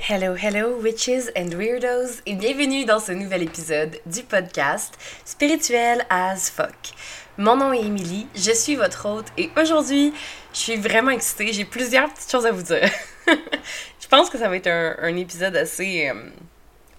Hello, 0.00 0.36
hello, 0.36 0.78
witches 0.80 1.28
and 1.36 1.50
weirdos, 1.54 2.22
et 2.24 2.34
bienvenue 2.34 2.84
dans 2.84 3.00
ce 3.00 3.10
nouvel 3.10 3.42
épisode 3.42 3.98
du 4.06 4.22
podcast 4.22 4.96
Spirituel 5.24 6.06
as 6.08 6.50
fuck. 6.50 6.94
Mon 7.36 7.56
nom 7.56 7.72
est 7.72 7.84
Emily, 7.84 8.28
je 8.34 8.52
suis 8.52 8.76
votre 8.76 9.06
hôte, 9.06 9.26
et 9.36 9.50
aujourd'hui, 9.60 10.14
je 10.52 10.58
suis 10.58 10.76
vraiment 10.76 11.10
excitée, 11.10 11.52
j'ai 11.52 11.64
plusieurs 11.64 12.14
petites 12.14 12.30
choses 12.30 12.46
à 12.46 12.52
vous 12.52 12.62
dire. 12.62 12.88
je 13.26 14.06
pense 14.08 14.30
que 14.30 14.38
ça 14.38 14.48
va 14.48 14.56
être 14.56 14.68
un, 14.68 15.16
épisode 15.16 15.56
assez 15.56 16.08
euh, 16.08 16.30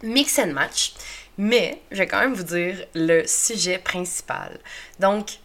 mix 0.04 0.38
and 0.38 0.52
match, 0.54 0.94
mais 1.38 1.82
je 1.92 2.00
vais 2.00 2.08
quand 2.08 2.20
même 2.20 2.34
vous 2.34 2.44
dire 2.44 2.86
le 2.96 3.26
sujet 3.26 3.78
principal. 3.78 4.60
Donc, 5.00 5.40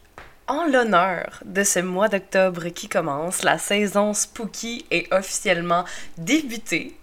en 0.46 0.66
l'honneur 0.66 1.40
de 1.44 1.62
ce 1.62 1.78
mois 1.78 2.08
d'octobre 2.08 2.68
qui 2.68 2.88
commence, 2.88 3.42
la 3.42 3.58
saison 3.58 4.12
spooky 4.12 4.84
est 4.90 5.10
officiellement 5.12 5.84
débutée. 6.18 6.98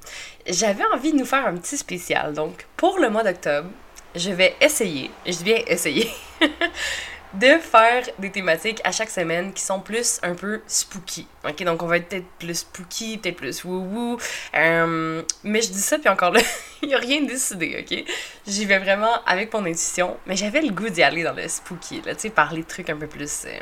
J'avais 0.51 0.83
envie 0.93 1.13
de 1.13 1.17
nous 1.17 1.25
faire 1.25 1.47
un 1.47 1.55
petit 1.55 1.77
spécial. 1.77 2.33
Donc, 2.33 2.67
pour 2.75 2.99
le 2.99 3.09
mois 3.09 3.23
d'octobre, 3.23 3.69
je 4.15 4.31
vais 4.31 4.53
essayer, 4.59 5.09
je 5.25 5.31
dis 5.31 5.43
bien 5.45 5.61
essayer, 5.65 6.11
de 7.33 7.57
faire 7.59 8.03
des 8.19 8.31
thématiques 8.31 8.81
à 8.83 8.91
chaque 8.91 9.09
semaine 9.09 9.53
qui 9.53 9.63
sont 9.63 9.79
plus 9.79 10.19
un 10.23 10.35
peu 10.35 10.61
spooky. 10.67 11.25
Ok, 11.47 11.63
donc 11.63 11.81
on 11.81 11.87
va 11.87 11.95
être 11.95 12.09
peut-être 12.09 12.27
plus 12.37 12.59
spooky, 12.59 13.17
peut-être 13.17 13.37
plus 13.37 13.63
woo-woo. 13.63 14.19
Euh, 14.53 15.23
mais 15.45 15.61
je 15.61 15.71
dis 15.71 15.79
ça, 15.79 15.97
puis 15.97 16.09
encore 16.09 16.33
là, 16.33 16.41
il 16.81 16.89
n'y 16.89 16.95
a 16.95 16.97
rien 16.97 17.21
décidé, 17.21 17.77
ok? 17.79 18.03
J'y 18.45 18.65
vais 18.65 18.79
vraiment 18.79 19.23
avec 19.25 19.53
mon 19.53 19.65
intuition, 19.65 20.17
mais 20.25 20.35
j'avais 20.35 20.61
le 20.61 20.71
goût 20.71 20.89
d'y 20.89 21.01
aller 21.01 21.23
dans 21.23 21.33
le 21.33 21.47
spooky, 21.47 22.01
là, 22.01 22.13
tu 22.13 22.23
sais, 22.23 22.29
parler 22.29 22.63
de 22.63 22.67
trucs 22.67 22.89
un 22.89 22.97
peu 22.97 23.07
plus. 23.07 23.45
Euh, 23.45 23.57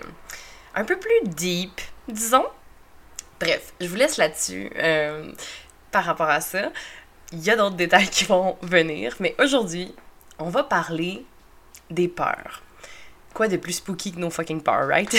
un 0.74 0.86
peu 0.86 0.98
plus 0.98 1.22
deep, 1.26 1.82
disons. 2.08 2.46
Bref, 3.40 3.74
je 3.80 3.86
vous 3.86 3.96
laisse 3.96 4.18
là-dessus 4.18 4.72
euh, 4.76 5.32
par 5.92 6.04
rapport 6.04 6.30
à 6.30 6.42
ça. 6.42 6.72
Il 7.32 7.44
y 7.44 7.50
a 7.50 7.56
d'autres 7.56 7.76
détails 7.76 8.08
qui 8.10 8.26
vont 8.26 8.58
venir, 8.62 9.16
mais 9.20 9.36
aujourd'hui, 9.40 9.94
on 10.40 10.50
va 10.50 10.64
parler 10.64 11.26
des 11.90 12.08
peurs 12.08 12.64
quoi 13.34 13.48
de 13.48 13.58
plus 13.58 13.74
spooky 13.74 14.12
que 14.12 14.20
nos 14.20 14.30
fucking 14.30 14.62
peurs, 14.62 14.88
right? 14.88 15.16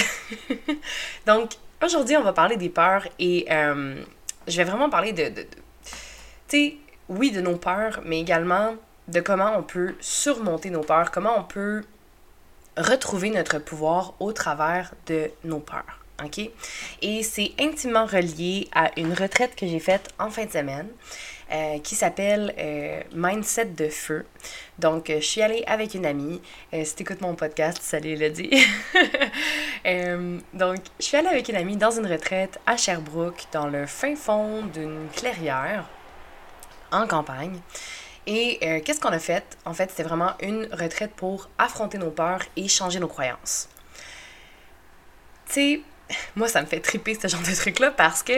Donc, 1.27 1.53
aujourd'hui, 1.83 2.17
on 2.17 2.22
va 2.22 2.33
parler 2.33 2.56
des 2.56 2.69
peurs 2.69 3.06
et 3.19 3.47
euh, 3.50 4.03
je 4.47 4.56
vais 4.56 4.64
vraiment 4.64 4.91
parler 4.91 5.12
de. 5.12 5.28
de, 5.28 5.42
tu 5.42 5.48
sais, 6.48 6.77
oui, 7.08 7.30
de 7.30 7.41
nos 7.41 7.56
peurs, 7.56 8.00
mais 8.05 8.20
également 8.20 8.75
de 9.08 9.20
comment 9.20 9.56
on 9.56 9.62
peut 9.62 9.95
surmonter 10.00 10.70
nos 10.70 10.83
peurs, 10.83 11.11
comment 11.11 11.39
on 11.39 11.42
peut 11.42 11.83
retrouver 12.77 13.30
notre 13.30 13.58
pouvoir 13.58 14.14
au 14.20 14.33
travers 14.33 14.92
de 15.06 15.30
nos 15.45 15.58
peurs. 15.58 16.00
OK? 16.25 16.51
Et 17.03 17.23
c'est 17.23 17.53
intimement 17.59 18.07
relié 18.07 18.69
à 18.73 18.91
une 18.97 19.13
retraite 19.13 19.55
que 19.57 19.67
j'ai 19.67 19.81
faite 19.81 20.09
en 20.19 20.31
fin 20.31 20.45
de 20.45 20.51
semaine. 20.51 20.89
Euh, 21.53 21.81
qui 21.81 21.97
s'appelle 21.97 22.55
euh, 22.59 23.03
Mindset 23.13 23.65
de 23.77 23.89
feu. 23.89 24.25
Donc, 24.79 25.11
euh, 25.11 25.17
je 25.21 25.27
suis 25.27 25.43
allée 25.43 25.65
avec 25.67 25.95
une 25.95 26.07
amie. 26.07 26.41
si 26.73 26.95
tu 26.95 27.03
écoutes 27.03 27.21
mon 27.23 27.35
podcast, 27.35 27.79
salut 27.83 28.11
Elodie. 28.11 28.51
donc, 30.55 30.79
je 31.01 31.05
suis 31.05 31.17
allée 31.17 31.27
avec 31.27 31.48
une 31.48 31.57
amie 31.57 31.77
dans 31.77 31.91
une 31.91 32.07
retraite 32.07 32.61
à 32.67 32.77
Sherbrooke, 32.77 33.47
dans 33.51 33.67
le 33.67 33.87
fin 33.87 34.15
fond 34.15 34.63
d'une 34.67 35.09
clairière, 35.13 35.89
en 36.93 37.09
campagne. 37.09 37.59
Et 38.29 38.61
qu'est-ce 38.85 39.01
qu'on 39.01 39.09
a 39.09 39.19
fait? 39.19 39.59
En 39.65 39.75
fait, 39.75 39.91
c'était 39.91 40.05
vraiment 40.05 40.35
une 40.41 40.69
retraite 40.71 41.11
pour 41.17 41.48
affronter 41.59 41.98
nos 41.98 42.11
peurs 42.11 42.43
et 42.55 42.69
changer 42.69 43.01
nos 43.01 43.09
croyances. 43.09 43.69
Tu 45.47 45.53
sais, 45.53 45.81
moi, 46.36 46.48
ça 46.48 46.61
me 46.61 46.66
fait 46.66 46.80
triper 46.80 47.14
ce 47.14 47.28
genre 47.28 47.42
de 47.42 47.55
truc-là 47.55 47.91
parce 47.91 48.22
que 48.22 48.33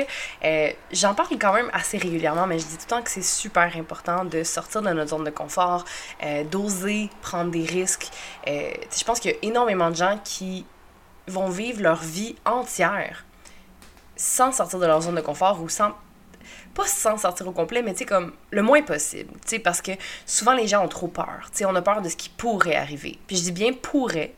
euh, 0.45 0.71
j'en 0.93 1.15
parle 1.15 1.39
quand 1.39 1.53
même 1.53 1.71
assez 1.73 1.99
régulièrement, 1.99 2.47
mais 2.47 2.59
je 2.59 2.65
dis 2.65 2.77
tout 2.77 2.85
le 2.85 2.91
temps 2.97 3.03
que 3.03 3.11
c'est 3.11 3.23
super 3.23 3.77
important 3.77 4.25
de 4.25 4.43
sortir 4.43 4.83
de 4.83 4.91
notre 4.91 5.11
zone 5.11 5.25
de 5.25 5.31
confort, 5.31 5.85
euh, 6.23 6.45
d'oser 6.45 7.11
prendre 7.21 7.51
des 7.51 7.65
risques. 7.65 8.09
Euh, 8.49 8.71
je 8.97 9.05
pense 9.05 9.21
qu'il 9.21 9.33
y 9.33 9.35
a 9.35 9.39
énormément 9.43 9.91
de 9.91 9.97
gens 9.97 10.19
qui 10.25 10.67
vont 11.29 11.49
vivre 11.49 11.83
leur 11.83 12.03
vie 12.03 12.37
entière 12.45 13.25
sans 14.17 14.53
sortir 14.53 14.79
de 14.79 14.87
leur 14.87 15.01
zone 15.03 15.15
de 15.15 15.21
confort 15.21 15.63
ou 15.63 15.69
sans 15.69 15.93
pas 16.75 16.87
sans 16.87 17.19
sortir 17.19 17.47
au 17.49 17.53
complet, 17.53 17.83
mais 17.83 17.93
tu 17.93 17.99
sais, 17.99 18.05
comme 18.07 18.33
le 18.51 18.63
moins 18.63 18.83
possible. 18.83 19.31
Tu 19.43 19.49
sais, 19.49 19.59
parce 19.59 19.83
que 19.83 19.93
souvent 20.27 20.55
les 20.55 20.67
gens 20.67 20.85
ont 20.85 20.89
trop 20.89 21.09
peur. 21.09 21.51
Tu 21.51 21.59
sais, 21.59 21.65
on 21.67 21.75
a 21.75 21.83
peur 21.83 22.03
de 22.03 22.09
ce 22.09 22.17
qui 22.17 22.31
pourrait 22.31 22.77
arriver. 22.77 23.19
Puis 23.27 23.37
je 23.37 23.43
dis 23.43 23.53
bien 23.53 23.73
pourrait, 23.73 24.35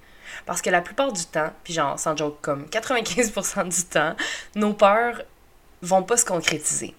parce 0.47 0.62
que 0.62 0.71
la 0.71 0.81
plupart 0.81 1.12
du 1.12 1.25
temps, 1.25 1.53
puis 1.62 1.72
genre, 1.72 1.99
sans 1.99 2.17
joke, 2.17 2.39
comme 2.41 2.65
95% 2.67 3.69
du 3.69 3.84
temps, 3.84 4.15
nos 4.55 4.72
peurs 4.72 5.22
vont 5.83 6.03
pas 6.03 6.17
se 6.17 6.25
concrétiser. 6.25 6.95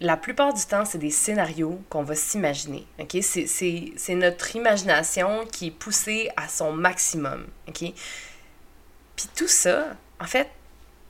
La 0.00 0.16
plupart 0.16 0.54
du 0.54 0.64
temps, 0.64 0.84
c'est 0.84 0.98
des 0.98 1.10
scénarios 1.10 1.82
qu'on 1.88 2.04
va 2.04 2.14
s'imaginer. 2.14 2.86
OK? 3.00 3.16
C'est 3.20 4.14
notre 4.14 4.54
imagination 4.54 5.44
qui 5.46 5.66
est 5.68 5.72
poussée 5.72 6.30
à 6.36 6.48
son 6.48 6.72
maximum. 6.72 7.48
OK? 7.66 7.80
Puis 7.80 9.28
tout 9.34 9.48
ça, 9.48 9.86
en 10.20 10.26
fait, 10.26 10.48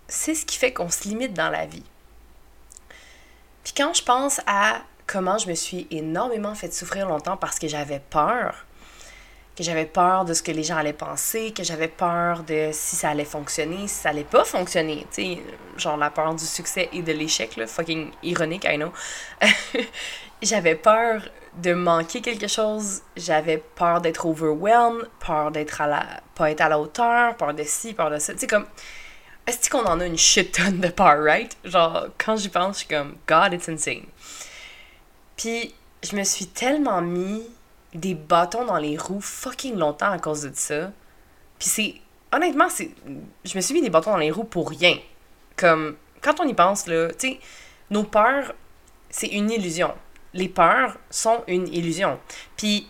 c'est 0.06 0.34
ce 0.34 0.46
qui 0.46 0.56
fait 0.56 0.72
qu'on 0.72 0.88
se 0.88 1.04
limite 1.04 1.34
dans 1.34 1.50
la 1.50 1.66
vie. 1.66 1.84
Puis 3.62 3.74
quand 3.76 3.92
je 3.92 4.02
pense 4.02 4.40
à 4.46 4.80
comment 5.06 5.36
je 5.36 5.48
me 5.48 5.54
suis 5.54 5.86
énormément 5.90 6.54
fait 6.54 6.72
souffrir 6.72 7.06
longtemps 7.06 7.36
parce 7.36 7.58
que 7.58 7.68
j'avais 7.68 8.00
peur, 8.00 8.64
que 9.58 9.64
j'avais 9.64 9.86
peur 9.86 10.24
de 10.24 10.34
ce 10.34 10.42
que 10.44 10.52
les 10.52 10.62
gens 10.62 10.76
allaient 10.76 10.92
penser, 10.92 11.50
que 11.50 11.64
j'avais 11.64 11.88
peur 11.88 12.44
de 12.44 12.70
si 12.70 12.94
ça 12.94 13.08
allait 13.08 13.24
fonctionner, 13.24 13.88
si 13.88 13.94
ça 13.96 14.10
allait 14.10 14.22
pas 14.22 14.44
fonctionner, 14.44 15.04
tu 15.12 15.22
sais, 15.22 15.42
genre 15.76 15.96
la 15.96 16.10
peur 16.10 16.32
du 16.36 16.44
succès 16.44 16.88
et 16.92 17.02
de 17.02 17.10
l'échec, 17.10 17.56
là, 17.56 17.66
fucking 17.66 18.12
ironique, 18.22 18.64
I 18.64 18.76
know. 18.76 18.92
j'avais 20.42 20.76
peur 20.76 21.22
de 21.56 21.74
manquer 21.74 22.20
quelque 22.20 22.46
chose, 22.46 23.02
j'avais 23.16 23.58
peur 23.58 24.00
d'être 24.00 24.26
overwhelmed, 24.26 25.08
peur 25.18 25.50
d'être 25.50 25.80
à 25.80 25.88
la, 25.88 26.06
pas 26.36 26.52
être 26.52 26.60
à 26.60 26.68
la 26.68 26.78
hauteur, 26.78 27.36
peur 27.36 27.52
de 27.52 27.64
ci, 27.64 27.94
peur 27.94 28.10
de 28.10 28.20
ça, 28.20 28.34
tu 28.34 28.38
sais, 28.38 28.46
comme, 28.46 28.66
est-ce 29.48 29.68
qu'on 29.68 29.84
en 29.86 29.98
a 29.98 30.06
une 30.06 30.18
shit 30.18 30.52
tonne 30.52 30.78
de 30.78 30.88
peur, 30.88 31.20
right? 31.24 31.56
Genre, 31.64 32.06
quand 32.16 32.36
j'y 32.36 32.48
pense, 32.48 32.76
je 32.76 32.78
suis 32.86 32.88
comme, 32.88 33.16
God, 33.26 33.54
it's 33.54 33.68
insane. 33.68 34.06
Puis, 35.36 35.74
je 36.08 36.14
me 36.14 36.22
suis 36.22 36.46
tellement 36.46 37.02
mis 37.02 37.42
des 37.94 38.14
bâtons 38.14 38.64
dans 38.64 38.76
les 38.78 38.96
roues 38.96 39.20
fucking 39.20 39.76
longtemps 39.76 40.10
à 40.10 40.18
cause 40.18 40.42
de 40.42 40.52
ça. 40.54 40.92
Puis 41.58 41.68
c'est. 41.68 41.94
Honnêtement, 42.32 42.68
c'est. 42.68 42.90
Je 43.44 43.56
me 43.56 43.60
suis 43.60 43.74
mis 43.74 43.80
des 43.80 43.90
bâtons 43.90 44.10
dans 44.10 44.18
les 44.18 44.30
roues 44.30 44.44
pour 44.44 44.70
rien. 44.70 44.96
Comme. 45.56 45.96
Quand 46.20 46.40
on 46.40 46.44
y 46.44 46.54
pense, 46.54 46.86
là, 46.86 47.08
tu 47.08 47.28
sais, 47.28 47.40
nos 47.90 48.04
peurs, 48.04 48.54
c'est 49.08 49.28
une 49.28 49.50
illusion. 49.50 49.94
Les 50.34 50.48
peurs 50.48 50.98
sont 51.10 51.42
une 51.46 51.68
illusion. 51.68 52.18
Puis, 52.56 52.88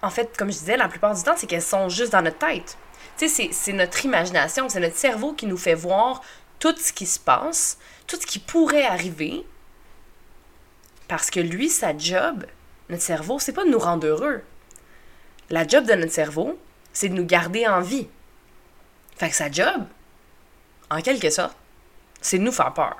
en 0.00 0.10
fait, 0.10 0.36
comme 0.36 0.50
je 0.50 0.58
disais, 0.58 0.76
la 0.76 0.88
plupart 0.88 1.14
du 1.14 1.22
temps, 1.22 1.34
c'est 1.36 1.46
qu'elles 1.46 1.60
sont 1.60 1.88
juste 1.88 2.12
dans 2.12 2.22
notre 2.22 2.38
tête. 2.38 2.78
Tu 3.18 3.28
sais, 3.28 3.50
c'est 3.52 3.72
notre 3.72 4.04
imagination, 4.04 4.68
c'est 4.68 4.80
notre 4.80 4.96
cerveau 4.96 5.32
qui 5.32 5.46
nous 5.46 5.58
fait 5.58 5.74
voir 5.74 6.22
tout 6.58 6.74
ce 6.76 6.92
qui 6.92 7.06
se 7.06 7.18
passe, 7.18 7.78
tout 8.06 8.16
ce 8.16 8.26
qui 8.26 8.38
pourrait 8.38 8.86
arriver. 8.86 9.44
Parce 11.08 11.30
que 11.30 11.40
lui, 11.40 11.68
sa 11.68 11.96
job, 11.96 12.46
notre 12.90 13.02
cerveau, 13.02 13.38
c'est 13.38 13.52
pas 13.52 13.64
de 13.64 13.70
nous 13.70 13.78
rendre 13.78 14.06
heureux. 14.06 14.42
La 15.48 15.66
job 15.66 15.84
de 15.84 15.94
notre 15.94 16.12
cerveau, 16.12 16.58
c'est 16.92 17.08
de 17.08 17.14
nous 17.14 17.24
garder 17.24 17.66
en 17.66 17.80
vie. 17.80 18.08
Fait 19.16 19.28
que 19.28 19.34
sa 19.36 19.50
job, 19.50 19.84
en 20.90 21.00
quelque 21.00 21.30
sorte, 21.30 21.56
c'est 22.20 22.38
de 22.38 22.42
nous 22.42 22.52
faire 22.52 22.72
peur. 22.72 22.96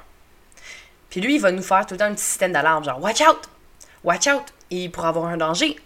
Puis 1.11 1.21
lui, 1.21 1.37
il 1.37 1.41
va 1.41 1.51
nous 1.51 1.63
faire 1.63 1.87
tout 1.87 1.95
le 1.95 1.99
temps 1.99 2.07
un 2.07 2.15
petit 2.15 2.25
système 2.25 2.53
d'alarme, 2.53 2.85
genre 2.85 3.03
Watch 3.03 3.21
out! 3.21 3.49
Watch 4.05 4.27
out! 4.29 4.45
Il 4.71 4.91
pourra 4.91 5.09
avoir 5.09 5.27
un 5.27 5.37
danger. 5.37 5.77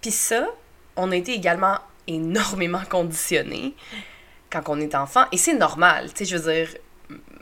Puis 0.00 0.10
ça, 0.10 0.46
on 0.96 1.12
a 1.12 1.16
été 1.16 1.32
également 1.32 1.78
énormément 2.06 2.82
conditionné 2.88 3.74
quand 4.50 4.62
on 4.68 4.80
est 4.80 4.94
enfant. 4.94 5.24
Et 5.32 5.36
c'est 5.36 5.54
normal, 5.54 6.12
tu 6.12 6.18
sais, 6.18 6.24
je 6.24 6.36
veux 6.36 6.52
dire, 6.52 6.68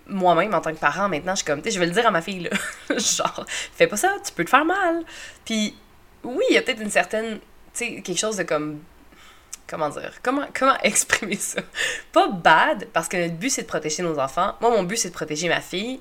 moi-même, 0.06 0.54
en 0.54 0.60
tant 0.60 0.72
que 0.72 0.78
parent, 0.78 1.08
maintenant, 1.08 1.32
je 1.34 1.38
suis 1.38 1.46
comme, 1.46 1.62
tu 1.62 1.68
sais, 1.70 1.74
je 1.74 1.80
vais 1.80 1.86
le 1.86 1.92
dire 1.92 2.06
à 2.06 2.10
ma 2.10 2.22
fille, 2.22 2.40
là. 2.40 2.50
genre, 2.98 3.44
fais 3.48 3.86
pas 3.86 3.96
ça, 3.96 4.16
tu 4.24 4.32
peux 4.32 4.44
te 4.44 4.50
faire 4.50 4.64
mal. 4.64 5.04
Puis, 5.44 5.76
oui, 6.24 6.44
il 6.50 6.54
y 6.54 6.58
a 6.58 6.62
peut-être 6.62 6.80
une 6.80 6.90
certaine, 6.90 7.38
tu 7.38 7.40
sais, 7.72 8.02
quelque 8.02 8.18
chose 8.18 8.36
de 8.36 8.42
comme, 8.42 8.80
comment 9.66 9.88
dire, 9.88 10.12
comment, 10.22 10.46
comment 10.58 10.76
exprimer 10.82 11.36
ça? 11.36 11.62
Pas 12.12 12.28
bad, 12.28 12.88
parce 12.92 13.08
que 13.08 13.16
notre 13.16 13.34
but, 13.34 13.50
c'est 13.50 13.62
de 13.62 13.68
protéger 13.68 14.02
nos 14.02 14.18
enfants. 14.18 14.56
Moi, 14.60 14.70
mon 14.70 14.82
but, 14.82 14.96
c'est 14.96 15.08
de 15.08 15.14
protéger 15.14 15.48
ma 15.48 15.60
fille, 15.60 16.00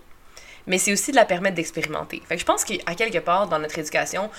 mais 0.68 0.78
c'est 0.78 0.92
aussi 0.92 1.12
de 1.12 1.16
la 1.16 1.26
permettre 1.26 1.56
d'expérimenter. 1.56 2.22
Fait 2.28 2.36
que 2.36 2.42
je 2.42 2.46
pense 2.46 2.64
qu'à 2.64 2.96
quelque 2.96 3.20
part, 3.20 3.48
dans 3.48 3.60
notre 3.60 3.78
éducation, 3.78 4.30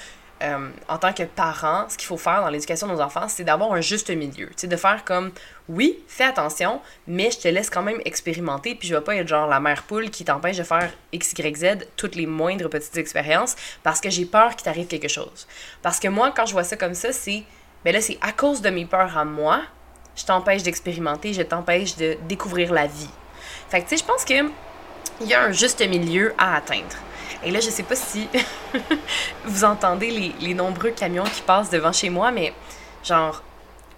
euh, 0.42 0.70
en 0.88 0.98
tant 0.98 1.12
que 1.12 1.22
parent, 1.22 1.86
ce 1.88 1.98
qu'il 1.98 2.06
faut 2.06 2.16
faire 2.16 2.40
dans 2.40 2.48
l'éducation 2.48 2.86
de 2.86 2.92
nos 2.92 3.00
enfants, 3.00 3.28
c'est 3.28 3.44
d'avoir 3.44 3.72
un 3.72 3.80
juste 3.80 4.10
milieu. 4.10 4.46
Tu 4.48 4.54
sais, 4.56 4.66
de 4.66 4.76
faire 4.76 5.04
comme, 5.04 5.32
oui, 5.68 5.98
fais 6.08 6.24
attention, 6.24 6.80
mais 7.06 7.30
je 7.30 7.38
te 7.38 7.48
laisse 7.48 7.68
quand 7.68 7.82
même 7.82 8.00
expérimenter, 8.04 8.74
puis 8.74 8.88
je 8.88 8.94
vais 8.94 9.00
pas 9.02 9.16
être 9.16 9.28
genre 9.28 9.46
la 9.46 9.60
mère 9.60 9.82
poule 9.82 10.10
qui 10.10 10.24
t'empêche 10.24 10.56
de 10.56 10.62
faire 10.62 10.90
X, 11.12 11.32
Y, 11.32 11.56
Z, 11.56 11.86
toutes 11.96 12.14
les 12.14 12.26
moindres 12.26 12.70
petites 12.70 12.96
expériences, 12.96 13.54
parce 13.82 14.00
que 14.00 14.08
j'ai 14.08 14.24
peur 14.24 14.56
qu'il 14.56 14.62
t'arrive 14.64 14.86
quelque 14.86 15.08
chose. 15.08 15.46
Parce 15.82 16.00
que 16.00 16.08
moi, 16.08 16.32
quand 16.34 16.46
je 16.46 16.52
vois 16.52 16.64
ça 16.64 16.76
comme 16.76 16.94
ça, 16.94 17.12
c'est, 17.12 17.42
ben 17.84 17.92
là, 17.92 18.00
c'est 18.00 18.18
à 18.22 18.32
cause 18.32 18.62
de 18.62 18.70
mes 18.70 18.86
peurs 18.86 19.18
à 19.18 19.24
moi, 19.24 19.60
je 20.16 20.24
t'empêche 20.24 20.62
d'expérimenter, 20.62 21.32
je 21.32 21.42
t'empêche 21.42 21.96
de 21.96 22.16
découvrir 22.28 22.72
la 22.72 22.86
vie. 22.86 23.10
Fait 23.68 23.80
que, 23.80 23.88
tu 23.88 23.96
sais, 23.96 24.02
je 24.02 24.04
pense 24.04 24.24
que 24.24 24.50
il 25.20 25.26
y 25.26 25.34
a 25.34 25.42
un 25.42 25.52
juste 25.52 25.86
milieu 25.86 26.34
à 26.38 26.56
atteindre. 26.56 26.96
Et 27.42 27.50
là, 27.50 27.60
je 27.60 27.70
sais 27.70 27.82
pas 27.82 27.96
si 27.96 28.28
vous 29.44 29.64
entendez 29.64 30.32
les, 30.40 30.54
nombreux 30.54 30.90
camions 30.90 31.24
qui 31.24 31.40
passent 31.42 31.70
devant 31.70 31.92
chez 31.92 32.10
moi, 32.10 32.30
mais 32.30 32.52
genre, 33.04 33.42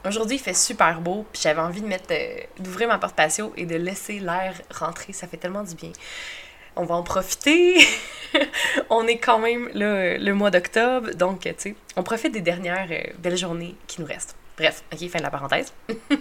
Aujourd'hui, 0.04 0.34
il 0.34 0.40
fait 0.40 0.54
super 0.54 1.00
beau, 1.00 1.24
puis 1.32 1.40
j'avais 1.42 1.60
envie 1.60 1.80
de 1.80 1.86
mettre, 1.86 2.10
euh, 2.10 2.40
d'ouvrir 2.58 2.88
ma 2.88 2.98
porte 2.98 3.14
patio 3.14 3.52
et 3.56 3.66
de 3.66 3.76
laisser 3.76 4.18
l'air 4.18 4.60
rentrer. 4.74 5.12
Ça 5.12 5.28
fait 5.28 5.36
tellement 5.36 5.62
du 5.62 5.76
bien. 5.76 5.92
On 6.74 6.84
va 6.84 6.96
en 6.96 7.04
profiter. 7.04 7.86
on 8.90 9.06
est 9.06 9.18
quand 9.18 9.38
même 9.38 9.68
là, 9.74 10.18
le 10.18 10.34
mois 10.34 10.50
d'octobre, 10.50 11.14
donc 11.14 11.42
tu 11.42 11.54
sais, 11.56 11.76
on 11.94 12.02
profite 12.02 12.32
des 12.32 12.40
dernières 12.40 12.88
euh, 12.90 13.12
belles 13.18 13.36
journées 13.36 13.76
qui 13.86 14.00
nous 14.00 14.06
restent. 14.08 14.34
Bref, 14.56 14.82
ok, 14.92 15.08
fin 15.08 15.18
de 15.18 15.22
la 15.22 15.30
parenthèse. 15.30 15.72
je 15.88 16.16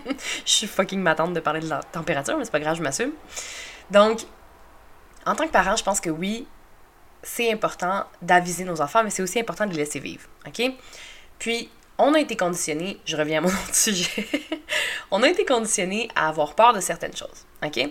suis 0.45 0.67
fucking 0.67 1.01
m'attendre 1.01 1.33
de 1.33 1.39
parler 1.39 1.61
de 1.61 1.69
la 1.69 1.81
température, 1.81 2.37
mais 2.37 2.45
c'est 2.45 2.51
pas 2.51 2.59
grave, 2.59 2.77
je 2.77 2.83
m'assume. 2.83 3.13
Donc, 3.89 4.21
en 5.25 5.33
tant 5.33 5.47
que 5.47 5.51
parent, 5.51 5.75
je 5.75 5.83
pense 5.83 5.99
que 5.99 6.11
oui, 6.11 6.47
c'est 7.23 7.51
important 7.51 8.05
d'aviser 8.21 8.63
nos 8.63 8.81
enfants, 8.81 9.03
mais 9.03 9.09
c'est 9.09 9.21
aussi 9.21 9.39
important 9.39 9.65
de 9.65 9.71
les 9.71 9.77
laisser 9.77 9.99
vivre, 9.99 10.27
ok? 10.47 10.71
Puis, 11.39 11.69
on 11.97 12.13
a 12.13 12.19
été 12.19 12.35
conditionné, 12.35 12.99
je 13.05 13.15
reviens 13.15 13.39
à 13.39 13.41
mon 13.41 13.49
autre 13.49 13.73
sujet, 13.75 14.27
on 15.11 15.21
a 15.23 15.29
été 15.29 15.45
conditionné 15.45 16.09
à 16.15 16.29
avoir 16.29 16.55
peur 16.55 16.73
de 16.73 16.79
certaines 16.79 17.15
choses, 17.15 17.45
ok? 17.63 17.89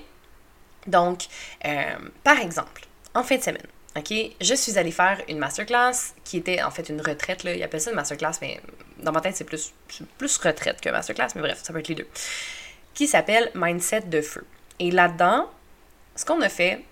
Donc, 0.86 1.26
euh, 1.64 1.96
par 2.24 2.38
exemple, 2.40 2.82
en 3.14 3.22
fin 3.22 3.36
de 3.36 3.42
semaine, 3.42 3.66
ok, 3.96 4.12
je 4.40 4.54
suis 4.54 4.78
allée 4.78 4.92
faire 4.92 5.20
une 5.28 5.38
masterclass 5.38 6.14
qui 6.24 6.38
était 6.38 6.62
en 6.62 6.70
fait 6.70 6.88
une 6.88 7.00
retraite, 7.00 7.44
là, 7.44 7.54
ils 7.54 7.62
appellent 7.62 7.80
ça 7.80 7.90
une 7.90 7.96
masterclass, 7.96 8.38
mais 8.40 8.60
dans 8.98 9.12
ma 9.12 9.20
tête 9.20 9.36
c'est 9.36 9.44
plus, 9.44 9.72
plus 10.18 10.36
retraite 10.38 10.80
que 10.80 10.90
masterclass, 10.90 11.28
mais 11.34 11.42
bref, 11.42 11.60
ça 11.62 11.72
peut 11.72 11.80
être 11.80 11.88
les 11.88 11.94
deux, 11.94 12.08
qui 12.94 13.06
s'appelle 13.06 13.50
Mindset 13.54 14.02
de 14.02 14.20
feu. 14.20 14.44
Et 14.78 14.90
là-dedans, 14.90 15.50
ce 16.16 16.24
qu'on 16.24 16.40
a 16.40 16.48
fait, 16.48 16.84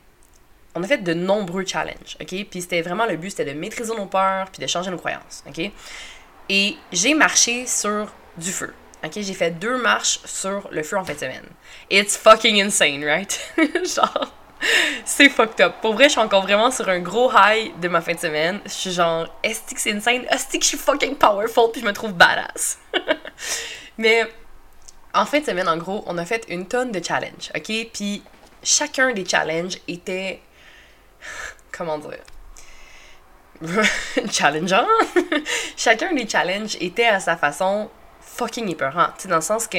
on 0.74 0.82
a 0.82 0.86
fait 0.86 0.98
de 0.98 1.14
nombreux 1.14 1.64
challenges, 1.64 2.16
ok? 2.20 2.46
Puis 2.50 2.62
c'était 2.62 2.82
vraiment 2.82 3.06
le 3.06 3.16
but, 3.16 3.30
c'était 3.30 3.52
de 3.52 3.58
maîtriser 3.58 3.94
nos 3.94 4.06
peurs, 4.06 4.50
puis 4.50 4.62
de 4.62 4.66
changer 4.66 4.90
nos 4.90 4.98
croyances, 4.98 5.42
ok? 5.48 5.70
Et 6.48 6.76
j'ai 6.92 7.14
marché 7.14 7.66
sur 7.66 8.12
du 8.36 8.52
feu. 8.52 8.74
Ok, 9.04 9.12
j'ai 9.14 9.34
fait 9.34 9.52
deux 9.52 9.80
marches 9.80 10.20
sur 10.24 10.68
le 10.72 10.82
feu 10.82 10.96
en 10.96 11.04
fin 11.04 11.14
de 11.14 11.18
semaine. 11.18 11.46
It's 11.90 12.16
fucking 12.16 12.60
insane, 12.60 13.04
right? 13.04 13.38
genre, 13.56 14.32
c'est 15.04 15.28
fucked 15.28 15.60
up. 15.60 15.74
Pour 15.80 15.94
vrai, 15.94 16.04
je 16.04 16.10
suis 16.10 16.20
encore 16.20 16.42
vraiment 16.42 16.70
sur 16.70 16.88
un 16.88 16.98
gros 16.98 17.30
high 17.32 17.78
de 17.78 17.88
ma 17.88 18.00
fin 18.00 18.14
de 18.14 18.18
semaine. 18.18 18.60
Je 18.64 18.70
suis 18.70 18.92
genre, 18.92 19.28
est-ce 19.42 19.72
que 19.72 19.80
c'est 19.80 19.92
insane? 19.92 20.24
Est-ce 20.30 20.46
que 20.48 20.62
je 20.62 20.68
suis 20.68 20.78
fucking 20.78 21.14
powerful 21.16 21.70
puis 21.72 21.80
je 21.80 21.86
me 21.86 21.92
trouve 21.92 22.12
badass? 22.12 22.78
Mais 23.98 24.28
en 25.14 25.26
fin 25.26 25.40
de 25.40 25.44
semaine, 25.44 25.68
en 25.68 25.76
gros, 25.76 26.02
on 26.06 26.18
a 26.18 26.24
fait 26.24 26.44
une 26.48 26.66
tonne 26.66 26.90
de 26.90 27.02
challenges, 27.02 27.50
ok? 27.54 27.88
Puis 27.92 28.22
chacun 28.62 29.12
des 29.12 29.24
challenges 29.24 29.78
était. 29.86 30.40
Comment 31.72 31.98
dire? 31.98 32.18
challengeant. 34.30 34.86
Chacun 35.76 36.14
des 36.14 36.28
challenges 36.28 36.76
était 36.80 37.06
à 37.06 37.20
sa 37.20 37.36
façon 37.36 37.90
fucking 38.20 38.68
épeurant. 38.70 39.06
Tu 39.16 39.22
sais, 39.22 39.28
dans 39.28 39.36
le 39.36 39.42
sens 39.42 39.66
que 39.66 39.78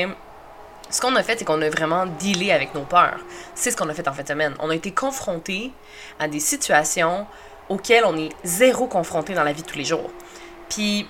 ce 0.89 1.01
qu'on 1.01 1.15
a 1.15 1.23
fait, 1.23 1.39
c'est 1.39 1.45
qu'on 1.45 1.61
a 1.61 1.69
vraiment 1.69 2.05
dealé 2.05 2.51
avec 2.51 2.73
nos 2.73 2.83
peurs. 2.83 3.19
C'est 3.55 3.71
ce 3.71 3.77
qu'on 3.77 3.89
a 3.89 3.93
fait 3.93 4.07
en 4.07 4.13
fin 4.13 4.23
de 4.23 4.27
semaine. 4.27 4.55
On 4.59 4.69
a 4.69 4.75
été 4.75 4.91
confrontés 4.91 5.71
à 6.19 6.27
des 6.27 6.39
situations 6.39 7.27
auxquelles 7.69 8.03
on 8.05 8.17
est 8.17 8.29
zéro 8.43 8.87
confronté 8.87 9.33
dans 9.33 9.43
la 9.43 9.53
vie 9.53 9.61
de 9.61 9.67
tous 9.67 9.77
les 9.77 9.85
jours. 9.85 10.09
Puis, 10.67 11.07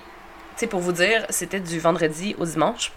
tu 0.54 0.60
sais, 0.60 0.66
pour 0.66 0.80
vous 0.80 0.92
dire, 0.92 1.24
c'était 1.30 1.60
du 1.60 1.80
vendredi 1.80 2.36
au 2.38 2.44
dimanche. 2.44 2.92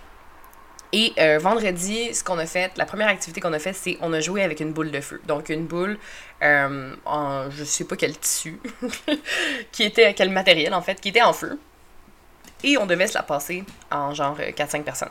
Et 0.96 1.12
euh, 1.18 1.40
vendredi, 1.40 2.14
ce 2.14 2.24
qu'on 2.24 2.38
a 2.38 2.46
fait, 2.46 2.72
la 2.78 2.86
première 2.86 3.08
activité 3.08 3.42
qu'on 3.42 3.52
a 3.54 3.60
fait, 3.60 3.74
c'est 3.74 3.98
on 4.00 4.14
a 4.14 4.20
joué 4.20 4.44
avec 4.44 4.60
une 4.60 4.74
boule 4.74 4.92
de 4.92 5.02
feu. 5.02 5.20
Donc 5.26 5.50
une 5.50 5.66
boule 5.66 5.98
euh, 6.44 6.96
en 7.06 7.50
je 7.50 7.64
sais 7.64 7.86
pas 7.86 7.96
quel 7.96 8.16
tissu, 8.16 8.60
qui 9.72 9.84
était 9.84 10.14
quel 10.14 10.30
matériel 10.30 10.72
en 10.76 10.84
fait, 10.84 11.02
qui 11.02 11.10
était 11.10 11.24
en 11.24 11.34
feu. 11.34 11.60
Et 12.64 12.78
on 12.78 12.86
devait 12.86 13.08
se 13.08 13.16
la 13.16 13.24
passer 13.24 13.64
en 13.92 14.14
genre 14.14 14.38
4-5 14.38 14.82
euh, 14.82 14.84
personnes. 14.84 15.10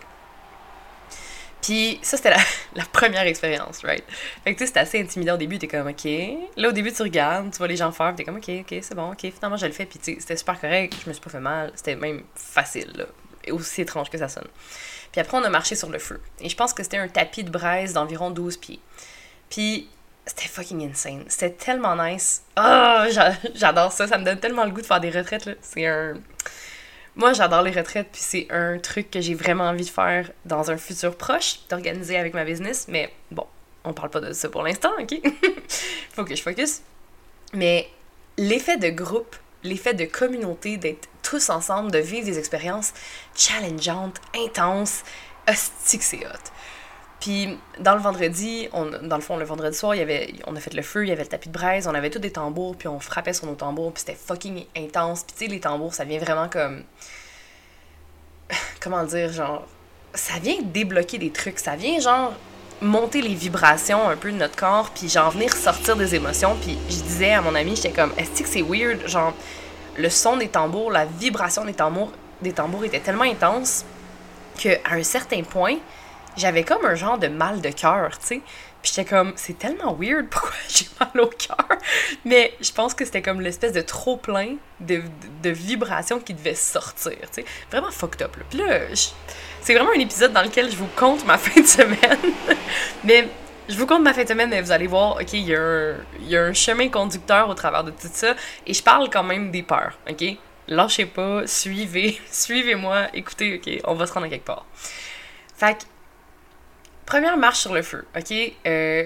Puis 1.61 1.99
ça, 2.01 2.17
c'était 2.17 2.31
la, 2.77 2.85
première 2.85 3.27
expérience, 3.27 3.83
right? 3.83 4.05
Fait 4.45 4.53
que 4.55 4.59
tu 4.59 4.59
sais, 4.59 4.67
c'était 4.67 4.81
assez 4.81 5.01
intimidant 5.01 5.35
au 5.35 5.39
début, 5.39 5.59
t'es 5.59 5.69
comme, 5.69 5.89
ok. 5.89 6.09
Là, 6.57 6.69
au 6.69 6.73
début, 6.73 6.93
tu 6.93 7.03
regardes, 7.03 7.51
tu 7.51 7.59
vois 7.59 7.69
les 7.69 7.77
gens 7.77 7.91
faire, 7.91 8.15
t'es 8.17 8.25
comme, 8.25 8.37
ok, 8.37 8.51
ok, 8.61 8.79
c'est 8.83 8.95
bon, 8.95 9.13
ok, 9.13 9.33
finalement, 9.33 9.57
je 9.57 9.67
le 9.67 9.73
fais. 9.73 9.87
Puis 9.87 9.99
tu 9.99 10.15
sais, 10.15 10.21
c'était 10.21 10.37
super 10.37 10.61
correct, 10.61 10.95
je 11.03 11.09
me 11.09 11.13
suis 11.13 11.23
pas 11.23 11.31
fait 11.31 11.41
mal, 11.41 11.73
c'était 11.75 11.97
même 11.97 12.23
facile, 12.37 13.07
aussi 13.51 13.83
étrange 13.83 14.11
que 14.11 14.19
ça 14.19 14.29
sonne. 14.29 14.49
Puis 15.13 15.21
après, 15.21 15.37
on 15.37 15.45
a 15.45 15.51
marché 15.51 15.77
sur 15.77 15.91
le 15.91 15.99
feu. 15.99 16.21
Et 16.41 16.49
je 16.49 16.57
pense 16.57 16.73
que 16.73 16.83
c'était 16.83 16.97
un 16.97 17.09
tapis 17.09 17.45
de 17.45 17.51
braise 17.51 17.93
d'environ 17.93 18.31
12 18.31 18.57
pieds. 18.57 18.81
Puis 19.51 19.89
c'était 20.27 20.49
fucking 20.49 20.91
insane. 20.91 21.25
C'était 21.29 21.51
tellement 21.51 21.97
nice. 21.97 22.43
Oh, 22.59 23.05
j'adore 23.55 23.93
ça. 23.93 24.07
Ça 24.07 24.19
me 24.19 24.25
donne 24.25 24.39
tellement 24.41 24.65
le 24.65 24.71
goût 24.71 24.81
de 24.81 24.87
faire 24.87 25.01
des 25.01 25.11
retraites. 25.11 25.59
C'est 25.61 25.87
un. 25.87 26.15
Moi, 27.15 27.35
j'adore 27.35 27.61
les 27.61 27.73
retraites, 27.73 28.09
puis 28.11 28.23
c'est 28.23 28.47
un 28.51 28.79
truc 28.79 29.11
que 29.11 29.21
j'ai 29.21 29.35
vraiment 29.35 29.65
envie 29.65 29.85
de 29.85 29.91
faire 29.91 30.31
dans 30.47 30.71
un 30.71 30.79
futur 30.79 31.15
proche, 31.15 31.59
d'organiser 31.69 32.17
avec 32.17 32.33
ma 32.33 32.45
business. 32.45 32.87
Mais 32.89 33.13
bon, 33.31 33.47
on 33.85 33.93
parle 33.93 34.09
pas 34.09 34.21
de 34.21 34.33
ça 34.33 34.49
pour 34.49 34.63
l'instant, 34.63 34.93
ok? 34.99 35.21
Faut 36.15 36.25
que 36.25 36.35
je 36.35 36.41
focus. 36.41 36.81
Mais 37.53 37.91
l'effet 38.39 38.79
de 38.79 38.89
groupe, 38.89 39.37
l'effet 39.63 39.95
de 39.95 40.05
communauté, 40.05 40.77
d'être 40.77 41.09
tous 41.23 41.51
ensemble, 41.51 41.91
de 41.91 41.99
vivre 41.99 42.27
des 42.27 42.39
expériences 42.39 42.93
challengeantes, 43.35 44.21
intenses, 44.37 45.03
hostie 45.49 46.01
c'est 46.01 46.27
hot. 46.27 46.51
Puis 47.21 47.57
dans 47.79 47.95
le 47.95 48.01
vendredi, 48.01 48.69
dans 48.73 49.17
le 49.17 49.23
fond, 49.23 49.37
le 49.37 49.45
vendredi 49.45 49.77
soir, 49.77 49.95
il 49.95 49.99
y 49.99 50.03
avait, 50.03 50.35
on 50.47 50.57
a 50.57 50.61
fait 50.61 50.75
le 50.75 50.83
feu, 50.83 51.05
il 51.05 51.09
y 51.09 51.13
avait 51.13 51.23
le 51.23 51.29
tapis 51.29 51.49
de 51.49 51.53
braise, 51.53 51.87
on 51.87 51.95
avait 51.95 52.11
tous 52.11 52.19
des 52.19 52.33
tambours, 52.33 52.77
puis 52.77 52.89
on 52.89 52.99
frappait 52.99 53.33
sur 53.33 53.47
nos 53.47 53.55
tambours, 53.55 53.93
puis 53.93 54.03
c'était 54.05 54.19
fucking 54.19 54.65
intense. 54.77 55.23
Puis 55.23 55.35
tu 55.39 55.45
sais, 55.45 55.51
les 55.51 55.61
tambours, 55.61 55.95
ça 55.95 56.05
vient 56.05 56.19
vraiment 56.19 56.49
comme... 56.49 56.83
Comment 58.81 59.05
dire, 59.05 59.33
genre... 59.33 59.67
Ça 60.15 60.39
vient 60.41 60.61
débloquer 60.63 61.19
des 61.19 61.31
trucs, 61.31 61.59
ça 61.59 61.77
vient 61.77 62.01
genre 62.01 62.35
monter 62.83 63.23
les 63.23 63.35
vibrations 63.35 64.09
un 64.09 64.17
peu 64.17 64.31
de 64.31 64.37
notre 64.37 64.57
corps, 64.57 64.91
puis 64.91 65.09
genre 65.09 65.31
venir 65.31 65.55
sortir 65.55 65.97
des 65.97 66.15
émotions. 66.15 66.57
Puis 66.61 66.77
je 66.91 67.03
disais 67.03 67.33
à 67.33 67.41
mon 67.41 67.55
ami, 67.55 67.77
j'étais 67.77 67.93
comme, 67.93 68.13
est-ce 68.19 68.43
que 68.43 68.49
c'est 68.49 68.63
weird, 68.63 69.07
genre 69.07 69.33
le 69.97 70.11
son 70.11 70.37
des 70.37 70.49
tambours, 70.49 70.91
la 70.91 71.05
vibration 71.05 71.65
des 71.65 71.75
tambours, 71.75 72.13
des 72.41 72.53
tambours 72.53 72.85
était 72.85 73.01
tellement 73.01 73.25
intense 73.25 73.85
qu'à 74.59 74.79
un 74.91 75.03
certain 75.03 75.43
point, 75.43 75.77
j'avais 76.37 76.65
comme 76.65 76.85
un 76.85 76.95
genre 76.95 77.19
de 77.19 77.29
mal 77.29 77.61
de 77.61 77.71
cœur, 77.71 78.19
tu 78.19 78.27
sais. 78.27 78.41
Puis 78.83 78.93
j'étais 78.95 79.09
comme, 79.09 79.33
c'est 79.37 79.59
tellement 79.59 79.95
weird, 79.95 80.27
pourquoi 80.31 80.51
j'ai 80.69 80.87
mal 80.99 81.25
au 81.25 81.29
cœur? 81.29 81.79
Mais 82.25 82.55
je 82.61 82.73
pense 82.73 82.95
que 82.95 83.05
c'était 83.05 83.23
comme 83.23 83.41
l'espèce 83.41 83.73
de 83.73 83.81
trop 83.81 84.17
plein 84.17 84.57
de, 84.81 85.03
de, 85.43 85.51
vibrations 85.51 86.19
qui 86.19 86.35
devait 86.35 86.55
sortir, 86.55 87.17
tu 87.21 87.43
sais. 87.43 87.45
Vraiment 87.71 87.91
fucked 87.91 88.23
up, 88.23 88.37
là. 88.37 88.45
Puis 88.51 88.59
là, 88.59 88.81
c'est 89.61 89.75
vraiment 89.75 89.93
un 89.95 90.01
épisode 90.01 90.33
dans 90.33 90.43
lequel 90.43 90.71
je 90.71 90.77
vous 90.77 90.89
compte 90.97 91.25
ma 91.25 91.39
fin 91.39 91.61
de 91.61 91.67
semaine. 91.67 92.19
Mais 93.05 93.29
je 93.69 93.77
vous 93.77 93.87
compte 93.87 94.03
ma 94.03 94.13
fin 94.13 94.25
de 94.25 94.29
semaine, 94.29 94.51
mais 94.51 94.61
vous 94.61 94.73
allez 94.73 94.89
voir, 94.89 95.17
ok, 95.17 95.33
il 95.35 95.49
y, 95.49 95.53
y, 96.29 96.37
a 96.37 96.43
un 96.43 96.53
chemin 96.53 96.89
conducteur 96.89 97.49
au 97.49 97.55
travers 97.55 97.85
de 97.85 97.91
tout 97.93 98.09
ça. 98.13 98.35
Et 98.67 98.75
je 98.75 98.83
parle 98.83 99.09
quand 99.11 99.23
même 99.23 99.51
des 99.51 99.63
peurs, 99.63 99.99
ok? 100.11 100.37
Lâchez 100.69 101.07
pas, 101.07 101.47
suivez, 101.47 102.21
suivez-moi, 102.31 103.07
écoutez, 103.15 103.55
ok, 103.55 103.81
on 103.85 103.95
va 103.95 104.07
se 104.07 104.13
rendre 104.13 104.27
à 104.27 104.29
quelque 104.29 104.45
part. 104.47 104.67
Fait 105.57 105.75
que, 105.75 105.85
première 107.07 107.37
marche 107.37 107.61
sur 107.61 107.73
le 107.73 107.83
feu, 107.83 108.05
ok? 108.17 108.33
Euh, 108.67 109.05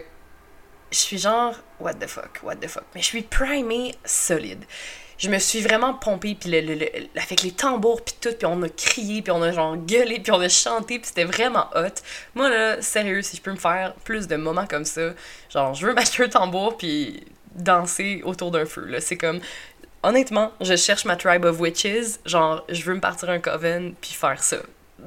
je 0.91 0.99
suis 0.99 1.19
genre, 1.19 1.55
what 1.81 1.95
the 1.95 2.07
fuck, 2.07 2.41
what 2.43 2.57
the 2.57 2.69
fuck. 2.69 2.85
Mais 2.95 3.00
je 3.00 3.07
suis 3.07 3.23
primée 3.23 3.95
solide 4.05 4.65
je 5.19 5.31
me 5.31 5.38
suis 5.38 5.61
vraiment 5.61 5.95
pompée, 5.95 6.37
puis 6.38 6.50
le, 6.50 6.61
le, 6.61 6.87
avec 7.17 7.43
les 7.43 7.53
tambours, 7.53 8.03
puis 8.03 8.15
tout, 8.21 8.35
puis 8.37 8.47
on 8.47 8.62
a 8.62 8.69
crié, 8.69 9.23
puis 9.23 9.33
on 9.33 9.43
a 9.43 9.50
genre 9.53 9.76
gueulé, 9.76 10.21
puis 10.21 10.33
on 10.33 10.41
a 10.41 10.49
chanté, 10.49 10.99
puis 10.99 11.09
c'était 11.09 11.25
vraiment 11.25 11.69
hot. 11.75 12.03
Moi, 12.35 12.50
là, 12.50 12.83
sérieux, 12.83 13.23
si 13.23 13.37
je 13.37 13.43
peux 13.43 13.53
me 13.53 13.57
faire 13.57 13.95
plus 14.05 14.29
de 14.29 14.37
moments 14.37 14.67
comme 14.67 14.85
ça, 14.85 15.12
genre, 15.49 15.75
je 15.75 15.87
veux 15.87 15.95
m'acheter 15.95 16.25
un 16.25 16.29
tambour, 16.29 16.76
puis 16.76 17.25
danser 17.55 18.21
autour 18.25 18.50
d'un 18.50 18.67
feu, 18.67 18.85
là. 18.85 19.00
C'est 19.00 19.17
comme... 19.17 19.41
Honnêtement, 20.03 20.53
je 20.61 20.76
cherche 20.76 21.05
ma 21.05 21.17
tribe 21.17 21.47
of 21.47 21.59
witches, 21.59 22.21
genre, 22.26 22.65
je 22.69 22.83
veux 22.85 22.95
me 22.95 23.00
partir 23.00 23.31
un 23.31 23.41
coven, 23.41 23.95
puis 24.00 24.12
faire 24.12 24.41
ça. 24.43 24.59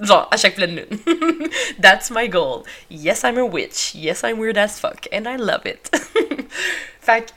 Genre, 0.01 0.27
à 0.31 0.37
chaque 0.37 0.55
pleine 0.55 0.75
lune. 0.75 0.99
That's 1.81 2.11
my 2.11 2.29
goal. 2.29 2.63
Yes, 2.89 3.23
I'm 3.23 3.37
a 3.37 3.43
witch. 3.43 3.95
Yes, 3.95 4.23
I'm 4.23 4.39
weird 4.39 4.57
as 4.57 4.79
fuck. 4.79 5.07
And 5.11 5.27
I 5.27 5.37
love 5.37 5.65
it. 5.65 5.89
fait 7.01 7.25
que 7.25 7.31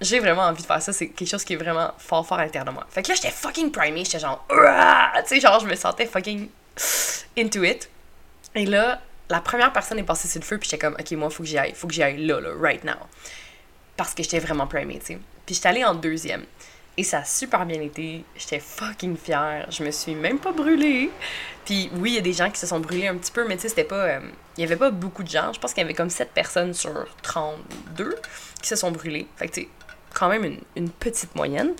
j'ai 0.00 0.18
vraiment 0.18 0.42
envie 0.42 0.62
de 0.62 0.66
faire 0.66 0.82
ça. 0.82 0.92
C'est 0.92 1.08
quelque 1.08 1.28
chose 1.28 1.44
qui 1.44 1.52
est 1.52 1.56
vraiment 1.56 1.92
fort, 1.98 2.26
fort 2.26 2.38
à 2.38 2.44
l'intérieur 2.44 2.66
de 2.66 2.72
moi. 2.72 2.86
Fait 2.90 3.02
que 3.02 3.08
là, 3.08 3.14
j'étais 3.14 3.30
fucking 3.30 3.70
primé. 3.70 4.04
J'étais 4.04 4.18
genre, 4.18 4.46
tu 4.48 4.56
sais, 5.26 5.40
genre, 5.40 5.60
je 5.60 5.66
me 5.66 5.74
sentais 5.74 6.06
fucking 6.06 6.48
into 7.38 7.62
it. 7.62 7.88
Et 8.54 8.66
là, 8.66 9.00
la 9.28 9.40
première 9.40 9.72
personne 9.72 9.98
est 9.98 10.04
passée 10.04 10.28
sur 10.28 10.40
le 10.40 10.44
feu, 10.44 10.58
puis 10.58 10.68
j'étais 10.68 10.84
comme, 10.84 10.96
ok, 10.98 11.10
moi, 11.12 11.30
faut 11.30 11.42
que 11.42 11.48
j'y 11.48 11.58
aille. 11.58 11.74
Faut 11.74 11.86
que 11.86 11.94
j'y 11.94 12.02
aille 12.02 12.24
là, 12.24 12.40
là, 12.40 12.50
right 12.58 12.84
now. 12.84 12.94
Parce 13.96 14.14
que 14.14 14.22
j'étais 14.22 14.40
vraiment 14.40 14.66
primé, 14.66 14.98
tu 14.98 15.06
sais. 15.06 15.18
Puis 15.46 15.54
j'étais 15.54 15.68
allée 15.68 15.84
en 15.84 15.94
deuxième. 15.94 16.44
Et 16.96 17.02
ça 17.02 17.18
a 17.18 17.24
super 17.24 17.66
bien 17.66 17.80
été. 17.80 18.24
J'étais 18.36 18.60
fucking 18.60 19.16
fière. 19.16 19.66
Je 19.70 19.82
me 19.82 19.90
suis 19.90 20.14
même 20.14 20.38
pas 20.38 20.52
brûlée. 20.52 21.10
Puis 21.64 21.90
oui, 21.96 22.10
il 22.12 22.14
y 22.14 22.18
a 22.18 22.22
des 22.22 22.32
gens 22.32 22.50
qui 22.50 22.60
se 22.60 22.66
sont 22.66 22.78
brûlés 22.78 23.08
un 23.08 23.16
petit 23.16 23.32
peu, 23.32 23.46
mais 23.48 23.56
tu 23.56 23.62
sais, 23.62 23.68
c'était 23.70 23.84
pas. 23.84 24.04
euh, 24.04 24.20
Il 24.56 24.60
y 24.60 24.64
avait 24.64 24.76
pas 24.76 24.90
beaucoup 24.90 25.22
de 25.22 25.28
gens. 25.28 25.52
Je 25.52 25.58
pense 25.58 25.72
qu'il 25.74 25.82
y 25.82 25.84
avait 25.84 25.94
comme 25.94 26.10
7 26.10 26.30
personnes 26.30 26.72
sur 26.74 27.06
32 27.22 28.16
qui 28.62 28.68
se 28.68 28.76
sont 28.76 28.92
brûlées. 28.92 29.26
Fait 29.36 29.48
que 29.48 29.54
tu 29.54 29.68
quand 30.14 30.28
même 30.28 30.58
une, 30.76 30.90
petite 30.90 31.34
moyenne. 31.34 31.72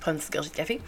Prendre 0.00 0.16
une 0.16 0.18
petite 0.18 0.32
gorgée 0.32 0.50
de 0.50 0.54
café. 0.54 0.80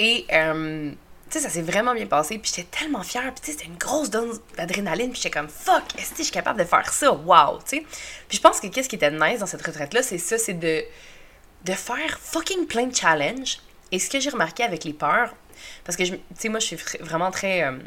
Et, 0.00 0.26
euh, 0.32 0.90
tu 1.28 1.38
sais, 1.38 1.40
ça 1.40 1.50
s'est 1.50 1.62
vraiment 1.62 1.94
bien 1.94 2.06
passé. 2.06 2.38
Puis 2.38 2.52
j'étais 2.54 2.68
tellement 2.78 3.02
fière. 3.02 3.32
Puis 3.34 3.40
tu 3.40 3.46
sais, 3.46 3.52
c'était 3.52 3.66
une 3.66 3.78
grosse 3.78 4.10
dose 4.10 4.40
d'adrénaline. 4.56 5.10
Puis 5.10 5.20
j'étais 5.22 5.36
comme, 5.38 5.48
fuck, 5.48 5.82
est-ce 5.98 6.10
que 6.10 6.18
je 6.18 6.22
suis 6.24 6.32
capable 6.32 6.58
de 6.58 6.64
faire 6.64 6.92
ça? 6.92 7.12
Wow, 7.12 7.58
tu 7.58 7.78
sais. 7.78 7.86
Puis 8.28 8.38
je 8.38 8.40
pense 8.40 8.60
que 8.60 8.68
qu'est-ce 8.68 8.88
qui 8.88 8.96
était 8.96 9.10
nice 9.10 9.40
dans 9.40 9.46
cette 9.46 9.64
retraite-là, 9.64 10.02
c'est 10.02 10.18
ça, 10.18 10.38
c'est 10.38 10.54
de, 10.54 10.84
de 11.64 11.72
faire 11.72 12.18
fucking 12.20 12.66
plein 12.66 12.86
de 12.86 12.94
challenges. 12.94 13.58
Et 13.92 13.98
ce 13.98 14.10
que 14.10 14.20
j'ai 14.20 14.30
remarqué 14.30 14.62
avec 14.62 14.84
les 14.84 14.92
peurs, 14.92 15.34
parce 15.84 15.96
que, 15.96 16.04
tu 16.04 16.18
sais, 16.36 16.48
moi, 16.48 16.60
je 16.60 16.66
suis 16.66 16.76
vraiment 17.00 17.30
très 17.30 17.64
euh, 17.64 17.78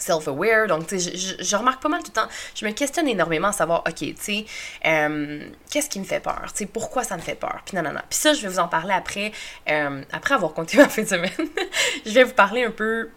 self-aware, 0.00 0.66
donc, 0.66 0.86
tu 0.86 0.98
sais, 0.98 1.16
je, 1.16 1.42
je- 1.42 1.56
remarque 1.56 1.82
pas 1.82 1.88
mal 1.88 2.02
tout 2.02 2.10
le 2.14 2.20
temps. 2.22 2.28
Je 2.54 2.64
me 2.66 2.70
questionne 2.72 3.06
énormément 3.08 3.48
à 3.48 3.52
savoir, 3.52 3.80
OK, 3.86 3.94
tu 3.96 4.14
sais, 4.18 4.44
euh, 4.86 5.40
qu'est-ce 5.70 5.88
qui 5.88 6.00
me 6.00 6.04
fait 6.04 6.20
peur? 6.20 6.42
Tu 6.48 6.58
sais, 6.58 6.66
pourquoi 6.66 7.04
ça 7.04 7.16
me 7.16 7.22
fait 7.22 7.34
peur? 7.34 7.60
Puis 7.64 7.76
non, 7.76 7.82
non, 7.82 7.92
non. 7.92 8.00
Puis 8.08 8.18
ça, 8.18 8.32
je 8.32 8.42
vais 8.42 8.48
vous 8.48 8.58
en 8.58 8.68
parler 8.68 8.94
après, 8.94 9.32
euh, 9.68 10.02
après 10.12 10.34
avoir 10.34 10.52
compté 10.52 10.76
ma 10.78 10.88
fin 10.88 11.02
de 11.02 11.08
semaine. 11.08 11.30
je 12.06 12.10
vais 12.12 12.24
vous 12.24 12.34
parler 12.34 12.64
un 12.64 12.70
peu 12.70 13.10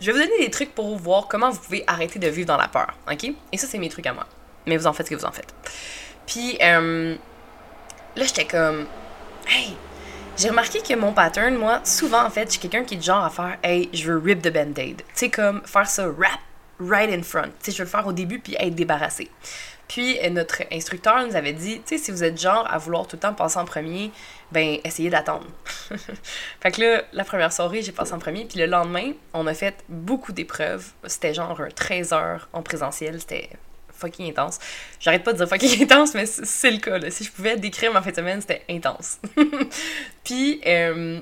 je 0.00 0.06
vais 0.10 0.12
vous 0.18 0.26
donner 0.26 0.44
des 0.44 0.50
trucs 0.50 0.74
pour 0.74 0.96
voir 0.98 1.28
comment 1.28 1.50
vous 1.50 1.60
pouvez 1.60 1.84
arrêter 1.86 2.18
de 2.18 2.26
vivre 2.28 2.48
dans 2.48 2.56
la 2.56 2.68
peur, 2.68 2.94
ok? 3.10 3.32
Et 3.52 3.56
ça, 3.56 3.66
c'est 3.66 3.78
mes 3.78 3.88
trucs 3.88 4.06
à 4.06 4.12
moi. 4.12 4.26
Mais 4.66 4.76
vous 4.76 4.86
en 4.86 4.92
faites 4.92 5.06
ce 5.06 5.10
que 5.14 5.16
vous 5.18 5.24
en 5.24 5.32
faites. 5.32 5.54
Puis, 6.26 6.58
euh, 6.60 7.14
là, 8.16 8.24
j'étais 8.24 8.44
comme, 8.44 8.86
hey, 9.48 9.76
j'ai 10.36 10.48
remarqué 10.48 10.80
que 10.80 10.94
mon 10.94 11.12
pattern, 11.12 11.54
moi, 11.54 11.80
souvent, 11.84 12.24
en 12.24 12.30
fait, 12.30 12.46
je 12.46 12.50
suis 12.52 12.60
quelqu'un 12.60 12.84
qui 12.84 12.94
est 12.94 12.98
du 12.98 13.04
genre 13.04 13.24
à 13.24 13.30
faire, 13.30 13.56
hey, 13.62 13.88
je 13.92 14.10
veux 14.10 14.18
rip 14.18 14.42
the 14.42 14.52
band-aid. 14.52 14.96
Tu 14.98 15.04
sais, 15.14 15.30
comme 15.30 15.62
faire 15.64 15.88
ça 15.88 16.04
rap 16.06 16.40
right 16.80 17.10
in 17.10 17.22
front. 17.22 17.50
Tu 17.62 17.70
sais, 17.70 17.72
je 17.72 17.78
veux 17.78 17.84
le 17.84 17.90
faire 17.90 18.06
au 18.06 18.12
début 18.12 18.40
puis 18.40 18.56
être 18.58 18.74
débarrassé. 18.74 19.30
Puis, 19.86 20.18
euh, 20.24 20.30
notre 20.30 20.62
instructeur 20.72 21.24
nous 21.26 21.36
avait 21.36 21.52
dit, 21.52 21.80
tu 21.86 21.96
sais, 21.96 21.98
si 21.98 22.10
vous 22.10 22.24
êtes 22.24 22.40
genre 22.40 22.66
à 22.68 22.78
vouloir 22.78 23.06
tout 23.06 23.16
le 23.16 23.20
temps 23.20 23.34
passer 23.34 23.58
en 23.58 23.64
premier, 23.64 24.10
ben, 24.50 24.78
essayez 24.82 25.10
d'attendre. 25.10 25.46
fait 26.60 26.70
que 26.72 26.80
là, 26.80 27.02
la 27.12 27.24
première 27.24 27.52
soirée, 27.52 27.82
j'ai 27.82 27.92
passé 27.92 28.12
en 28.12 28.18
premier. 28.18 28.44
Puis 28.44 28.58
le 28.58 28.66
lendemain, 28.66 29.12
on 29.34 29.46
a 29.46 29.54
fait 29.54 29.84
beaucoup 29.88 30.32
d'épreuves. 30.32 30.92
C'était 31.04 31.34
genre 31.34 31.60
un 31.60 31.68
13 31.68 32.12
heures 32.12 32.48
en 32.52 32.62
présentiel. 32.62 33.20
C'était 33.20 33.50
fucking 33.96 34.30
intense. 34.30 34.58
J'arrête 35.00 35.24
pas 35.24 35.32
de 35.32 35.38
dire 35.38 35.48
fucking 35.48 35.82
intense, 35.90 36.14
mais 36.14 36.26
c'est 36.26 36.70
le 36.70 36.78
cas. 36.78 36.98
Là. 36.98 37.10
Si 37.10 37.24
je 37.24 37.32
pouvais 37.32 37.56
décrire 37.56 37.92
ma 37.92 38.02
fin 38.02 38.10
de 38.10 38.16
semaine, 38.16 38.40
c'était 38.40 38.64
intense. 38.68 39.18
Puis, 40.24 40.60
euh, 40.66 41.20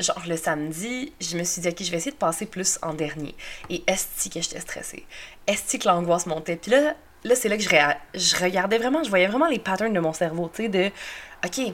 genre 0.00 0.22
le 0.26 0.36
samedi, 0.36 1.12
je 1.20 1.36
me 1.36 1.44
suis 1.44 1.62
dit, 1.62 1.68
ok, 1.68 1.76
je 1.80 1.90
vais 1.90 1.96
essayer 1.96 2.12
de 2.12 2.16
passer 2.16 2.46
plus 2.46 2.78
en 2.82 2.94
dernier. 2.94 3.34
Et 3.70 3.82
esti 3.86 4.30
que 4.30 4.40
j'étais 4.40 4.60
stressée. 4.60 5.04
Esti 5.46 5.78
que 5.78 5.88
l'angoisse 5.88 6.26
montait. 6.26 6.56
Puis 6.56 6.70
là, 6.70 6.94
là 7.24 7.34
c'est 7.34 7.48
là 7.48 7.56
que 7.56 7.62
je, 7.62 7.68
je 8.14 8.36
regardais 8.36 8.78
vraiment, 8.78 9.02
je 9.02 9.10
voyais 9.10 9.26
vraiment 9.26 9.48
les 9.48 9.58
patterns 9.58 9.92
de 9.92 10.00
mon 10.00 10.12
cerveau, 10.12 10.50
tu 10.54 10.64
sais, 10.64 10.68
de, 10.68 10.90
ok, 11.44 11.72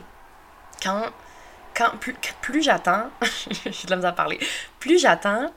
quand, 0.82 1.06
quand 1.74 1.90
plus, 1.98 2.14
plus 2.40 2.62
j'attends, 2.62 3.10
j'ai 3.66 3.86
de 3.86 3.90
la 3.90 3.96
misère 3.96 4.10
à 4.10 4.14
parler, 4.14 4.38
plus 4.80 4.98
j'attends, 5.00 5.52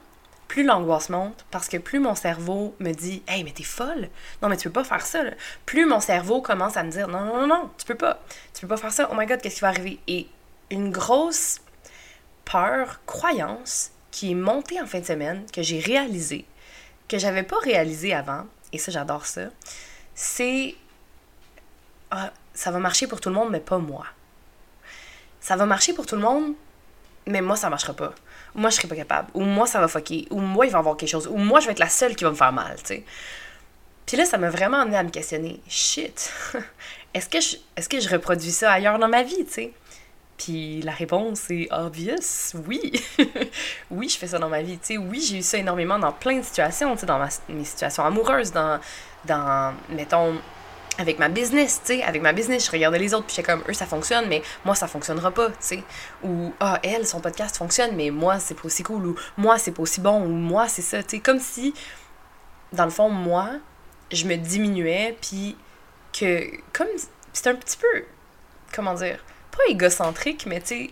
plus 0.48 0.64
l'angoisse 0.64 1.10
monte 1.10 1.44
parce 1.50 1.68
que 1.68 1.76
plus 1.76 2.00
mon 2.00 2.14
cerveau 2.14 2.74
me 2.80 2.92
dit 2.92 3.22
Hey, 3.28 3.44
mais 3.44 3.52
t'es 3.52 3.62
folle! 3.62 4.08
Non, 4.42 4.48
mais 4.48 4.56
tu 4.56 4.68
peux 4.68 4.80
pas 4.80 4.84
faire 4.84 5.04
ça. 5.04 5.22
Plus 5.66 5.84
mon 5.84 6.00
cerveau 6.00 6.40
commence 6.40 6.76
à 6.76 6.82
me 6.82 6.90
dire 6.90 7.06
Non, 7.06 7.20
non, 7.20 7.40
non, 7.42 7.46
non, 7.46 7.70
tu 7.78 7.84
peux 7.84 7.94
pas. 7.94 8.22
Tu 8.54 8.62
peux 8.62 8.68
pas 8.68 8.78
faire 8.78 8.92
ça. 8.92 9.08
Oh 9.12 9.14
my 9.16 9.26
god, 9.26 9.40
qu'est-ce 9.40 9.56
qui 9.56 9.60
va 9.60 9.68
arriver? 9.68 10.00
Et 10.08 10.26
une 10.70 10.90
grosse 10.90 11.60
peur, 12.44 13.00
croyance 13.06 13.92
qui 14.10 14.32
est 14.32 14.34
montée 14.34 14.80
en 14.80 14.86
fin 14.86 15.00
de 15.00 15.04
semaine, 15.04 15.44
que 15.52 15.62
j'ai 15.62 15.78
réalisée, 15.78 16.46
que 17.08 17.18
j'avais 17.18 17.42
pas 17.42 17.58
réalisé 17.58 18.14
avant, 18.14 18.46
et 18.72 18.78
ça, 18.78 18.90
j'adore 18.90 19.26
ça, 19.26 19.42
c'est 20.14 20.74
Ah, 22.10 22.32
ça 22.54 22.70
va 22.70 22.78
marcher 22.78 23.06
pour 23.06 23.20
tout 23.20 23.28
le 23.28 23.34
monde, 23.34 23.50
mais 23.50 23.60
pas 23.60 23.78
moi. 23.78 24.06
Ça 25.40 25.56
va 25.56 25.66
marcher 25.66 25.92
pour 25.92 26.06
tout 26.06 26.16
le 26.16 26.22
monde, 26.22 26.54
mais 27.26 27.42
moi, 27.42 27.56
ça 27.56 27.68
marchera 27.70 27.92
pas. 27.92 28.14
Moi, 28.54 28.70
je 28.70 28.76
serai 28.76 28.88
pas 28.88 28.96
capable. 28.96 29.28
Ou 29.34 29.42
moi, 29.42 29.66
ça 29.66 29.80
va 29.80 29.88
fucker. 29.88 30.26
Ou 30.30 30.40
moi, 30.40 30.66
il 30.66 30.72
va 30.72 30.78
y 30.78 30.80
avoir 30.80 30.96
quelque 30.96 31.10
chose. 31.10 31.26
Ou 31.28 31.36
moi, 31.36 31.60
je 31.60 31.66
vais 31.66 31.72
être 31.72 31.78
la 31.78 31.88
seule 31.88 32.16
qui 32.16 32.24
va 32.24 32.30
me 32.30 32.36
faire 32.36 32.52
mal, 32.52 32.76
tu 32.78 32.86
sais. 32.86 33.04
Puis 34.06 34.16
là, 34.16 34.24
ça 34.24 34.38
m'a 34.38 34.48
vraiment 34.50 34.80
amené 34.80 34.96
à 34.96 35.02
me 35.02 35.10
questionner. 35.10 35.60
Shit, 35.68 36.32
est-ce 37.14 37.28
que, 37.28 37.40
je, 37.40 37.56
est-ce 37.76 37.88
que 37.88 38.00
je 38.00 38.08
reproduis 38.08 38.52
ça 38.52 38.72
ailleurs 38.72 38.98
dans 38.98 39.08
ma 39.08 39.22
vie, 39.22 39.44
tu 39.44 39.52
sais? 39.52 39.72
Puis 40.38 40.80
la 40.82 40.92
réponse 40.92 41.50
est 41.50 41.66
obvious, 41.72 42.54
oui. 42.66 42.92
oui, 43.90 44.08
je 44.08 44.16
fais 44.16 44.28
ça 44.28 44.38
dans 44.38 44.48
ma 44.48 44.62
vie, 44.62 44.78
tu 44.78 44.86
sais. 44.86 44.96
Oui, 44.96 45.20
j'ai 45.20 45.38
eu 45.38 45.42
ça 45.42 45.58
énormément 45.58 45.98
dans 45.98 46.12
plein 46.12 46.38
de 46.38 46.44
situations, 46.44 46.94
tu 46.94 47.00
sais, 47.00 47.06
dans 47.06 47.18
ma- 47.18 47.28
mes 47.48 47.64
situations 47.64 48.04
amoureuses, 48.04 48.52
dans, 48.52 48.78
dans, 49.24 49.74
mettons, 49.90 50.36
avec 50.98 51.20
ma 51.20 51.28
business, 51.28 51.80
tu 51.84 51.94
sais, 51.94 52.02
avec 52.02 52.20
ma 52.20 52.32
business, 52.32 52.66
je 52.66 52.72
regardais 52.72 52.98
les 52.98 53.14
autres, 53.14 53.26
puis 53.26 53.36
j'étais 53.36 53.50
comme, 53.50 53.62
eux, 53.68 53.72
ça 53.72 53.86
fonctionne, 53.86 54.26
mais 54.28 54.42
moi, 54.64 54.74
ça 54.74 54.88
fonctionnera 54.88 55.30
pas, 55.30 55.48
tu 55.50 55.56
sais. 55.60 55.84
Ou, 56.24 56.52
ah, 56.58 56.80
elle, 56.82 57.06
son 57.06 57.20
podcast 57.20 57.56
fonctionne, 57.56 57.94
mais 57.94 58.10
moi, 58.10 58.40
c'est 58.40 58.54
pas 58.54 58.64
aussi 58.64 58.82
cool, 58.82 59.06
ou 59.06 59.16
moi, 59.36 59.58
c'est 59.58 59.70
pas 59.70 59.82
aussi 59.82 60.00
bon, 60.00 60.22
ou 60.22 60.28
moi, 60.28 60.68
c'est 60.68 60.82
ça, 60.82 61.02
tu 61.04 61.16
sais. 61.16 61.22
Comme 61.22 61.38
si, 61.38 61.72
dans 62.72 62.84
le 62.84 62.90
fond, 62.90 63.08
moi, 63.08 63.50
je 64.10 64.26
me 64.26 64.34
diminuais, 64.34 65.16
puis 65.20 65.56
que, 66.12 66.50
comme, 66.72 66.88
c'est 67.32 67.46
un 67.46 67.54
petit 67.54 67.76
peu, 67.76 68.04
comment 68.74 68.94
dire, 68.94 69.24
pas 69.56 69.70
égocentrique, 69.70 70.46
mais 70.46 70.60
tu 70.60 70.66
sais, 70.66 70.90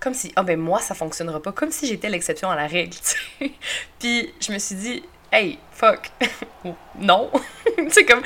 comme 0.00 0.14
si, 0.14 0.32
ah 0.34 0.42
ben 0.42 0.58
moi, 0.58 0.80
ça 0.80 0.96
fonctionnera 0.96 1.40
pas, 1.40 1.52
comme 1.52 1.70
si 1.70 1.86
j'étais 1.86 2.08
l'exception 2.08 2.50
à 2.50 2.56
la 2.56 2.66
règle, 2.66 2.96
tu 2.96 3.00
sais. 3.38 3.52
Puis 4.00 4.34
je 4.40 4.52
me 4.52 4.58
suis 4.58 4.74
dit, 4.74 5.02
hey, 5.30 5.58
fuck, 5.70 6.10
non. 6.98 7.30
tu 7.76 7.90
sais, 7.90 8.04
comme, 8.04 8.22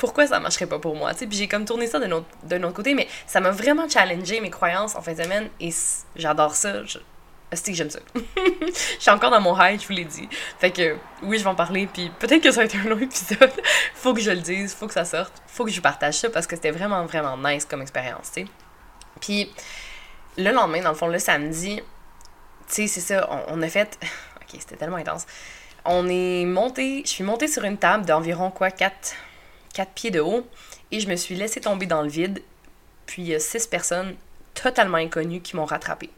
pourquoi 0.00 0.26
ça 0.26 0.40
marcherait 0.40 0.66
pas 0.66 0.78
pour 0.78 0.96
moi. 0.96 1.12
Puis 1.14 1.28
j'ai 1.30 1.46
comme 1.46 1.64
tourné 1.64 1.86
ça 1.86 2.00
d'un 2.00 2.10
autre, 2.10 2.74
côté, 2.74 2.94
mais 2.94 3.06
ça 3.26 3.38
m'a 3.38 3.50
vraiment 3.50 3.88
challengé 3.88 4.40
mes 4.40 4.50
croyances 4.50 4.96
en 4.96 5.02
fin 5.02 5.12
de 5.12 5.22
semaine, 5.22 5.48
et 5.60 5.70
j'adore 6.16 6.56
ça. 6.56 6.84
Je, 6.84 6.98
c'est 7.52 7.72
que 7.72 7.76
j'aime 7.76 7.90
ça. 7.90 7.98
Je 8.14 9.00
suis 9.00 9.10
encore 9.10 9.30
dans 9.30 9.40
mon 9.40 9.60
high, 9.60 9.80
je 9.80 9.86
vous 9.86 9.92
l'ai 9.92 10.04
dit. 10.04 10.28
Fait 10.58 10.70
que 10.70 10.96
oui, 11.22 11.36
je 11.36 11.42
vais 11.42 11.50
en 11.50 11.54
parler, 11.56 11.88
puis 11.92 12.10
peut-être 12.20 12.42
que 12.42 12.50
ça 12.52 12.60
va 12.60 12.64
être 12.64 12.76
un 12.76 12.88
long 12.88 12.98
épisode. 12.98 13.50
faut 13.94 14.14
que 14.14 14.20
je 14.20 14.30
le 14.30 14.40
dise, 14.40 14.72
faut 14.72 14.86
que 14.86 14.92
ça 14.92 15.04
sorte, 15.04 15.32
faut 15.46 15.64
que 15.64 15.70
je 15.70 15.80
partage 15.80 16.14
ça 16.14 16.30
parce 16.30 16.46
que 16.46 16.54
c'était 16.54 16.70
vraiment, 16.70 17.04
vraiment 17.06 17.36
nice 17.36 17.64
comme 17.64 17.82
expérience. 17.82 18.30
Puis 19.20 19.50
le 20.38 20.52
lendemain, 20.52 20.80
dans 20.82 20.90
le 20.90 20.94
fond, 20.96 21.08
le 21.08 21.18
samedi, 21.18 21.82
c'est 22.68 22.86
ça, 22.86 23.28
on, 23.30 23.58
on 23.58 23.62
a 23.62 23.68
fait. 23.68 23.98
Ok, 24.42 24.56
c'était 24.58 24.76
tellement 24.76 24.96
intense. 24.96 25.26
On 25.84 26.08
est 26.08 26.44
monté, 26.44 27.02
je 27.04 27.10
suis 27.10 27.24
montée 27.24 27.46
sur 27.46 27.62
une 27.64 27.78
table 27.78 28.04
d'environ 28.04 28.50
quoi, 28.50 28.70
4, 28.70 29.14
4 29.74 29.92
pieds 29.92 30.10
de 30.10 30.20
haut, 30.20 30.46
et 30.90 31.00
je 31.00 31.08
me 31.08 31.16
suis 31.16 31.34
laissée 31.34 31.60
tomber 31.60 31.86
dans 31.86 32.02
le 32.02 32.08
vide, 32.08 32.42
puis 33.06 33.22
il 33.22 33.28
y 33.28 33.34
a 33.34 33.40
6 33.40 33.66
personnes 33.66 34.16
totalement 34.54 34.98
inconnues 34.98 35.40
qui 35.40 35.56
m'ont 35.56 35.64
rattrapée. 35.64 36.10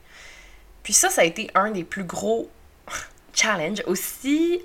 Puis 0.83 0.93
ça, 0.93 1.11
ça 1.11 1.23
a 1.23 1.25
été 1.25 1.51
un 1.55 1.71
des 1.71 1.85
plus 1.85 2.05
gros 2.05 2.51
challenges, 3.35 3.83
aussi, 3.87 4.63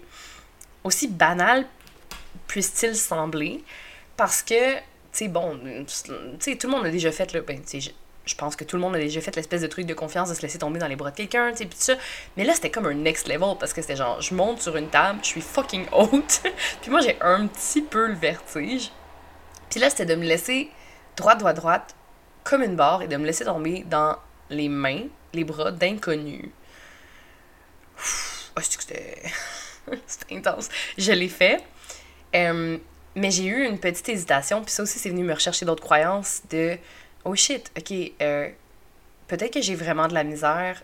aussi 0.84 1.08
banal 1.08 1.66
puisse-t-il 2.48 2.96
sembler, 2.96 3.64
parce 4.16 4.42
que, 4.42 4.76
tu 4.76 4.82
sais, 5.12 5.28
bon, 5.28 5.60
tu 5.86 6.14
sais, 6.40 6.56
tout 6.56 6.68
le 6.68 6.74
monde 6.74 6.86
a 6.86 6.90
déjà 6.90 7.12
fait, 7.12 7.34
là, 7.34 7.42
ben, 7.42 7.62
tu 7.62 7.82
sais, 7.82 7.94
je, 8.28 8.36
pense 8.36 8.56
que 8.56 8.64
tout 8.64 8.76
le 8.76 8.82
monde 8.82 8.96
a 8.96 9.00
déjà 9.00 9.22
fait 9.22 9.36
l'espèce 9.36 9.62
de 9.62 9.68
truc 9.68 9.86
de 9.86 9.94
confiance 9.94 10.30
de 10.30 10.34
se 10.34 10.42
laisser 10.42 10.60
tomber 10.60 10.80
dans 10.80 10.88
les 10.88 10.96
bras 10.96 11.12
de 11.12 11.16
quelqu'un, 11.16 11.52
tu 11.52 11.58
sais, 11.58 11.66
puis 11.66 11.78
tout 11.78 11.84
ça. 11.84 11.96
Mais 12.36 12.44
là, 12.44 12.54
c'était 12.54 12.70
comme 12.70 12.86
un 12.86 12.94
next 12.94 13.28
level, 13.28 13.56
parce 13.60 13.74
que 13.74 13.82
c'était 13.82 13.96
genre, 13.96 14.22
je 14.22 14.34
monte 14.34 14.62
sur 14.62 14.76
une 14.76 14.90
table, 14.90 15.20
je 15.22 15.28
suis 15.28 15.42
fucking 15.42 15.86
haute, 15.92 16.42
puis 16.82 16.92
moi, 16.92 17.02
j'ai 17.02 17.18
un 17.22 17.48
petit 17.48 17.82
peu 17.82 18.08
le 18.08 18.16
vertige. 18.16 18.92
Puis 19.70 19.80
là, 19.80 19.90
c'était 19.90 20.06
de 20.06 20.16
me 20.16 20.26
laisser 20.26 20.70
droite, 21.16 21.40
droite, 21.40 21.56
droite, 21.58 21.96
comme 22.44 22.64
une 22.64 22.76
barre, 22.76 23.02
et 23.02 23.08
de 23.08 23.18
me 23.18 23.26
laisser 23.26 23.46
tomber 23.46 23.84
dans 23.88 24.18
les 24.50 24.70
mains, 24.70 25.04
les 25.34 25.44
bras 25.44 25.72
d'inconnus. 25.72 26.50
Oh, 28.56 28.60
que 28.60 28.64
c'était... 28.64 29.22
c'était 30.08 30.36
intense. 30.36 30.70
Je 30.98 31.12
l'ai 31.12 31.30
fait. 31.30 31.64
Euh, 32.36 32.78
mais 33.16 33.32
j'ai 33.32 33.46
eu 33.46 33.66
une 33.66 33.80
petite 33.80 34.08
hésitation, 34.10 34.62
puis 34.62 34.72
ça 34.72 34.84
aussi, 34.84 35.00
c'est 35.00 35.10
venu 35.10 35.24
me 35.24 35.34
rechercher 35.34 35.66
d'autres 35.66 35.84
croyances 35.84 36.42
de 36.50 36.78
oh 37.28 37.36
shit, 37.36 37.72
ok, 37.78 37.94
euh, 38.22 38.50
peut-être 39.28 39.54
que 39.54 39.62
j'ai 39.62 39.76
vraiment 39.76 40.08
de 40.08 40.14
la 40.14 40.24
misère. 40.24 40.82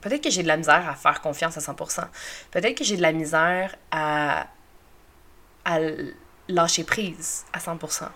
Peut-être 0.00 0.22
que 0.22 0.30
j'ai 0.30 0.42
de 0.42 0.48
la 0.48 0.56
misère 0.56 0.88
à 0.88 0.94
faire 0.94 1.20
confiance 1.20 1.56
à 1.56 1.60
100%. 1.60 2.04
Peut-être 2.50 2.76
que 2.76 2.84
j'ai 2.84 2.96
de 2.96 3.02
la 3.02 3.12
misère 3.12 3.76
à, 3.90 4.46
à 5.64 5.78
lâcher 6.48 6.84
prise 6.84 7.44
à 7.52 7.58
100%. 7.58 8.08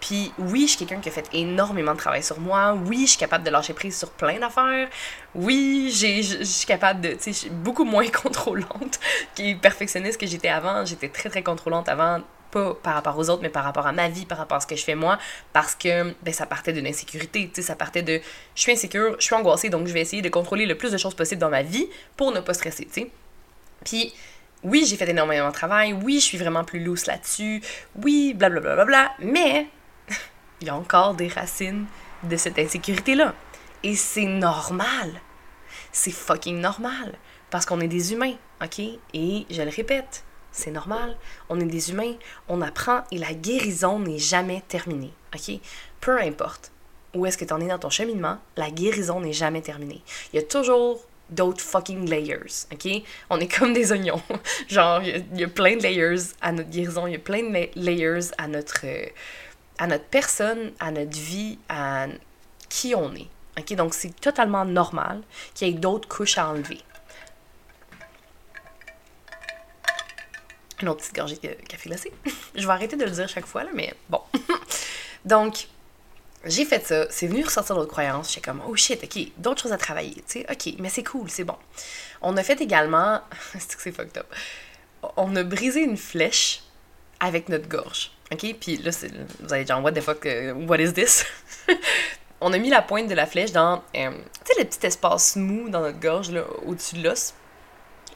Puis 0.00 0.32
oui, 0.38 0.62
je 0.62 0.76
suis 0.76 0.78
quelqu'un 0.78 1.00
qui 1.00 1.08
a 1.08 1.12
fait 1.12 1.28
énormément 1.32 1.92
de 1.92 1.98
travail 1.98 2.22
sur 2.22 2.38
moi. 2.38 2.74
Oui, 2.86 3.02
je 3.02 3.10
suis 3.10 3.18
capable 3.18 3.44
de 3.44 3.50
lâcher 3.50 3.72
prise 3.72 3.96
sur 3.96 4.10
plein 4.10 4.38
d'affaires. 4.38 4.88
Oui, 5.34 5.90
je, 5.92 6.44
suis 6.44 6.66
capable 6.66 7.00
de, 7.00 7.12
tu 7.12 7.20
sais, 7.20 7.32
je 7.32 7.38
suis 7.38 7.50
beaucoup 7.50 7.84
moins 7.84 8.08
contrôlante 8.22 9.00
et 9.38 9.54
perfectionniste 9.54 10.20
que 10.20 10.26
j'étais 10.26 10.48
avant. 10.48 10.84
J'étais 10.84 11.08
très, 11.08 11.28
très 11.28 11.42
contrôlante 11.42 11.88
avant 11.88 12.20
pas 12.52 12.74
par 12.74 12.94
rapport 12.94 13.18
aux 13.18 13.30
autres, 13.30 13.42
mais 13.42 13.48
par 13.48 13.64
rapport 13.64 13.86
à 13.86 13.92
ma 13.92 14.08
vie, 14.08 14.26
par 14.26 14.38
rapport 14.38 14.58
à 14.58 14.60
ce 14.60 14.66
que 14.66 14.76
je 14.76 14.84
fais 14.84 14.94
moi, 14.94 15.18
parce 15.52 15.74
que 15.74 16.14
ben, 16.22 16.32
ça 16.32 16.46
partait 16.46 16.72
d'une 16.72 16.86
insécurité, 16.86 17.50
tu 17.52 17.60
sais, 17.60 17.66
ça 17.66 17.74
partait 17.74 18.02
de 18.02 18.20
je 18.54 18.60
suis 18.60 18.72
insécure, 18.72 19.16
je 19.18 19.24
suis 19.24 19.34
angoissée, 19.34 19.70
donc 19.70 19.86
je 19.88 19.92
vais 19.92 20.00
essayer 20.00 20.22
de 20.22 20.28
contrôler 20.28 20.66
le 20.66 20.76
plus 20.76 20.92
de 20.92 20.98
choses 20.98 21.14
possible 21.14 21.40
dans 21.40 21.50
ma 21.50 21.62
vie 21.62 21.88
pour 22.16 22.30
ne 22.30 22.40
pas 22.40 22.54
stresser, 22.54 22.84
tu 22.84 22.92
sais. 22.92 23.10
Puis, 23.84 24.14
oui, 24.62 24.84
j'ai 24.86 24.96
fait 24.96 25.08
énormément 25.08 25.48
de 25.48 25.54
travail, 25.54 25.92
oui, 25.92 26.20
je 26.20 26.24
suis 26.24 26.38
vraiment 26.38 26.62
plus 26.62 26.84
loose 26.84 27.06
là-dessus, 27.06 27.62
oui, 27.96 28.34
blablabla, 28.34 28.74
bla, 28.74 28.84
bla, 28.84 28.84
bla, 28.84 29.12
mais 29.18 29.66
il 30.60 30.68
y 30.68 30.70
a 30.70 30.76
encore 30.76 31.14
des 31.14 31.28
racines 31.28 31.86
de 32.22 32.36
cette 32.36 32.58
insécurité-là. 32.58 33.34
Et 33.82 33.96
c'est 33.96 34.26
normal. 34.26 35.20
C'est 35.90 36.12
fucking 36.12 36.60
normal. 36.60 37.14
Parce 37.50 37.66
qu'on 37.66 37.80
est 37.80 37.88
des 37.88 38.12
humains, 38.12 38.34
OK? 38.62 38.78
Et 38.78 39.46
je 39.50 39.62
le 39.62 39.70
répète, 39.70 40.24
c'est 40.52 40.70
normal. 40.70 41.16
On 41.48 41.58
est 41.58 41.64
des 41.64 41.90
humains, 41.90 42.14
on 42.48 42.60
apprend 42.60 43.02
et 43.10 43.18
la 43.18 43.34
guérison 43.34 43.98
n'est 43.98 44.18
jamais 44.18 44.62
terminée, 44.68 45.12
OK? 45.34 45.58
Peu 46.00 46.20
importe 46.20 46.70
où 47.14 47.26
est-ce 47.26 47.36
que 47.38 47.44
tu 47.44 47.52
en 47.52 47.60
es 47.60 47.66
dans 47.66 47.78
ton 47.78 47.90
cheminement, 47.90 48.38
la 48.56 48.70
guérison 48.70 49.20
n'est 49.20 49.32
jamais 49.32 49.60
terminée. 49.60 50.02
Il 50.32 50.36
y 50.36 50.38
a 50.38 50.46
toujours 50.46 51.00
d'autres 51.30 51.62
fucking 51.62 52.08
layers, 52.08 52.66
ok? 52.72 53.02
On 53.30 53.40
est 53.40 53.48
comme 53.48 53.72
des 53.72 53.92
oignons. 53.92 54.20
Genre, 54.68 55.02
il 55.02 55.40
y, 55.40 55.44
a 55.44 55.48
plein 55.48 55.76
de 55.76 55.82
layers 55.82 56.32
à 56.40 56.52
notre 56.52 56.70
guérison, 56.70 57.06
il 57.06 57.12
y 57.12 57.16
a 57.16 57.18
plein 57.18 57.42
de 57.42 57.68
layers 57.74 58.30
à 58.38 58.48
notre, 58.48 58.86
à 59.78 59.86
notre 59.86 60.04
personne, 60.04 60.72
à 60.78 60.90
notre 60.90 61.16
vie, 61.18 61.58
à 61.68 62.06
qui 62.68 62.94
on 62.94 63.14
est. 63.14 63.28
Ok? 63.58 63.74
Donc, 63.76 63.94
c'est 63.94 64.18
totalement 64.20 64.64
normal 64.64 65.22
qu'il 65.54 65.68
y 65.68 65.70
ait 65.70 65.74
d'autres 65.74 66.08
couches 66.08 66.38
à 66.38 66.48
enlever. 66.48 66.78
Une 70.82 70.88
autre 70.88 71.00
petite 71.00 71.14
gorgée 71.14 71.36
de 71.36 71.48
café 71.68 71.88
glacé. 71.88 72.12
Je 72.54 72.66
vais 72.66 72.72
arrêter 72.72 72.96
de 72.96 73.04
le 73.04 73.10
dire 73.10 73.28
chaque 73.28 73.46
fois, 73.46 73.64
là, 73.64 73.70
mais 73.72 73.94
bon. 74.10 74.20
Donc, 75.24 75.68
j'ai 76.44 76.64
fait 76.64 76.84
ça, 76.84 77.06
c'est 77.10 77.28
venu 77.28 77.44
ressortir 77.44 77.76
d'autres 77.76 77.90
croyances. 77.90 78.30
J'étais 78.30 78.40
comme, 78.40 78.62
oh 78.66 78.74
shit, 78.74 79.02
ok, 79.02 79.28
d'autres 79.38 79.62
choses 79.62 79.72
à 79.72 79.78
travailler, 79.78 80.14
tu 80.14 80.40
sais, 80.40 80.46
ok, 80.50 80.74
mais 80.78 80.88
c'est 80.88 81.04
cool, 81.04 81.30
c'est 81.30 81.44
bon. 81.44 81.56
On 82.20 82.36
a 82.36 82.42
fait 82.42 82.60
également, 82.60 83.20
c'est 83.52 83.76
que 83.76 83.82
c'est 83.82 83.92
fucked 83.92 84.18
up, 84.18 84.26
on 85.16 85.34
a 85.36 85.44
brisé 85.44 85.82
une 85.82 85.96
flèche 85.96 86.62
avec 87.20 87.48
notre 87.48 87.68
gorge, 87.68 88.10
ok? 88.32 88.56
Puis 88.60 88.78
là, 88.78 88.90
vous 89.40 89.54
allez 89.54 89.64
dire, 89.64 89.80
what 89.80 89.92
the 89.92 90.00
fuck, 90.00 90.24
uh, 90.24 90.52
what 90.66 90.78
is 90.78 90.92
this? 90.92 91.24
on 92.40 92.52
a 92.52 92.58
mis 92.58 92.70
la 92.70 92.82
pointe 92.82 93.08
de 93.08 93.14
la 93.14 93.26
flèche 93.26 93.52
dans, 93.52 93.82
euh, 93.94 94.10
tu 94.10 94.54
sais, 94.54 94.60
le 94.60 94.64
petit 94.64 94.84
espace 94.84 95.36
mou 95.36 95.68
dans 95.68 95.80
notre 95.80 96.00
gorge, 96.00 96.30
là, 96.32 96.42
au-dessus 96.66 96.96
de 96.96 97.08
l'os 97.08 97.34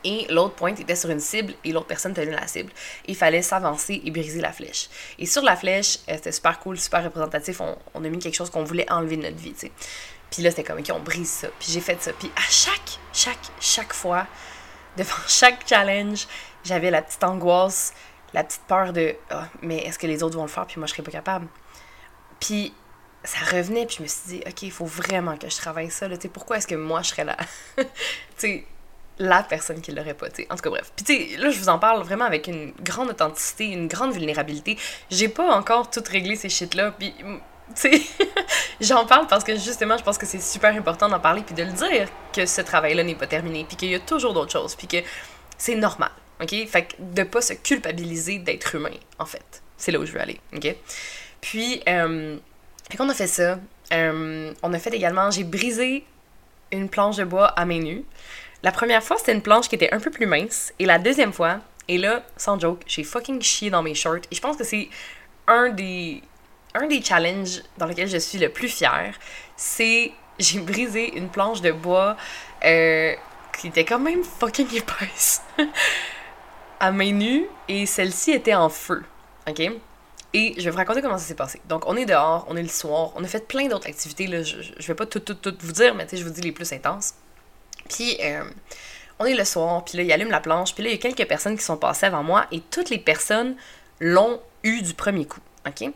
et 0.05 0.27
l'autre 0.31 0.55
pointe 0.55 0.81
était 0.81 0.97
sur 0.97 1.11
une 1.11 1.21
cible 1.21 1.55
et 1.65 1.73
l'autre 1.73 1.87
personne 1.87 2.15
tenait 2.15 2.31
la 2.33 2.47
cible. 2.47 2.73
Il 3.07 3.17
fallait 3.17 3.43
s'avancer 3.43 4.01
et 4.05 4.11
briser 4.11 4.41
la 4.41 4.53
flèche. 4.53 4.89
Et 5.19 5.27
sur 5.27 5.43
la 5.43 5.57
flèche, 5.57 5.99
euh, 6.09 6.15
c'était 6.15 6.33
super 6.33 6.59
cool, 6.61 6.79
super 6.79 7.05
représentatif. 7.05 7.61
On, 7.61 8.05
a 8.05 8.09
mis 8.09 8.19
quelque 8.19 8.35
chose 8.35 8.51
qu'on 8.51 8.65
voulait 8.65 8.91
enlever 8.91 9.17
de 9.17 9.23
notre 9.23 9.37
vie, 9.37 9.53
tu 9.53 9.67
sais. 9.67 9.73
Puis 10.31 10.43
là, 10.43 10.51
c'était 10.51 10.65
comme, 10.65 10.79
OK, 10.79 10.91
on 10.93 11.01
brise 11.01 11.31
ça. 11.31 11.49
Puis 11.59 11.71
j'ai 11.73 11.81
fait 11.81 12.01
ça. 12.03 12.13
Puis 12.13 12.31
à 12.37 12.51
chaque, 12.51 12.99
chaque, 13.13 13.51
chaque 13.61 13.93
fois, 13.93 14.27
devant 14.97 15.15
chaque 15.29 15.67
challenge, 15.69 16.27
j'avais 16.65 16.91
la 16.91 17.03
petite 17.03 17.25
angoisse, 17.25 17.95
la 18.33 18.45
petite 18.45 18.63
peur 18.63 18.93
de, 18.93 19.15
ah, 19.31 19.49
mais 19.63 19.79
est-ce 19.79 19.99
que 19.99 20.07
les 20.07 20.23
autres 20.23 20.37
vont 20.37 20.45
le 20.45 20.51
faire, 20.51 20.67
puis 20.67 20.79
moi, 20.79 20.87
je 20.87 20.93
serais 20.93 21.03
pas 21.03 21.13
capable. 21.13 21.47
Puis 22.41 22.75
ça 23.25 23.39
revenait, 23.39 23.87
puis 23.87 23.97
je 23.99 24.03
me 24.03 24.09
suis 24.09 24.21
dit, 24.27 24.43
OK, 24.47 24.63
il 24.63 24.71
faut 24.71 24.85
vraiment 24.85 25.37
que 25.37 25.49
je 25.49 25.57
travaille 25.57 25.91
ça. 25.91 26.09
Là, 26.09 26.17
pourquoi 26.33 26.59
est-ce 26.59 26.67
que 26.67 26.75
moi, 26.75 27.03
je 27.03 27.09
serais 27.09 27.25
là? 27.25 27.37
tu 27.77 27.85
sais, 28.37 28.67
la 29.19 29.43
personne 29.43 29.81
qui 29.81 29.93
l'aurait 29.93 30.15
pas, 30.15 30.29
tu 30.31 30.47
En 30.51 30.57
tout 30.57 30.63
cas, 30.63 30.71
bref. 30.71 30.93
Puis, 30.95 31.05
tu 31.05 31.17
sais, 31.17 31.37
là, 31.37 31.51
je 31.51 31.59
vous 31.59 31.69
en 31.69 31.79
parle 31.79 32.03
vraiment 32.03 32.25
avec 32.25 32.47
une 32.49 32.73
grande 32.83 33.11
authenticité, 33.11 33.67
une 33.67 33.89
grande 33.89 34.13
vulnérabilité. 34.13 34.77
J'ai 35.11 35.29
pas 35.29 35.55
encore 35.57 35.91
tout 35.91 36.03
réglé 36.09 36.37
ces 36.37 36.49
shit-là, 36.49 36.93
puis, 36.93 37.15
mm, 37.23 37.39
tu 37.75 37.91
sais, 37.91 38.03
j'en 38.81 39.07
parle 39.07 39.27
parce 39.27 39.45
que 39.45 39.55
justement, 39.55 39.97
je 39.97 40.03
pense 40.05 40.19
que 40.19 40.27
c'est 40.27 40.43
super 40.43 40.75
important 40.75 41.09
d'en 41.09 41.21
parler, 41.21 41.43
puis 41.43 41.55
de 41.55 41.63
le 41.63 41.73
dire 41.73 42.09
que 42.33 42.47
ce 42.47 42.61
travail-là 42.61 43.05
n'est 43.05 43.15
pas 43.15 43.27
terminé, 43.27 43.65
puis 43.67 43.77
qu'il 43.77 43.91
y 43.91 43.95
a 43.95 44.01
toujours 44.01 44.35
d'autres 44.35 44.53
choses, 44.53 44.75
puis 44.75 44.87
que 44.87 44.99
c'est 45.57 45.77
normal, 45.77 46.11
ok? 46.43 46.67
Fait 46.69 46.85
que 46.85 46.95
de 46.99 47.23
pas 47.23 47.41
se 47.41 47.55
culpabiliser 47.55 48.39
d'être 48.39 48.75
humain, 48.75 48.91
en 49.19 49.27
fait. 49.27 49.63
C'est 49.79 49.93
là 49.93 49.99
où 49.99 50.07
je 50.07 50.13
veux 50.13 50.21
aller, 50.21 50.41
ok? 50.55 50.75
Puis, 51.41 51.83
euh, 51.89 52.37
fait 52.91 52.97
qu'on 52.97 53.09
a 53.09 53.15
fait 53.15 53.27
ça. 53.27 53.59
Euh, 53.93 54.53
on 54.63 54.73
a 54.73 54.79
fait 54.79 54.93
également, 54.95 55.31
j'ai 55.31 55.45
brisé 55.45 56.05
une 56.73 56.89
planche 56.89 57.17
de 57.17 57.25
bois 57.25 57.47
à 57.47 57.65
main 57.65 57.81
nue. 57.81 58.05
La 58.63 58.73
première 58.73 59.03
fois, 59.03 59.17
c'était 59.19 59.33
une 59.33 59.43
planche 59.43 59.69
qui 59.69 59.75
était 59.75 59.93
un 59.93 60.01
peu 60.01 60.11
plus 60.11 60.27
mince. 60.27 60.73
Et 60.79 60.87
la 60.87 60.99
deuxième 60.99 61.33
fois, 61.33 61.61
et 61.89 61.99
là, 61.99 62.23
sans 62.37 62.59
joke, 62.59 62.83
j'ai 62.87 63.05
fucking 63.05 63.41
chié 63.41 63.71
dans 63.71 63.83
mes 63.83 63.95
shorts. 63.95 64.27
Et 64.31 64.35
je 64.35 64.41
pense 64.41 64.57
que 64.57 64.65
c'est 64.65 64.89
un 65.47 65.69
des, 65.71 66.23
un 66.75 66.87
des 66.87 67.03
challenges 67.03 67.63
dans 67.79 67.87
lesquels 67.87 68.09
je 68.09 68.19
suis 68.19 68.39
le 68.39 68.49
plus 68.49 68.69
fière. 68.69 69.15
C'est 69.57 70.13
j'ai 70.39 70.61
brisé 70.61 71.17
une 71.17 71.29
planche 71.29 71.63
de 71.63 71.73
bois 71.73 72.17
euh, 72.65 73.15
qui 73.59 73.69
était 73.69 73.85
quand 73.85 73.99
même 73.99 74.23
fucking 74.23 74.75
épaisse 74.75 75.43
à 76.81 76.91
main 76.91 77.13
nue. 77.13 77.47
Et 77.69 77.87
celle-ci 77.87 78.33
était 78.33 78.55
en 78.55 78.69
feu. 78.69 79.05
OK? 79.49 79.61
Et 80.33 80.55
je 80.59 80.65
vais 80.65 80.71
vous 80.71 80.77
raconter 80.77 81.01
comment 81.01 81.19
ça 81.19 81.25
s'est 81.25 81.35
passé. 81.35 81.61
Donc, 81.67 81.87
on 81.87 81.97
est 81.97 82.05
dehors, 82.05 82.47
on 82.51 82.57
est 82.57 82.63
le 82.63 82.69
soir, 82.69 83.13
on 83.15 83.25
a 83.25 83.29
fait 83.29 83.47
plein 83.47 83.69
d'autres 83.69 83.87
activités. 83.87 84.27
Je, 84.45 84.61
je 84.77 84.87
vais 84.87 84.95
pas 84.95 85.07
tout, 85.07 85.21
tout, 85.21 85.35
tout 85.35 85.55
vous 85.61 85.73
dire, 85.73 85.95
mais 85.95 86.07
je 86.13 86.23
vous 86.23 86.31
dis 86.31 86.43
les 86.43 86.53
plus 86.53 86.71
intenses. 86.73 87.15
Puis, 87.89 88.19
euh, 88.23 88.45
on 89.19 89.25
est 89.25 89.35
le 89.35 89.45
soir, 89.45 89.85
puis 89.85 89.99
là, 89.99 90.05
il 90.05 90.13
allume 90.13 90.31
la 90.31 90.41
planche, 90.41 90.75
puis 90.75 90.85
là, 90.85 90.91
il 90.91 90.93
y 90.93 90.99
a 90.99 91.01
quelques 91.01 91.27
personnes 91.29 91.57
qui 91.57 91.65
sont 91.65 91.77
passées 91.77 92.07
avant 92.07 92.23
moi, 92.23 92.47
et 92.53 92.61
toutes 92.61 92.91
les 92.91 92.99
personnes 92.99 93.57
l'ont 94.01 94.41
eu 94.63 94.83
du 94.83 94.95
premier 94.95 95.27
coup, 95.27 95.41
OK? 95.67 95.91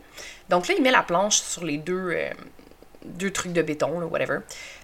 Donc 0.49 0.67
là, 0.67 0.75
il 0.77 0.83
met 0.83 0.91
la 0.91 1.03
planche 1.03 1.37
sur 1.37 1.63
les 1.63 1.77
deux, 1.77 2.11
euh, 2.11 2.29
deux 3.05 3.31
trucs 3.31 3.53
de 3.53 3.61
béton, 3.61 3.99
là, 3.99 4.05
whatever. 4.07 4.39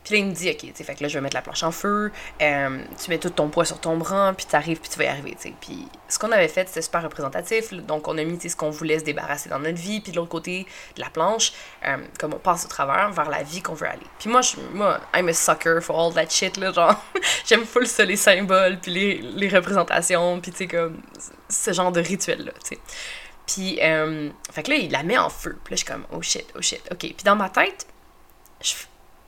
Puis 0.07 0.15
là, 0.15 0.25
il 0.25 0.29
me 0.29 0.33
dit, 0.33 0.49
OK, 0.49 0.73
tu 0.73 0.83
fait 0.85 0.95
que 0.95 1.03
là, 1.03 1.09
je 1.09 1.15
vais 1.15 1.21
mettre 1.21 1.35
la 1.35 1.41
planche 1.41 1.63
en 1.63 1.71
feu, 1.71 2.13
euh, 2.41 2.79
tu 3.03 3.09
mets 3.09 3.17
tout 3.17 3.29
ton 3.29 3.49
poids 3.49 3.65
sur 3.65 3.77
ton 3.81 3.97
bras, 3.97 4.33
puis 4.37 4.45
tu 4.49 4.55
arrives, 4.55 4.79
puis 4.79 4.89
tu 4.89 4.97
vas 4.97 5.03
y 5.03 5.07
arriver, 5.07 5.31
tu 5.31 5.49
sais. 5.49 5.53
Puis 5.59 5.85
ce 6.07 6.17
qu'on 6.17 6.31
avait 6.31 6.47
fait, 6.47 6.65
c'était 6.69 6.81
super 6.81 7.03
représentatif. 7.03 7.73
Donc, 7.73 8.07
on 8.07 8.17
a 8.17 8.23
mis, 8.23 8.39
ce 8.39 8.55
qu'on 8.55 8.69
voulait 8.69 8.99
se 8.99 9.03
débarrasser 9.03 9.49
dans 9.49 9.59
notre 9.59 9.77
vie, 9.77 9.99
puis 9.99 10.13
de 10.13 10.15
l'autre 10.15 10.29
côté 10.29 10.65
de 10.95 11.01
la 11.01 11.09
planche, 11.09 11.51
euh, 11.85 11.97
comme 12.17 12.33
on 12.33 12.39
passe 12.39 12.63
au 12.63 12.69
travers 12.69 13.11
vers 13.11 13.29
la 13.29 13.43
vie 13.43 13.61
qu'on 13.61 13.73
veut 13.73 13.87
aller. 13.87 14.05
Puis 14.17 14.29
moi, 14.29 14.39
je, 14.39 14.55
moi, 14.73 15.01
I'm 15.13 15.27
a 15.27 15.33
sucker 15.33 15.81
for 15.81 15.99
all 15.99 16.13
that 16.13 16.29
shit, 16.29 16.55
là, 16.55 16.71
genre, 16.71 16.95
j'aime 17.45 17.65
full 17.65 17.85
ça, 17.85 18.05
les 18.05 18.15
symboles, 18.15 18.79
puis 18.79 18.91
les, 18.91 19.17
les 19.17 19.49
représentations, 19.49 20.39
puis 20.39 20.51
tu 20.51 20.59
sais, 20.59 20.67
comme, 20.67 21.01
ce 21.49 21.73
genre 21.73 21.91
de 21.91 21.99
rituel-là, 21.99 22.53
tu 22.63 22.75
sais. 22.75 22.79
Puis, 23.45 23.77
euh, 23.81 24.29
fait 24.53 24.63
que 24.63 24.71
là, 24.71 24.77
il 24.77 24.89
la 24.89 25.03
met 25.03 25.17
en 25.17 25.29
feu. 25.29 25.57
Puis 25.65 25.73
là, 25.73 25.75
je 25.75 25.83
suis 25.83 25.85
comme, 25.85 26.05
oh 26.13 26.21
shit, 26.21 26.45
oh 26.57 26.61
shit, 26.61 26.81
ok. 26.91 26.99
Puis 26.99 27.23
dans 27.25 27.35
ma 27.35 27.49
tête, 27.49 27.87
je, 28.61 28.73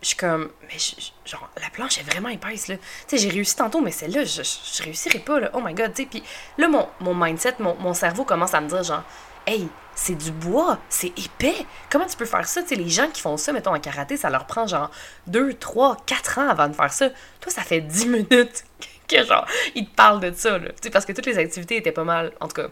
je 0.01 0.07
suis 0.07 0.17
comme, 0.17 0.49
mais 0.67 0.77
genre, 1.25 1.49
la 1.61 1.69
planche 1.69 1.97
est 1.97 2.03
vraiment 2.03 2.29
épaisse, 2.29 2.67
là. 2.69 2.75
Tu 2.77 2.83
sais, 3.07 3.17
j'ai 3.17 3.29
réussi 3.29 3.55
tantôt, 3.55 3.81
mais 3.81 3.91
celle-là, 3.91 4.23
je, 4.23 4.41
je 4.43 4.83
réussirai 4.83 5.19
pas, 5.19 5.39
là. 5.39 5.49
Oh 5.53 5.61
my 5.61 5.73
god, 5.73 5.93
tu 5.93 6.03
sais. 6.03 6.09
Puis 6.09 6.23
là, 6.57 6.67
mon, 6.69 6.87
mon 7.01 7.13
mindset, 7.13 7.55
mon, 7.59 7.75
mon 7.75 7.93
cerveau 7.93 8.23
commence 8.23 8.53
à 8.53 8.61
me 8.61 8.69
dire, 8.69 8.83
genre, 8.83 9.03
hey, 9.45 9.67
c'est 9.95 10.15
du 10.15 10.31
bois, 10.31 10.79
c'est 10.87 11.11
épais. 11.19 11.65
Comment 11.89 12.05
tu 12.05 12.15
peux 12.15 12.25
faire 12.25 12.47
ça? 12.47 12.61
Tu 12.61 12.69
sais, 12.69 12.75
les 12.75 12.89
gens 12.89 13.09
qui 13.09 13.21
font 13.21 13.35
ça, 13.35 13.51
mettons, 13.51 13.75
en 13.75 13.79
karaté, 13.79 14.15
ça 14.15 14.29
leur 14.29 14.45
prend 14.45 14.67
genre 14.67 14.89
2, 15.27 15.55
3, 15.55 15.97
4 16.05 16.39
ans 16.39 16.49
avant 16.49 16.69
de 16.69 16.73
faire 16.73 16.93
ça. 16.93 17.09
Toi, 17.41 17.51
ça 17.51 17.63
fait 17.63 17.81
10 17.81 18.05
minutes 18.07 18.63
que, 19.07 19.25
genre, 19.25 19.45
ils 19.75 19.85
te 19.85 19.95
parlent 19.95 20.21
de 20.21 20.31
ça, 20.33 20.57
là. 20.57 20.69
Tu 20.69 20.75
sais, 20.83 20.89
parce 20.89 21.05
que 21.05 21.11
toutes 21.11 21.25
les 21.25 21.37
activités 21.37 21.75
étaient 21.75 21.91
pas 21.91 22.05
mal, 22.05 22.31
en 22.39 22.47
tout 22.47 22.55
cas, 22.55 22.67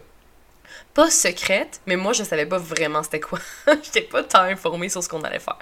pas 0.94 1.10
secrètes, 1.10 1.80
mais 1.86 1.96
moi, 1.96 2.14
je 2.14 2.22
savais 2.22 2.46
pas 2.46 2.58
vraiment 2.58 3.02
c'était 3.02 3.20
quoi. 3.20 3.38
J'étais 3.82 4.02
pas 4.02 4.22
tant 4.22 4.42
informée 4.42 4.88
sur 4.88 5.02
ce 5.02 5.08
qu'on 5.08 5.22
allait 5.22 5.38
faire. 5.38 5.58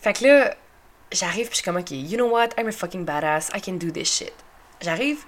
Fait 0.00 0.12
que 0.12 0.24
là, 0.24 0.56
j'arrive, 1.12 1.46
puis 1.46 1.52
je 1.52 1.56
suis 1.56 1.64
comme, 1.64 1.76
ok, 1.76 1.90
you 1.90 2.16
know 2.16 2.28
what, 2.28 2.48
I'm 2.58 2.68
a 2.68 2.72
fucking 2.72 3.04
badass, 3.04 3.50
I 3.54 3.60
can 3.60 3.74
do 3.74 3.90
this 3.90 4.12
shit. 4.12 4.32
J'arrive, 4.80 5.24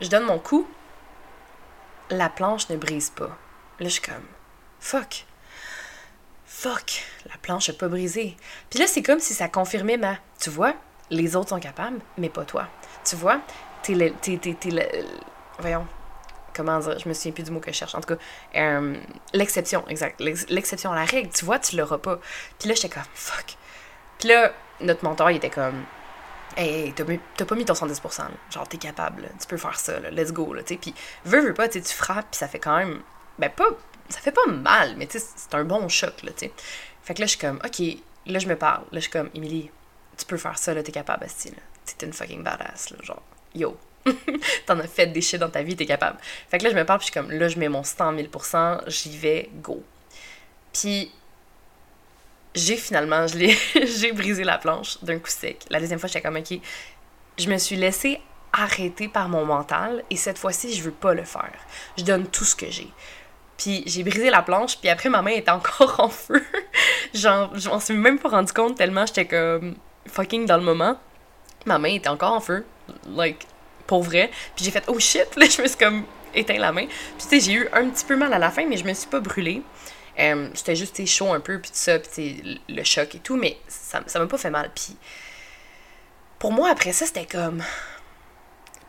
je 0.00 0.08
donne 0.08 0.24
mon 0.24 0.38
coup, 0.38 0.66
la 2.10 2.28
planche 2.28 2.68
ne 2.70 2.76
brise 2.76 3.10
pas. 3.10 3.36
Là, 3.78 3.86
je 3.86 3.88
suis 3.88 4.02
comme, 4.02 4.24
fuck. 4.80 5.24
Fuck, 6.46 7.04
la 7.26 7.36
planche 7.36 7.68
n'a 7.68 7.74
pas 7.74 7.88
brisé. 7.88 8.34
Puis 8.70 8.78
là, 8.78 8.86
c'est 8.86 9.02
comme 9.02 9.20
si 9.20 9.34
ça 9.34 9.48
confirmait 9.48 9.98
ma. 9.98 10.16
Tu 10.40 10.48
vois, 10.48 10.74
les 11.10 11.36
autres 11.36 11.50
sont 11.50 11.60
capables, 11.60 12.00
mais 12.16 12.30
pas 12.30 12.44
toi. 12.44 12.66
Tu 13.04 13.14
vois, 13.14 13.42
t'es 13.82 13.94
le. 13.94 14.12
T'es, 14.12 14.38
t'es, 14.38 14.54
t'es 14.54 14.70
le, 14.70 14.82
voyons. 15.58 15.86
Comment 16.54 16.78
dire 16.78 16.98
Je 16.98 17.06
me 17.06 17.12
souviens 17.12 17.32
plus 17.32 17.42
du 17.42 17.50
mot 17.50 17.60
que 17.60 17.70
je 17.70 17.76
cherche. 17.76 17.94
En 17.94 18.00
tout 18.00 18.14
cas, 18.14 18.20
euh, 18.56 18.96
l'exception, 19.34 19.86
exact. 19.88 20.18
L'exception 20.48 20.92
à 20.92 20.94
la 20.94 21.04
règle. 21.04 21.28
Tu 21.28 21.44
vois, 21.44 21.58
tu 21.58 21.76
l'auras 21.76 21.98
pas. 21.98 22.18
Puis 22.58 22.70
là, 22.70 22.74
j'étais 22.74 22.88
comme, 22.88 23.02
fuck. 23.12 23.56
Puis 24.18 24.28
là, 24.28 24.52
notre 24.80 25.04
mentor, 25.04 25.30
il 25.30 25.36
était 25.36 25.50
comme 25.50 25.84
Hey, 26.56 26.94
t'as 26.94 27.44
pas 27.44 27.54
mis 27.54 27.64
ton 27.66 27.74
110%, 27.74 28.22
genre 28.50 28.68
t'es 28.68 28.78
capable, 28.78 29.28
tu 29.38 29.46
peux 29.46 29.58
faire 29.58 29.78
ça, 29.78 30.00
let's 30.10 30.32
go, 30.32 30.54
là, 30.54 30.62
tu 30.62 30.76
Puis, 30.78 30.94
veux, 31.24 31.40
veux 31.40 31.54
pas, 31.54 31.68
tu 31.68 31.82
frappes, 31.82 32.28
puis 32.30 32.38
ça 32.38 32.48
fait 32.48 32.58
quand 32.58 32.78
même. 32.78 33.02
Ben, 33.38 33.50
pas. 33.50 33.68
Ça 34.08 34.20
fait 34.20 34.32
pas 34.32 34.46
mal, 34.46 34.94
mais 34.96 35.06
tu 35.06 35.18
c'est 35.18 35.54
un 35.54 35.64
bon 35.64 35.88
choc, 35.88 36.22
là, 36.22 36.30
tu 36.30 36.46
sais. 36.46 36.52
Fait 37.02 37.14
que 37.14 37.20
là, 37.20 37.26
je 37.26 37.30
suis 37.30 37.40
comme, 37.40 37.60
ok, 37.64 37.98
là, 38.26 38.38
je 38.38 38.46
me 38.46 38.56
parle. 38.56 38.84
Là, 38.84 38.98
je 38.98 39.00
suis 39.00 39.10
comme, 39.10 39.28
Emily, 39.34 39.70
tu 40.16 40.24
peux 40.24 40.36
faire 40.36 40.56
ça, 40.58 40.72
là, 40.72 40.82
t'es 40.82 40.92
capable, 40.92 41.28
style. 41.28 41.56
T'es 41.84 42.06
une 42.06 42.12
fucking 42.12 42.42
badass, 42.42 42.90
là, 42.90 42.98
genre, 43.02 43.22
yo, 43.54 43.76
T'en 44.66 44.78
as 44.78 44.86
fait 44.86 45.06
des 45.08 45.20
shit 45.20 45.40
dans 45.40 45.50
ta 45.50 45.62
vie, 45.62 45.76
t'es 45.76 45.86
capable. 45.86 46.18
Fait 46.48 46.58
que 46.58 46.64
là, 46.64 46.70
je 46.70 46.76
me 46.76 46.84
parle, 46.84 47.00
puis 47.00 47.08
je 47.08 47.12
suis 47.12 47.20
comme, 47.20 47.30
là, 47.30 47.48
je 47.48 47.58
mets 47.58 47.68
mon 47.68 47.82
100 47.82 48.14
000%, 48.14 48.82
j'y 48.88 49.18
vais, 49.18 49.50
go. 49.56 49.82
Puis, 50.72 51.12
j'ai 52.56 52.76
finalement, 52.76 53.26
je 53.26 53.36
l'ai, 53.36 53.56
j'ai 53.86 54.12
brisé 54.12 54.42
la 54.42 54.58
planche 54.58 54.98
d'un 55.02 55.18
coup 55.18 55.30
sec. 55.30 55.64
La 55.70 55.78
deuxième 55.78 55.98
fois, 55.98 56.08
j'étais 56.08 56.22
comme, 56.22 56.36
ok, 56.36 56.58
je 57.38 57.48
me 57.48 57.58
suis 57.58 57.76
laissée 57.76 58.20
arrêter 58.52 59.08
par 59.08 59.28
mon 59.28 59.44
mental, 59.44 60.02
et 60.08 60.16
cette 60.16 60.38
fois-ci, 60.38 60.72
je 60.72 60.82
veux 60.82 60.90
pas 60.90 61.12
le 61.12 61.24
faire. 61.24 61.52
Je 61.98 62.04
donne 62.04 62.26
tout 62.26 62.44
ce 62.44 62.56
que 62.56 62.70
j'ai. 62.70 62.88
Puis 63.58 63.82
j'ai 63.86 64.02
brisé 64.02 64.30
la 64.30 64.42
planche, 64.42 64.78
puis 64.78 64.88
après 64.88 65.08
ma 65.08 65.22
main 65.22 65.32
était 65.32 65.50
encore 65.50 65.96
en 66.00 66.08
feu. 66.08 66.42
Genre, 67.14 67.50
je 67.54 67.68
m'en 67.68 67.80
suis 67.80 67.94
même 67.94 68.18
pas 68.18 68.30
rendu 68.30 68.52
compte 68.52 68.76
tellement 68.76 69.06
j'étais 69.06 69.26
comme 69.26 69.76
fucking 70.06 70.46
dans 70.46 70.56
le 70.56 70.62
moment. 70.62 70.98
Ma 71.66 71.78
main 71.78 71.88
était 71.88 72.08
encore 72.08 72.32
en 72.32 72.40
feu, 72.40 72.64
like, 73.08 73.46
pour 73.86 74.02
vrai. 74.02 74.30
Puis 74.54 74.64
j'ai 74.64 74.70
fait 74.70 74.84
oh 74.88 74.98
shit, 74.98 75.26
là 75.36 75.46
je 75.46 75.60
me 75.60 75.66
suis 75.66 75.76
comme 75.76 76.04
éteint 76.34 76.58
la 76.58 76.72
main. 76.72 76.86
Puis 76.86 77.28
tu 77.28 77.28
sais, 77.28 77.40
j'ai 77.40 77.52
eu 77.52 77.68
un 77.72 77.88
petit 77.88 78.04
peu 78.04 78.16
mal 78.16 78.32
à 78.32 78.38
la 78.38 78.50
fin, 78.50 78.66
mais 78.66 78.76
je 78.76 78.84
me 78.84 78.94
suis 78.94 79.08
pas 79.08 79.20
brûlée. 79.20 79.62
Euh, 80.18 80.48
c'était 80.54 80.76
juste 80.76 81.04
chaud 81.06 81.32
un 81.32 81.40
peu, 81.40 81.60
puis 81.60 81.70
tout 81.70 81.76
ça, 81.76 81.98
puis 81.98 82.60
le 82.68 82.84
choc 82.84 83.14
et 83.14 83.18
tout, 83.18 83.36
mais 83.36 83.58
ça 83.68 84.00
m'a 84.18 84.26
pas 84.26 84.38
fait 84.38 84.50
mal. 84.50 84.70
Puis 84.74 84.96
pour 86.38 86.52
moi, 86.52 86.70
après 86.70 86.92
ça, 86.92 87.06
c'était 87.06 87.26
comme. 87.26 87.62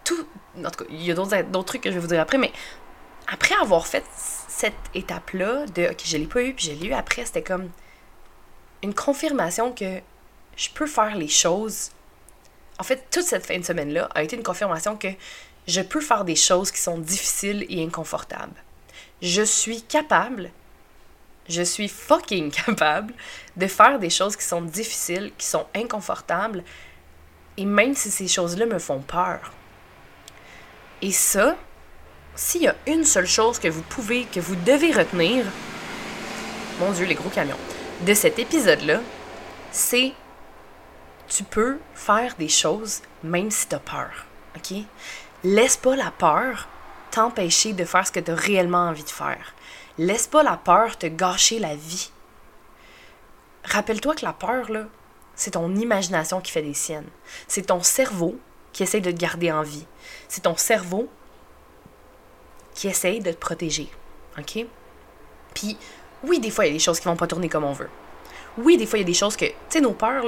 Tout. 0.04 0.28
En 0.58 0.70
tout 0.72 0.84
cas, 0.84 0.90
il 0.90 1.04
y 1.04 1.12
a 1.12 1.14
d'autres 1.16 1.64
trucs 1.64 1.82
que 1.82 1.90
je 1.90 1.96
vais 1.96 2.02
vous 2.02 2.08
dire 2.08 2.22
après, 2.22 2.38
mais 2.38 2.52
après 3.28 3.56
avoir 3.62 3.88
fait 3.88 4.06
cette 4.48 4.74
étape-là 4.94 5.66
de 5.68 5.90
OK, 5.92 6.02
je 6.04 6.18
l'ai 6.18 6.26
pas 6.26 6.42
eu, 6.42 6.54
puis 6.54 6.68
je 6.68 6.72
l'ai 6.72 6.88
eu 6.88 6.94
après, 6.94 7.26
c'était 7.26 7.44
comme 7.44 7.70
une 8.82 8.94
confirmation 8.94 9.74
que 9.74 10.02
je 10.56 10.70
peux 10.70 10.88
faire 10.88 11.16
les 11.16 11.28
choses. 11.28 11.92
En 12.80 12.84
fait, 12.84 13.08
toute 13.12 13.24
cette 13.24 13.46
fin 13.46 13.58
de 13.60 13.66
semaine-là 13.66 14.10
a 14.16 14.24
été 14.24 14.36
une 14.36 14.44
confirmation 14.44 14.96
que 14.96 15.10
je 15.68 15.82
peux 15.82 16.02
faire 16.02 16.24
des 16.24 16.36
choses 16.36 16.72
qui 16.72 16.80
sont 16.80 16.98
difficiles 16.98 17.66
et 17.70 17.84
inconfortables. 17.84 18.56
Je 19.22 19.42
suis 19.42 19.82
capable, 19.82 20.52
je 21.50 21.62
suis 21.62 21.88
fucking 21.88 22.52
capable 22.66 23.14
de 23.56 23.68
faire 23.68 24.00
des 24.00 24.10
choses 24.10 24.36
qui 24.36 24.46
sont 24.46 24.62
difficiles, 24.62 25.32
qui 25.38 25.46
sont 25.46 25.66
inconfortables, 25.76 26.64
et 27.58 27.66
même 27.66 27.96
si 27.96 28.12
ces 28.12 28.28
choses-là 28.28 28.66
me 28.66 28.80
font 28.80 29.00
peur. 29.00 29.52
Et 31.02 31.12
ça, 31.12 31.56
s'il 32.36 32.64
y 32.64 32.68
a 32.68 32.76
une 32.86 33.04
seule 33.04 33.28
chose 33.28 33.60
que 33.60 33.68
vous 33.68 33.82
pouvez, 33.82 34.26
que 34.26 34.40
vous 34.40 34.56
devez 34.56 34.92
retenir, 34.92 35.46
mon 36.80 36.92
Dieu, 36.92 37.06
les 37.06 37.16
gros 37.16 37.30
camions, 37.30 37.58
de 38.02 38.14
cet 38.14 38.38
épisode-là, 38.38 39.02
c'est 39.72 40.14
tu 41.28 41.44
peux 41.44 41.78
faire 41.94 42.36
des 42.38 42.48
choses 42.48 43.02
même 43.24 43.52
si 43.52 43.68
tu 43.68 43.76
as 43.76 43.80
peur. 43.80 44.26
OK? 44.56 44.78
Laisse 45.44 45.78
pas 45.78 45.96
la 45.96 46.12
peur 46.12 46.68
t'empêcher 47.12 47.74
de 47.74 47.84
faire 47.86 48.06
ce 48.06 48.12
que 48.12 48.20
tu 48.20 48.32
as 48.32 48.36
réellement 48.36 48.90
envie 48.90 49.04
de 49.04 49.10
faire. 49.10 49.54
Laisse 49.98 50.28
pas 50.28 50.44
la 50.44 50.58
peur 50.58 50.98
te 50.98 51.08
gâcher 51.08 51.60
la 51.60 51.76
vie. 51.76 52.12
Rappelle-toi 53.64 54.16
que 54.16 54.26
la 54.26 54.34
peur, 54.34 54.68
c'est 55.36 55.52
ton 55.52 55.76
imagination 55.76 56.40
qui 56.40 56.52
fait 56.52 56.62
des 56.62 56.74
siennes. 56.74 57.10
C'est 57.48 57.68
ton 57.68 57.82
cerveau 57.82 58.38
qui 58.74 58.84
essaie 58.84 59.02
de 59.02 59.12
te 59.12 59.18
garder 59.18 59.52
en 59.52 59.64
vie. 59.64 59.86
C'est 60.28 60.42
ton 60.42 60.56
cerveau 60.56 61.10
qui 62.74 62.88
essaye 62.88 63.20
de 63.20 63.32
te 63.32 63.38
protéger. 63.38 63.90
OK? 64.38 64.66
Puis, 65.56 65.78
oui, 66.24 66.40
des 66.40 66.52
fois, 66.52 66.66
il 66.66 66.70
y 66.70 66.72
a 66.72 66.74
des 66.74 66.80
choses 66.80 67.00
qui 67.00 67.08
vont 67.08 67.16
pas 67.16 67.28
tourner 67.28 67.50
comme 67.50 67.64
on 67.64 67.74
veut. 67.74 67.90
Oui, 68.60 68.78
des 68.78 68.86
fois, 68.86 69.00
il 69.00 69.02
y 69.02 69.06
a 69.06 69.08
des 69.08 69.14
choses 69.16 69.36
que, 69.36 69.46
tu 69.46 69.54
sais, 69.70 69.82
nos 69.82 69.94
peurs, 69.94 70.24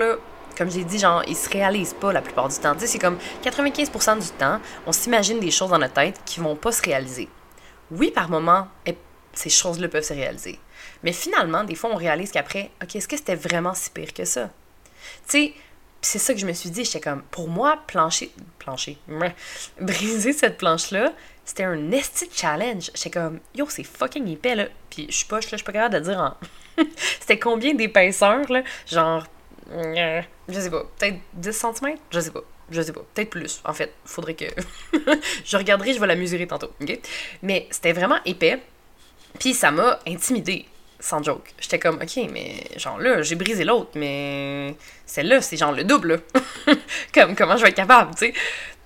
comme 0.57 0.71
j'ai 0.71 0.83
dit, 0.83 0.97
genre, 0.99 1.23
ils 1.27 1.35
se 1.35 1.49
réalisent 1.49 1.93
pas 1.93 2.11
la 2.11 2.21
plupart 2.21 2.49
du 2.49 2.57
temps. 2.57 2.73
Tu 2.73 2.81
sais, 2.81 2.87
c'est 2.87 2.99
comme 2.99 3.17
95% 3.43 4.19
du 4.19 4.29
temps, 4.31 4.59
on 4.87 4.91
s'imagine 4.91 5.39
des 5.39 5.51
choses 5.51 5.69
dans 5.69 5.77
notre 5.77 5.93
tête 5.93 6.19
qui 6.25 6.39
vont 6.39 6.55
pas 6.55 6.71
se 6.71 6.81
réaliser. 6.81 7.29
Oui, 7.91 8.11
par 8.11 8.29
moment, 8.29 8.67
ces 9.33 9.49
choses-là 9.49 9.87
peuvent 9.87 10.03
se 10.03 10.13
réaliser. 10.13 10.59
Mais 11.03 11.13
finalement, 11.13 11.63
des 11.63 11.75
fois, 11.75 11.91
on 11.91 11.95
réalise 11.95 12.31
qu'après, 12.31 12.71
OK, 12.83 12.95
est-ce 12.95 13.07
que 13.07 13.17
c'était 13.17 13.35
vraiment 13.35 13.73
si 13.73 13.89
pire 13.89 14.13
que 14.13 14.25
ça? 14.25 14.49
Tu 15.27 15.47
sais, 15.47 15.53
c'est 16.01 16.19
ça 16.19 16.33
que 16.33 16.39
je 16.39 16.45
me 16.45 16.53
suis 16.53 16.69
dit. 16.69 16.83
J'étais 16.85 16.99
comme, 16.99 17.21
pour 17.23 17.47
moi, 17.47 17.79
plancher, 17.87 18.31
plancher, 18.57 18.97
briser 19.79 20.33
cette 20.33 20.57
planche-là, 20.57 21.13
c'était 21.45 21.63
un 21.63 21.75
nasty 21.75 22.29
challenge. 22.33 22.91
J'étais 22.93 23.11
comme, 23.11 23.39
yo, 23.55 23.65
c'est 23.69 23.83
fucking 23.83 24.27
épais, 24.27 24.55
là. 24.55 24.67
Puis 24.89 25.07
je 25.09 25.15
suis 25.15 25.25
pas, 25.25 25.41
je 25.41 25.47
suis 25.47 25.57
pas 25.57 25.71
capable 25.71 25.95
de 25.95 25.99
dire 25.99 26.19
en. 26.19 26.83
c'était 27.19 27.39
combien 27.39 27.73
d'épaisseur, 27.73 28.49
là? 28.51 28.63
Genre, 28.87 29.25
je 29.71 30.59
sais 30.59 30.69
pas, 30.69 30.83
peut-être 30.97 31.17
10 31.33 31.51
cm? 31.51 31.95
Je 32.11 32.19
sais 32.19 32.31
pas. 32.31 32.43
Je 32.71 32.81
sais 32.81 32.93
pas, 32.93 33.01
peut-être 33.13 33.31
plus. 33.31 33.61
En 33.65 33.73
fait, 33.73 33.91
faudrait 34.05 34.35
que. 34.35 34.45
je 35.45 35.57
regarderai, 35.57 35.93
je 35.93 35.99
vais 35.99 36.07
la 36.07 36.15
mesurer 36.15 36.45
tantôt, 36.45 36.71
ok? 36.81 36.99
Mais 37.41 37.67
c'était 37.71 37.93
vraiment 37.93 38.19
épais. 38.25 38.61
Puis 39.37 39.53
ça 39.53 39.71
m'a 39.71 39.99
intimidée, 40.07 40.65
sans 40.99 41.21
joke. 41.21 41.53
J'étais 41.59 41.79
comme, 41.79 41.95
ok, 42.01 42.29
mais 42.31 42.63
genre 42.77 42.99
là, 42.99 43.21
j'ai 43.21 43.35
brisé 43.35 43.63
l'autre, 43.63 43.91
mais 43.95 44.75
celle-là, 45.05 45.41
c'est 45.41 45.57
genre 45.57 45.71
le 45.71 45.83
double, 45.83 46.21
comme, 47.13 47.35
comment 47.35 47.57
je 47.57 47.63
vais 47.63 47.69
être 47.69 47.75
capable, 47.75 48.15
tu 48.15 48.27
sais? 48.27 48.33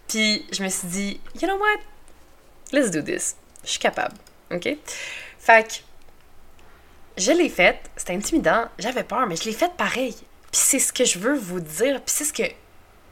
Puis 0.07 0.45
je 0.51 0.63
me 0.63 0.69
suis 0.69 0.87
dit, 0.87 1.21
you 1.41 1.47
know 1.47 1.57
what? 1.57 1.79
let's 2.73 2.91
do 2.91 3.01
this. 3.01 3.37
Je 3.63 3.69
suis 3.69 3.79
capable. 3.79 4.15
OK? 4.51 4.67
Fait 5.39 5.67
que, 5.67 5.73
je 7.21 7.31
l'ai 7.31 7.49
faite, 7.49 7.89
c'était 7.95 8.13
intimidant, 8.13 8.65
j'avais 8.79 9.03
peur, 9.03 9.25
mais 9.27 9.35
je 9.35 9.45
l'ai 9.45 9.53
faite 9.53 9.73
pareil. 9.77 10.15
Puis 10.51 10.61
c'est 10.61 10.79
ce 10.79 10.91
que 10.91 11.05
je 11.05 11.19
veux 11.19 11.37
vous 11.37 11.59
dire, 11.59 12.01
puis 12.01 12.13
c'est 12.13 12.25
ce 12.25 12.33
que. 12.33 12.43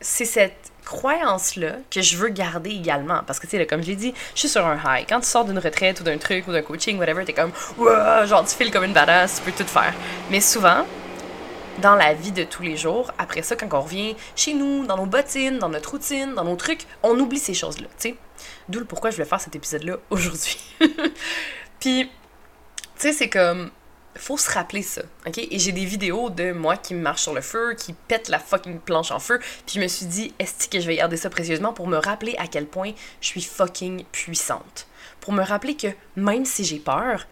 C'est 0.03 0.25
cette 0.25 0.70
croyance-là 0.85 1.77
que 1.89 2.01
je 2.01 2.17
veux 2.17 2.29
garder 2.29 2.71
également. 2.71 3.21
Parce 3.25 3.39
que, 3.39 3.47
tu 3.47 3.57
sais, 3.57 3.65
comme 3.65 3.81
je 3.81 3.87
l'ai 3.87 3.95
dit, 3.95 4.13
je 4.33 4.39
suis 4.39 4.49
sur 4.49 4.65
un 4.65 4.79
high. 4.85 5.05
Quand 5.07 5.19
tu 5.19 5.27
sors 5.27 5.45
d'une 5.45 5.59
retraite 5.59 6.01
ou 6.01 6.03
d'un 6.03 6.17
truc 6.17 6.47
ou 6.47 6.51
d'un 6.51 6.61
coaching, 6.61 6.97
whatever, 6.97 7.23
t'es 7.25 7.33
comme, 7.33 7.51
genre, 8.25 8.45
tu 8.45 8.55
files 8.55 8.71
comme 8.71 8.83
une 8.83 8.93
badass, 8.93 9.37
tu 9.37 9.51
peux 9.51 9.63
tout 9.63 9.69
faire. 9.69 9.93
Mais 10.29 10.41
souvent, 10.41 10.85
dans 11.79 11.95
la 11.95 12.13
vie 12.13 12.31
de 12.31 12.43
tous 12.43 12.63
les 12.63 12.77
jours, 12.77 13.11
après 13.17 13.41
ça, 13.41 13.55
quand 13.55 13.73
on 13.73 13.81
revient 13.81 14.15
chez 14.35 14.53
nous, 14.53 14.85
dans 14.85 14.97
nos 14.97 15.05
bottines, 15.05 15.59
dans 15.59 15.69
notre 15.69 15.91
routine, 15.91 16.33
dans 16.35 16.43
nos 16.43 16.55
trucs, 16.55 16.85
on 17.03 17.17
oublie 17.19 17.39
ces 17.39 17.53
choses-là, 17.53 17.87
tu 17.99 18.09
sais. 18.09 18.15
D'où 18.69 18.79
le 18.79 18.85
pourquoi 18.85 19.09
je 19.11 19.17
vais 19.17 19.25
faire 19.25 19.41
cet 19.41 19.55
épisode-là 19.55 19.97
aujourd'hui. 20.09 20.57
Puis, 21.79 22.09
tu 22.09 22.09
sais, 22.95 23.13
c'est 23.13 23.29
comme. 23.29 23.71
Faut 24.17 24.37
se 24.37 24.51
rappeler 24.51 24.81
ça, 24.81 25.01
ok? 25.25 25.37
Et 25.37 25.57
j'ai 25.57 25.71
des 25.71 25.85
vidéos 25.85 26.29
de 26.29 26.51
moi 26.51 26.77
qui 26.77 26.93
marche 26.93 27.21
sur 27.21 27.33
le 27.33 27.41
feu, 27.41 27.75
qui 27.75 27.93
pète 27.93 28.27
la 28.29 28.39
fucking 28.39 28.79
planche 28.79 29.11
en 29.11 29.19
feu. 29.19 29.39
Puis 29.65 29.75
je 29.75 29.79
me 29.79 29.87
suis 29.87 30.05
dit, 30.05 30.33
est-ce 30.37 30.67
que 30.67 30.79
je 30.79 30.87
vais 30.87 30.97
garder 30.97 31.17
ça 31.17 31.29
précieusement 31.29 31.73
pour 31.73 31.87
me 31.87 31.97
rappeler 31.97 32.35
à 32.37 32.47
quel 32.47 32.65
point 32.65 32.91
je 33.21 33.27
suis 33.27 33.41
fucking 33.41 34.03
puissante? 34.11 34.87
Pour 35.21 35.33
me 35.33 35.43
rappeler 35.43 35.75
que 35.75 35.87
même 36.15 36.45
si 36.45 36.65
j'ai 36.65 36.79
peur, 36.79 37.25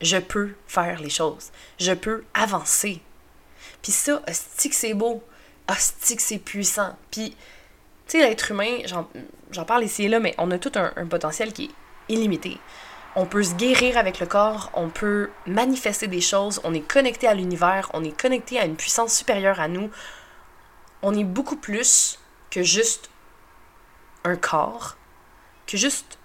je 0.00 0.16
peux 0.16 0.54
faire 0.66 1.00
les 1.00 1.10
choses. 1.10 1.50
Je 1.78 1.92
peux 1.92 2.24
avancer. 2.34 3.00
Puis 3.82 3.92
ça, 3.92 4.22
hostie 4.28 4.70
que 4.70 4.76
c'est 4.76 4.94
beau. 4.94 5.22
Hostie 5.68 6.16
que 6.16 6.22
c'est 6.22 6.38
puissant. 6.38 6.96
Puis 7.10 7.36
tu 8.06 8.18
sais, 8.18 8.28
l'être 8.28 8.50
humain, 8.50 8.78
j'en 9.50 9.64
parle 9.64 9.84
ici 9.84 10.04
et 10.04 10.08
là, 10.08 10.20
mais 10.20 10.34
on 10.38 10.50
a 10.50 10.58
tout 10.58 10.72
un, 10.74 11.06
potentiel 11.06 11.52
qui 11.52 11.64
est 11.64 12.12
illimité. 12.12 12.58
On 13.14 13.26
peut 13.26 13.42
se 13.42 13.54
guérir 13.54 13.98
avec 13.98 14.20
le 14.20 14.26
corps, 14.26 14.70
on 14.74 14.88
peut 14.88 15.30
manifester 15.46 16.06
des 16.06 16.20
choses, 16.20 16.60
on 16.64 16.72
est 16.72 16.80
connecté 16.80 17.26
à 17.26 17.34
l'univers, 17.34 17.90
on 17.92 18.02
est 18.04 18.18
connecté 18.18 18.58
à 18.58 18.64
une 18.64 18.76
puissance 18.76 19.14
supérieure 19.14 19.60
à 19.60 19.68
nous. 19.68 19.90
On 21.02 21.14
est 21.14 21.24
beaucoup 21.24 21.56
plus 21.56 22.18
que 22.50 22.62
juste 22.62 23.10
un 24.24 24.36
corps, 24.36 24.96
que 25.66 25.76
juste 25.76 26.18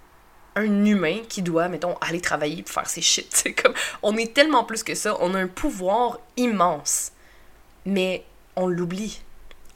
un 0.56 0.84
humain 0.84 1.18
qui 1.28 1.42
doit, 1.42 1.68
mettons, 1.68 1.96
aller 2.00 2.20
travailler 2.20 2.62
pour 2.62 2.72
faire 2.72 2.88
ses 2.88 3.02
shit. 3.02 3.48
On 4.02 4.16
est 4.16 4.34
tellement 4.34 4.64
plus 4.64 4.82
que 4.82 4.94
ça, 4.94 5.16
on 5.20 5.34
a 5.34 5.38
un 5.38 5.46
pouvoir 5.46 6.18
immense, 6.36 7.12
mais 7.84 8.24
on 8.56 8.66
l'oublie 8.66 9.22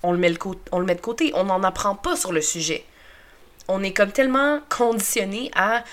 on 0.02 0.10
on 0.72 0.78
le 0.80 0.86
met 0.86 0.94
de 0.94 1.00
côté. 1.00 1.32
On 1.34 1.44
n'en 1.44 1.62
apprend 1.62 1.94
pas 1.94 2.16
sur 2.16 2.32
le 2.32 2.40
sujet. 2.40 2.84
On 3.68 3.82
est 3.82 3.92
comme 3.92 4.12
tellement 4.12 4.60
conditionné 4.68 5.50
à. 5.54 5.84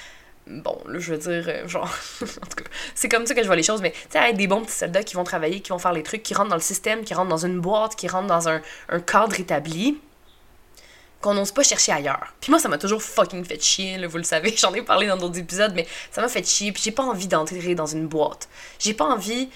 Bon, 0.49 0.81
là, 0.87 0.97
je 0.97 1.13
veux 1.13 1.19
dire, 1.19 1.45
euh, 1.47 1.67
genre. 1.67 1.89
en 2.21 2.25
tout 2.25 2.63
cas, 2.63 2.69
c'est 2.95 3.07
comme 3.07 3.27
ça 3.27 3.35
que 3.35 3.41
je 3.41 3.45
vois 3.45 3.55
les 3.55 3.63
choses, 3.63 3.81
mais 3.81 3.91
tu 3.91 3.99
sais, 4.09 4.29
être 4.29 4.35
des 4.35 4.47
bons 4.47 4.61
petits 4.61 4.73
soldats 4.73 5.03
qui 5.03 5.15
vont 5.15 5.23
travailler, 5.23 5.59
qui 5.59 5.69
vont 5.69 5.77
faire 5.77 5.93
les 5.93 6.01
trucs, 6.01 6.23
qui 6.23 6.33
rentrent 6.33 6.49
dans 6.49 6.55
le 6.55 6.61
système, 6.61 7.03
qui 7.03 7.13
rentrent 7.13 7.29
dans 7.29 7.45
une 7.45 7.59
boîte, 7.59 7.95
qui 7.95 8.07
rentrent 8.07 8.27
dans 8.27 8.49
un, 8.49 8.61
cadre 9.05 9.39
établi 9.39 9.99
qu'on 11.21 11.35
n'ose 11.35 11.51
pas 11.51 11.63
chercher 11.63 11.91
ailleurs. 11.91 12.33
Puis 12.41 12.49
moi, 12.49 12.59
ça 12.59 12.67
m'a 12.67 12.79
toujours 12.79 13.03
fucking 13.03 13.45
fait 13.45 13.61
chier, 13.61 14.03
vous 14.07 14.17
le 14.17 14.23
savez, 14.23 14.55
j'en 14.57 14.73
ai 14.73 14.81
parlé 14.81 15.05
dans 15.05 15.17
d'autres 15.17 15.37
épisodes, 15.37 15.73
mais 15.75 15.85
ça 16.11 16.21
m'a 16.21 16.29
fait 16.29 16.47
chier, 16.47 16.71
puis 16.71 16.81
j'ai 16.81 16.91
pas 16.91 17.03
envie 17.03 17.27
d'entrer 17.27 17.75
dans 17.75 17.85
une 17.85 18.07
boîte. 18.07 18.49
J'ai 18.79 18.95
pas 18.95 19.05
envie 19.05 19.49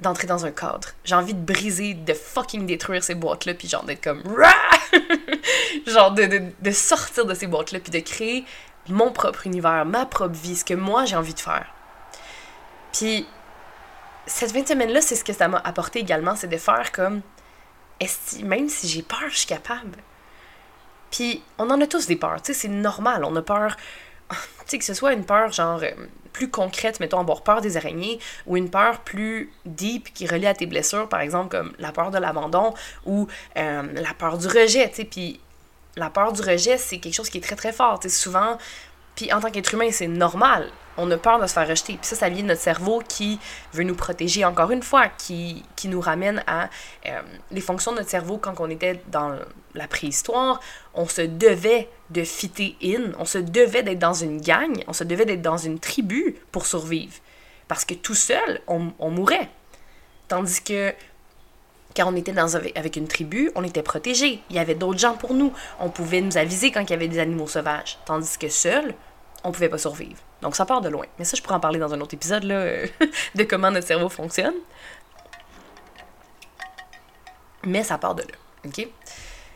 d'entrer 0.00 0.26
dans 0.26 0.46
un 0.46 0.52
cadre. 0.52 0.88
J'ai 1.04 1.14
envie 1.14 1.34
de 1.34 1.40
briser, 1.40 1.94
de 1.94 2.14
fucking 2.14 2.64
détruire 2.66 3.04
ces 3.04 3.14
boîtes-là, 3.14 3.54
puis 3.54 3.68
genre 3.68 3.84
d'être 3.84 4.02
comme... 4.02 4.22
genre 5.86 6.12
de, 6.12 6.42
de, 6.60 6.70
sortir 6.70 7.26
de 7.26 7.34
ces 7.34 7.46
boîtes-là, 7.46 7.80
puis 7.80 7.90
de 7.90 7.98
créer 7.98 8.44
mon 8.88 9.12
propre 9.12 9.46
univers, 9.46 9.84
ma 9.84 10.06
propre 10.06 10.34
vie, 10.34 10.56
ce 10.56 10.64
que 10.64 10.74
moi 10.74 11.04
j'ai 11.04 11.16
envie 11.16 11.34
de 11.34 11.40
faire. 11.40 11.66
Puis 12.92 13.26
cette 14.26 14.52
20 14.52 14.68
semaines-là, 14.68 15.00
c'est 15.00 15.16
ce 15.16 15.24
que 15.24 15.32
ça 15.32 15.48
m'a 15.48 15.58
apporté 15.64 16.00
également, 16.00 16.36
c'est 16.36 16.48
de 16.48 16.56
faire 16.56 16.92
comme... 16.92 17.20
Même 18.42 18.68
si 18.68 18.88
j'ai 18.88 19.02
peur, 19.02 19.28
je 19.28 19.38
suis 19.38 19.46
capable. 19.46 19.98
Puis 21.10 21.42
on 21.58 21.70
en 21.70 21.80
a 21.80 21.86
tous 21.86 22.06
des 22.06 22.16
peurs, 22.16 22.42
tu 22.42 22.52
sais, 22.52 22.60
c'est 22.60 22.68
normal, 22.68 23.24
on 23.24 23.34
a 23.36 23.42
peur, 23.42 23.76
tu 24.30 24.36
sais, 24.66 24.78
que 24.78 24.84
ce 24.84 24.94
soit 24.94 25.12
une 25.12 25.24
peur 25.24 25.52
genre 25.52 25.80
euh, 25.82 25.90
plus 26.32 26.50
concrète, 26.50 26.98
mettons, 27.00 27.20
avoir 27.20 27.42
peur 27.42 27.60
des 27.60 27.76
araignées, 27.76 28.18
ou 28.46 28.56
une 28.56 28.68
peur 28.68 29.00
plus 29.00 29.52
deep 29.64 30.12
qui 30.12 30.26
relie 30.26 30.46
à 30.46 30.54
tes 30.54 30.66
blessures, 30.66 31.08
par 31.08 31.20
exemple, 31.20 31.56
comme 31.56 31.72
la 31.78 31.92
peur 31.92 32.10
de 32.10 32.18
l'abandon 32.18 32.74
ou 33.06 33.28
euh, 33.56 33.82
la 33.92 34.14
peur 34.14 34.38
du 34.38 34.48
rejet, 34.48 34.88
tu 34.90 34.96
sais, 34.96 35.04
puis 35.04 35.40
la 35.96 36.10
peur 36.10 36.32
du 36.32 36.42
rejet, 36.42 36.78
c'est 36.78 36.98
quelque 36.98 37.14
chose 37.14 37.30
qui 37.30 37.38
est 37.38 37.42
très 37.42 37.56
très 37.56 37.72
fort, 37.72 38.00
souvent, 38.08 38.58
puis 39.14 39.32
en 39.32 39.40
tant 39.40 39.50
qu'être 39.50 39.72
humain, 39.74 39.90
c'est 39.92 40.08
normal. 40.08 40.70
On 40.96 41.10
a 41.10 41.16
peur 41.16 41.40
de 41.40 41.46
se 41.46 41.52
faire 41.52 41.68
rejeter. 41.68 41.94
Puis 41.94 42.06
ça, 42.06 42.16
ça 42.16 42.28
vient 42.28 42.42
de 42.42 42.48
notre 42.48 42.60
cerveau 42.60 43.02
qui 43.06 43.40
veut 43.72 43.82
nous 43.82 43.94
protéger, 43.94 44.44
encore 44.44 44.70
une 44.70 44.82
fois, 44.82 45.08
qui, 45.08 45.64
qui 45.76 45.88
nous 45.88 46.00
ramène 46.00 46.42
à 46.46 46.68
euh, 47.06 47.20
les 47.50 47.60
fonctions 47.60 47.92
de 47.92 47.98
notre 47.98 48.10
cerveau 48.10 48.38
quand 48.38 48.54
on 48.60 48.70
était 48.70 49.00
dans 49.08 49.36
la 49.74 49.88
préhistoire. 49.88 50.60
On 50.94 51.06
se 51.06 51.22
devait 51.22 51.88
de 52.10 52.22
fitter 52.22 52.76
in, 52.82 53.12
on 53.18 53.24
se 53.24 53.38
devait 53.38 53.82
d'être 53.82 53.98
dans 53.98 54.14
une 54.14 54.40
gang, 54.40 54.82
on 54.86 54.92
se 54.92 55.04
devait 55.04 55.24
d'être 55.24 55.42
dans 55.42 55.56
une 55.56 55.80
tribu 55.80 56.36
pour 56.52 56.66
survivre. 56.66 57.14
Parce 57.66 57.84
que 57.84 57.94
tout 57.94 58.14
seul, 58.14 58.60
on, 58.66 58.92
on 58.98 59.10
mourait. 59.10 59.48
Tandis 60.28 60.62
que 60.62 60.92
quand 61.96 62.12
on 62.12 62.16
était 62.16 62.32
dans, 62.32 62.56
avec 62.56 62.96
une 62.96 63.06
tribu, 63.08 63.50
on 63.54 63.62
était 63.62 63.82
protégé. 63.82 64.40
Il 64.50 64.56
y 64.56 64.58
avait 64.58 64.74
d'autres 64.74 64.98
gens 64.98 65.14
pour 65.14 65.34
nous. 65.34 65.52
On 65.78 65.90
pouvait 65.90 66.20
nous 66.20 66.36
aviser 66.36 66.72
quand 66.72 66.80
il 66.80 66.90
y 66.90 66.92
avait 66.92 67.08
des 67.08 67.18
animaux 67.18 67.46
sauvages. 67.46 67.98
Tandis 68.04 68.36
que 68.36 68.48
seul, 68.48 68.94
on 69.44 69.52
pouvait 69.52 69.68
pas 69.68 69.78
survivre. 69.78 70.18
Donc 70.42 70.56
ça 70.56 70.66
part 70.66 70.80
de 70.80 70.88
loin. 70.88 71.06
Mais 71.18 71.24
ça, 71.24 71.36
je 71.36 71.42
pourrais 71.42 71.54
en 71.54 71.60
parler 71.60 71.78
dans 71.78 71.94
un 71.94 72.00
autre 72.00 72.14
épisode 72.14 72.44
là, 72.44 72.64
de 73.34 73.44
comment 73.44 73.70
notre 73.70 73.86
cerveau 73.86 74.08
fonctionne. 74.08 74.54
Mais 77.64 77.84
ça 77.84 77.96
part 77.96 78.14
de 78.14 78.22
là. 78.22 78.34
OK? 78.66 78.88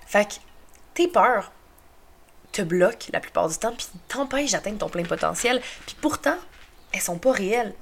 Fait 0.06 0.28
que 0.28 0.34
tes 0.94 1.08
peurs 1.08 1.50
te 2.52 2.62
bloquent 2.62 3.08
la 3.12 3.20
plupart 3.20 3.48
du 3.48 3.56
temps, 3.58 3.74
puis 3.76 3.86
t'empêchent 4.08 4.52
d'atteindre 4.52 4.78
ton 4.78 4.88
plein 4.88 5.04
potentiel. 5.04 5.60
Puis 5.86 5.96
pourtant, 6.00 6.36
elles 6.92 7.00
sont 7.00 7.18
pas 7.18 7.32
réelles. 7.32 7.74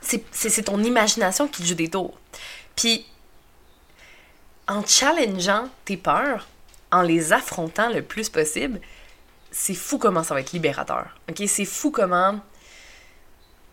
C'est 0.00 0.64
ton 0.64 0.82
imagination 0.82 1.48
qui 1.48 1.62
te 1.62 1.66
joue 1.66 1.74
des 1.74 1.88
tours. 1.88 2.18
Puis 2.76 3.06
en 4.68 4.84
challengeant 4.84 5.68
tes 5.84 5.96
peurs, 5.96 6.46
en 6.90 7.02
les 7.02 7.32
affrontant 7.32 7.90
le 7.90 8.02
plus 8.02 8.28
possible, 8.28 8.80
c'est 9.50 9.74
fou 9.74 9.98
comment 9.98 10.22
ça 10.22 10.34
va 10.34 10.40
être 10.40 10.52
libérateur. 10.52 11.06
C'est 11.46 11.64
fou 11.64 11.90
comment 11.90 12.40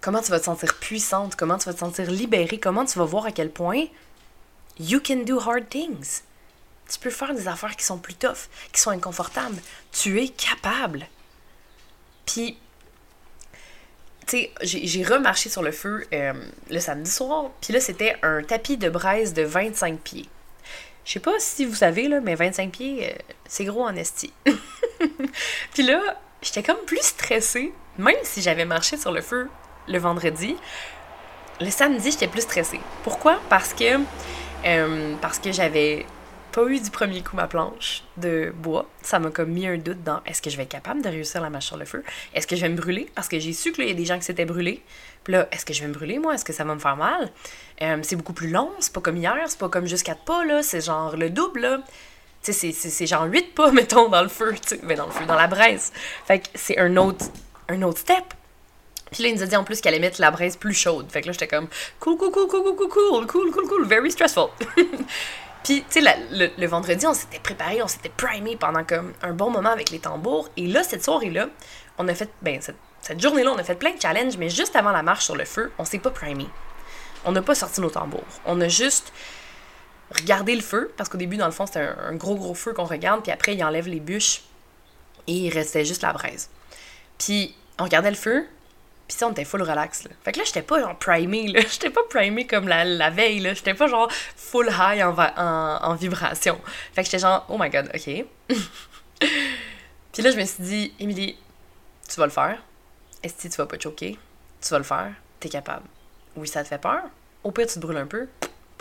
comment 0.01 0.21
tu 0.21 0.31
vas 0.31 0.39
te 0.39 0.45
sentir 0.45 0.77
puissante, 0.79 1.35
comment 1.35 1.57
tu 1.57 1.65
vas 1.65 1.73
te 1.73 1.79
sentir 1.79 2.09
libérée, 2.09 2.59
comment 2.59 2.85
tu 2.85 2.97
vas 2.97 3.05
voir 3.05 3.25
à 3.27 3.31
quel 3.31 3.51
point 3.51 3.85
you 4.79 4.99
can 4.99 5.23
do 5.25 5.39
hard 5.39 5.69
things. 5.69 6.23
Tu 6.89 6.99
peux 6.99 7.11
faire 7.11 7.33
des 7.33 7.47
affaires 7.47 7.75
qui 7.75 7.85
sont 7.85 7.99
plus 7.99 8.15
tough, 8.15 8.49
qui 8.73 8.81
sont 8.81 8.89
inconfortables. 8.89 9.61
Tu 9.91 10.21
es 10.21 10.27
capable. 10.27 11.07
Puis 12.25 12.57
j'ai 14.61 15.03
remarché 15.03 15.49
sur 15.49 15.61
le 15.61 15.71
feu 15.71 16.07
euh, 16.13 16.33
le 16.69 16.79
samedi 16.79 17.11
soir, 17.11 17.51
puis 17.59 17.73
là, 17.73 17.79
c'était 17.79 18.15
un 18.23 18.43
tapis 18.43 18.77
de 18.77 18.89
braise 18.89 19.33
de 19.33 19.43
25 19.43 19.99
pieds. 19.99 20.29
Je 21.11 21.15
sais 21.15 21.19
pas 21.19 21.39
si 21.39 21.65
vous 21.65 21.75
savez, 21.75 22.07
là, 22.07 22.21
mais 22.21 22.35
25 22.35 22.71
pieds, 22.71 23.09
euh, 23.11 23.17
c'est 23.45 23.65
gros 23.65 23.83
en 23.83 23.93
esti. 23.97 24.31
puis 25.73 25.83
là, 25.83 25.99
j'étais 26.41 26.63
comme 26.63 26.81
plus 26.85 27.01
stressée, 27.01 27.73
même 27.97 28.15
si 28.23 28.41
j'avais 28.41 28.63
marché 28.63 28.95
sur 28.95 29.11
le 29.11 29.19
feu 29.19 29.49
le 29.89 29.99
vendredi. 29.99 30.55
Le 31.59 31.69
samedi, 31.69 32.11
j'étais 32.11 32.29
plus 32.29 32.43
stressée. 32.43 32.79
Pourquoi? 33.03 33.41
Parce 33.49 33.73
que, 33.73 33.99
euh, 34.63 35.15
parce 35.21 35.37
que 35.37 35.51
j'avais 35.51 36.05
pas 36.51 36.65
eu 36.65 36.79
du 36.79 36.89
premier 36.91 37.21
coup 37.23 37.35
ma 37.35 37.47
planche 37.47 38.03
de 38.17 38.53
bois. 38.55 38.87
Ça 39.01 39.19
m'a 39.19 39.29
comme 39.31 39.49
mis 39.49 39.67
un 39.67 39.77
doute 39.77 40.03
dans 40.03 40.21
est-ce 40.25 40.41
que 40.41 40.49
je 40.49 40.57
vais 40.57 40.63
être 40.63 40.69
capable 40.69 41.01
de 41.01 41.09
réussir 41.09 41.41
la 41.41 41.49
marche 41.49 41.67
sur 41.67 41.77
le 41.77 41.85
feu? 41.85 42.03
Est-ce 42.33 42.45
que 42.45 42.55
je 42.55 42.61
vais 42.61 42.69
me 42.69 42.75
brûler? 42.75 43.09
Parce 43.15 43.27
que 43.27 43.39
j'ai 43.39 43.53
su 43.53 43.71
qu'il 43.71 43.87
y 43.87 43.91
a 43.91 43.93
des 43.93 44.05
gens 44.05 44.17
qui 44.17 44.25
s'étaient 44.25 44.45
brûlés. 44.45 44.83
Puis 45.23 45.33
là, 45.33 45.47
est-ce 45.51 45.65
que 45.65 45.73
je 45.73 45.81
vais 45.81 45.87
me 45.87 45.93
brûler, 45.93 46.19
moi? 46.19 46.33
Est-ce 46.33 46.45
que 46.45 46.53
ça 46.53 46.63
va 46.63 46.73
me 46.73 46.79
faire 46.79 46.97
mal? 46.97 47.31
Euh, 47.81 47.97
c'est 48.03 48.15
beaucoup 48.15 48.33
plus 48.33 48.49
long, 48.49 48.71
c'est 48.79 48.93
pas 48.93 49.01
comme 49.01 49.17
hier, 49.17 49.37
c'est 49.47 49.59
pas 49.59 49.69
comme 49.69 49.85
juste 49.85 50.03
4 50.03 50.23
pas, 50.23 50.45
là. 50.45 50.63
C'est 50.63 50.81
genre 50.81 51.15
le 51.15 51.29
double, 51.29 51.61
là. 51.61 51.79
Tu 52.43 52.53
sais, 52.53 52.71
c'est 52.71 53.07
genre 53.07 53.25
8 53.25 53.53
pas, 53.53 53.71
mettons, 53.71 54.09
dans 54.09 54.23
le 54.23 54.29
feu, 54.29 54.53
tu 54.53 54.75
sais. 54.75 54.95
Dans 54.95 55.05
le 55.05 55.11
feu, 55.11 55.25
dans 55.25 55.35
la 55.35 55.47
braise. 55.47 55.91
Fait 56.25 56.39
que 56.39 56.47
c'est 56.55 56.77
un 56.79 56.97
autre, 56.97 57.25
un 57.69 57.81
autre 57.83 57.99
step. 57.99 58.23
Puis 59.11 59.23
là, 59.23 59.29
il 59.29 59.35
nous 59.35 59.43
a 59.43 59.45
dit 59.45 59.55
en 59.55 59.63
plus 59.63 59.81
qu'elle 59.81 59.93
allait 59.93 60.01
mettre 60.01 60.21
la 60.21 60.31
braise 60.31 60.55
plus 60.55 60.73
chaude. 60.73 61.11
Fait 61.11 61.21
que 61.21 61.27
là, 61.27 61.33
j'étais 61.33 61.47
comme 61.47 61.67
cool, 61.99 62.17
cool, 62.17 62.31
cool, 62.31 62.47
cool, 62.47 62.63
cool, 62.63 62.75
cool, 62.75 62.89
cool, 62.89 63.27
cool, 63.27 63.51
cool, 63.51 63.67
cool, 63.67 63.85
very 63.85 64.11
stressful. 64.11 64.47
Puis, 65.63 65.83
tu 65.89 66.01
sais, 66.01 66.15
le, 66.31 66.67
vendredi, 66.67 67.05
on 67.05 67.13
s'était 67.13 67.39
préparé, 67.39 67.83
on 67.83 67.87
s'était 67.87 68.09
primé 68.09 68.55
pendant 68.55 68.83
comme 68.83 69.13
un 69.21 69.33
bon 69.33 69.51
moment 69.51 69.69
avec 69.69 69.91
les 69.91 69.99
tambours. 69.99 70.49
Et 70.57 70.67
là, 70.67 70.83
cette 70.83 71.03
soirée-là, 71.03 71.49
on 71.97 72.07
a 72.07 72.15
fait, 72.15 72.29
ben, 72.41 72.59
cette, 72.61 72.77
cette 73.01 73.19
journée-là, 73.19 73.51
on 73.51 73.57
a 73.57 73.63
fait 73.63 73.75
plein 73.75 73.93
de 73.93 74.01
challenges, 74.01 74.37
mais 74.37 74.49
juste 74.49 74.75
avant 74.75 74.91
la 74.91 75.03
marche 75.03 75.25
sur 75.25 75.35
le 75.35 75.45
feu, 75.45 75.71
on 75.77 75.85
s'est 75.85 75.99
pas 75.99 76.09
primé. 76.09 76.47
On 77.25 77.31
n'a 77.31 77.41
pas 77.41 77.53
sorti 77.53 77.81
nos 77.81 77.91
tambours. 77.91 78.23
On 78.45 78.59
a 78.61 78.67
juste 78.67 79.13
regardé 80.19 80.55
le 80.55 80.61
feu, 80.61 80.91
parce 80.97 81.09
qu'au 81.09 81.17
début, 81.17 81.37
dans 81.37 81.45
le 81.45 81.51
fond, 81.51 81.65
c'était 81.65 81.79
un, 81.79 82.15
gros, 82.15 82.35
gros 82.35 82.53
feu 82.53 82.73
qu'on 82.73 82.85
regarde, 82.85 83.21
puis 83.21 83.31
après, 83.31 83.53
il 83.53 83.63
enlève 83.63 83.87
les 83.87 83.99
bûches 83.99 84.41
et 85.27 85.33
il 85.33 85.49
restait 85.49 85.85
juste 85.85 86.01
la 86.01 86.13
braise. 86.13 86.49
Puis, 87.17 87.55
on 87.79 87.83
regardait 87.83 88.09
le 88.09 88.17
feu, 88.17 88.45
puis 89.11 89.17
ça, 89.17 89.27
on 89.27 89.31
était 89.31 89.43
full 89.43 89.61
relax. 89.61 90.07
Fait 90.23 90.31
que 90.31 90.39
là, 90.39 90.45
j'étais 90.45 90.61
pas 90.61 90.79
genre 90.79 90.97
primé. 90.97 91.47
J'étais 91.69 91.89
pas 91.89 91.99
primé 92.09 92.47
comme 92.47 92.69
la, 92.69 92.85
la 92.85 93.09
veille, 93.09 93.41
là. 93.41 93.53
J'étais 93.53 93.73
pas 93.73 93.87
genre 93.87 94.09
full 94.37 94.69
high 94.69 95.03
en, 95.03 95.13
en, 95.35 95.95
vibration. 95.95 96.61
Fait 96.93 97.01
que 97.01 97.07
j'étais 97.07 97.19
genre, 97.19 97.45
oh 97.49 97.57
my 97.59 97.69
god, 97.69 97.91
ok. 97.93 98.25
puis 99.19 100.23
là, 100.23 100.31
je 100.31 100.37
me 100.37 100.45
suis 100.45 100.63
dit, 100.63 100.93
Émilie, 100.97 101.37
tu 102.07 102.21
vas 102.21 102.25
le 102.25 102.31
faire. 102.31 102.63
Est-ce 103.21 103.33
que 103.33 103.53
tu 103.53 103.57
vas 103.57 103.65
pas 103.65 103.77
choquer? 103.77 104.17
Tu 104.61 104.69
vas 104.69 104.77
le 104.77 104.85
faire. 104.85 105.11
T'es 105.41 105.49
capable. 105.49 105.87
Oui, 106.37 106.47
ça 106.47 106.63
te 106.63 106.69
fait 106.69 106.79
peur. 106.79 107.03
Au 107.43 107.51
pire, 107.51 107.67
tu 107.67 107.73
te 107.73 107.79
brûles 107.79 107.97
un 107.97 108.07
peu 108.07 108.29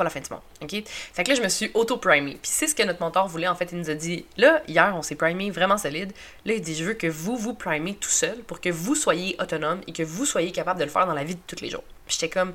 pas 0.00 0.04
la 0.04 0.10
fin 0.10 0.20
du 0.20 0.30
monde. 0.30 0.40
OK? 0.62 0.82
Fait 0.86 1.24
que 1.24 1.28
là, 1.28 1.34
je 1.34 1.42
me 1.42 1.48
suis 1.50 1.70
auto-primé. 1.74 2.38
Puis 2.40 2.50
c'est 2.50 2.66
ce 2.66 2.74
que 2.74 2.82
notre 2.82 3.00
mentor 3.00 3.28
voulait. 3.28 3.48
En 3.48 3.54
fait, 3.54 3.68
il 3.70 3.78
nous 3.78 3.90
a 3.90 3.94
dit 3.94 4.24
là, 4.38 4.62
hier, 4.66 4.94
on 4.96 5.02
s'est 5.02 5.14
primé 5.14 5.50
vraiment 5.50 5.76
solide. 5.76 6.12
Là, 6.46 6.54
il 6.54 6.62
dit 6.62 6.74
je 6.74 6.84
veux 6.84 6.94
que 6.94 7.06
vous 7.06 7.36
vous 7.36 7.52
primez 7.52 7.94
tout 7.96 8.08
seul 8.08 8.38
pour 8.44 8.62
que 8.62 8.70
vous 8.70 8.94
soyez 8.94 9.36
autonome 9.38 9.82
et 9.86 9.92
que 9.92 10.02
vous 10.02 10.24
soyez 10.24 10.52
capable 10.52 10.80
de 10.80 10.84
le 10.84 10.90
faire 10.90 11.06
dans 11.06 11.12
la 11.12 11.22
vie 11.22 11.34
de 11.34 11.40
tous 11.46 11.62
les 11.62 11.68
jours. 11.68 11.84
J'étais 12.08 12.30
comme 12.30 12.54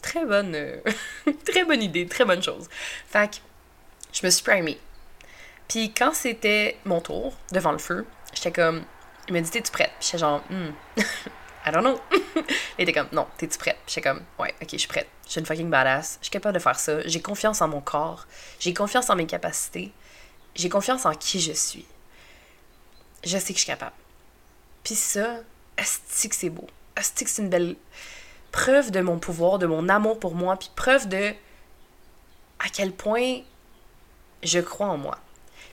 très 0.00 0.24
bonne, 0.24 0.54
euh, 0.54 0.80
très 1.44 1.64
bonne 1.64 1.82
idée, 1.82 2.06
très 2.06 2.24
bonne 2.24 2.42
chose. 2.42 2.66
Fait 3.06 3.30
que 3.30 3.36
je 4.14 4.24
me 4.24 4.30
suis 4.30 4.42
primé. 4.42 4.78
Puis 5.68 5.92
quand 5.92 6.14
c'était 6.14 6.78
mon 6.86 7.02
tour 7.02 7.36
devant 7.52 7.72
le 7.72 7.78
feu, 7.78 8.06
j'étais 8.32 8.52
comme 8.52 8.84
il 9.28 9.34
m'a 9.34 9.42
dit 9.42 9.50
T'es-tu 9.50 9.70
prête? 9.70 9.92
J'étais 10.00 10.18
genre 10.18 10.42
hmm. 10.48 10.70
I 11.66 11.70
don't 11.70 11.82
know. 11.82 12.00
il 12.78 12.82
était 12.82 12.92
comme, 12.94 13.08
non, 13.12 13.26
t'es-tu 13.36 13.58
prête? 13.58 13.76
J'étais 13.86 14.00
comme, 14.00 14.22
ouais, 14.38 14.54
ok, 14.62 14.68
je 14.72 14.78
suis 14.78 14.88
prête. 14.88 15.08
Je 15.30 15.34
suis 15.34 15.40
une 15.42 15.46
fucking 15.46 15.70
badass. 15.70 16.18
Je 16.20 16.24
suis 16.24 16.32
capable 16.32 16.56
de 16.56 16.58
faire 16.58 16.80
ça. 16.80 17.06
J'ai 17.06 17.22
confiance 17.22 17.62
en 17.62 17.68
mon 17.68 17.80
corps. 17.80 18.26
J'ai 18.58 18.74
confiance 18.74 19.10
en 19.10 19.14
mes 19.14 19.28
capacités. 19.28 19.92
J'ai 20.56 20.68
confiance 20.68 21.06
en 21.06 21.14
qui 21.14 21.38
je 21.38 21.52
suis. 21.52 21.86
Je 23.22 23.38
sais 23.38 23.52
que 23.52 23.60
je 23.60 23.62
suis 23.62 23.66
capable. 23.66 23.94
Puis 24.82 24.96
ça, 24.96 25.36
asti 25.76 26.30
que 26.30 26.34
c'est 26.34 26.50
beau. 26.50 26.66
Asti 26.96 27.22
que 27.22 27.30
c'est 27.30 27.42
une 27.42 27.48
belle 27.48 27.76
preuve 28.50 28.90
de 28.90 29.00
mon 29.02 29.20
pouvoir, 29.20 29.60
de 29.60 29.66
mon 29.66 29.88
amour 29.88 30.18
pour 30.18 30.34
moi, 30.34 30.56
puis 30.56 30.68
preuve 30.74 31.06
de 31.06 31.32
à 32.58 32.68
quel 32.72 32.90
point 32.90 33.42
je 34.42 34.58
crois 34.58 34.88
en 34.88 34.96
moi. 34.96 35.16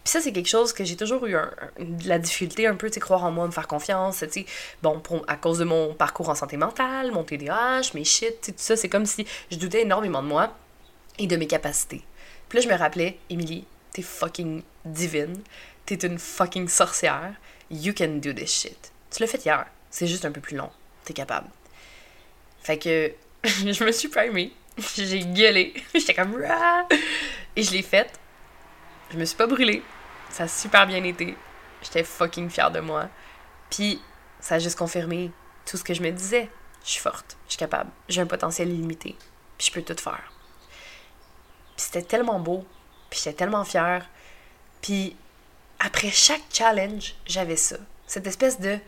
Puis 0.07 0.13
ça, 0.13 0.21
c'est 0.21 0.31
quelque 0.31 0.47
chose 0.47 0.71
que 0.71 0.85
j'ai 0.85 0.95
toujours 0.95 1.25
eu 1.25 1.35
de 1.79 2.07
la 2.07 2.17
difficulté 2.17 2.65
un 2.65 2.75
peu, 2.75 2.89
tu 2.89 2.97
croire 3.01 3.25
en 3.25 3.31
moi, 3.31 3.45
me 3.45 3.51
faire 3.51 3.67
confiance, 3.67 4.19
tu 4.19 4.29
sais. 4.31 4.45
Bon, 4.81 5.01
à 5.27 5.35
cause 5.35 5.59
de 5.59 5.65
mon 5.65 5.93
parcours 5.93 6.29
en 6.29 6.35
santé 6.35 6.55
mentale, 6.55 7.11
mon 7.11 7.25
TDAH, 7.25 7.91
mes 7.93 8.05
shit, 8.05 8.39
tout 8.41 8.53
ça, 8.55 8.77
c'est 8.77 8.87
comme 8.87 9.05
si 9.05 9.27
je 9.51 9.57
doutais 9.57 9.81
énormément 9.81 10.23
de 10.23 10.29
moi 10.29 10.55
et 11.19 11.27
de 11.27 11.35
mes 11.35 11.45
capacités. 11.45 12.05
Puis 12.47 12.57
là, 12.57 12.63
je 12.63 12.69
me 12.69 12.79
rappelais, 12.79 13.19
Emily, 13.29 13.65
t'es 13.91 14.01
fucking 14.01 14.63
divine, 14.85 15.43
t'es 15.85 15.95
une 15.95 16.19
fucking 16.19 16.69
sorcière, 16.69 17.33
you 17.69 17.93
can 17.93 18.19
do 18.21 18.31
this 18.31 18.61
shit. 18.61 18.93
Tu 19.11 19.21
l'as 19.21 19.27
fait 19.27 19.43
hier, 19.43 19.65
c'est 19.89 20.07
juste 20.07 20.23
un 20.23 20.31
peu 20.31 20.39
plus 20.39 20.55
long, 20.55 20.69
t'es 21.03 21.11
capable. 21.11 21.49
Fait 22.61 22.77
que 22.77 23.11
je 23.43 23.83
me 23.83 23.91
suis 23.91 24.07
primée, 24.07 24.53
j'ai 24.95 25.25
gueulé, 25.25 25.73
j'étais 25.93 26.13
comme 26.13 26.41
et 27.57 27.61
je 27.61 27.71
l'ai 27.73 27.81
faite. 27.83 28.17
Je 29.09 29.17
me 29.17 29.23
suis 29.23 29.37
pas 29.37 29.47
brûlée, 29.47 29.83
ça 30.29 30.43
a 30.43 30.47
super 30.47 30.87
bien 30.87 31.03
été. 31.03 31.37
J'étais 31.81 32.03
fucking 32.03 32.49
fière 32.49 32.71
de 32.71 32.79
moi. 32.79 33.09
Puis, 33.69 34.01
ça 34.39 34.55
a 34.55 34.59
juste 34.59 34.77
confirmé 34.77 35.31
tout 35.65 35.77
ce 35.77 35.83
que 35.83 35.93
je 35.93 36.01
me 36.01 36.11
disais. 36.11 36.49
Je 36.83 36.91
suis 36.91 37.01
forte, 37.01 37.37
je 37.47 37.51
suis 37.51 37.59
capable, 37.59 37.89
j'ai 38.07 38.21
un 38.21 38.25
potentiel 38.25 38.69
illimité, 38.69 39.17
puis 39.57 39.67
je 39.67 39.73
peux 39.73 39.81
tout 39.81 40.01
faire. 40.01 40.31
Puis 41.75 41.85
c'était 41.85 42.01
tellement 42.01 42.39
beau, 42.39 42.65
puis 43.09 43.19
j'étais 43.19 43.35
tellement 43.35 43.65
fière. 43.65 44.07
Puis 44.81 45.15
après 45.79 46.09
chaque 46.09 46.43
challenge, 46.51 47.15
j'avais 47.25 47.57
ça. 47.57 47.75
Cette 48.07 48.25
espèce 48.25 48.59
de 48.61 48.79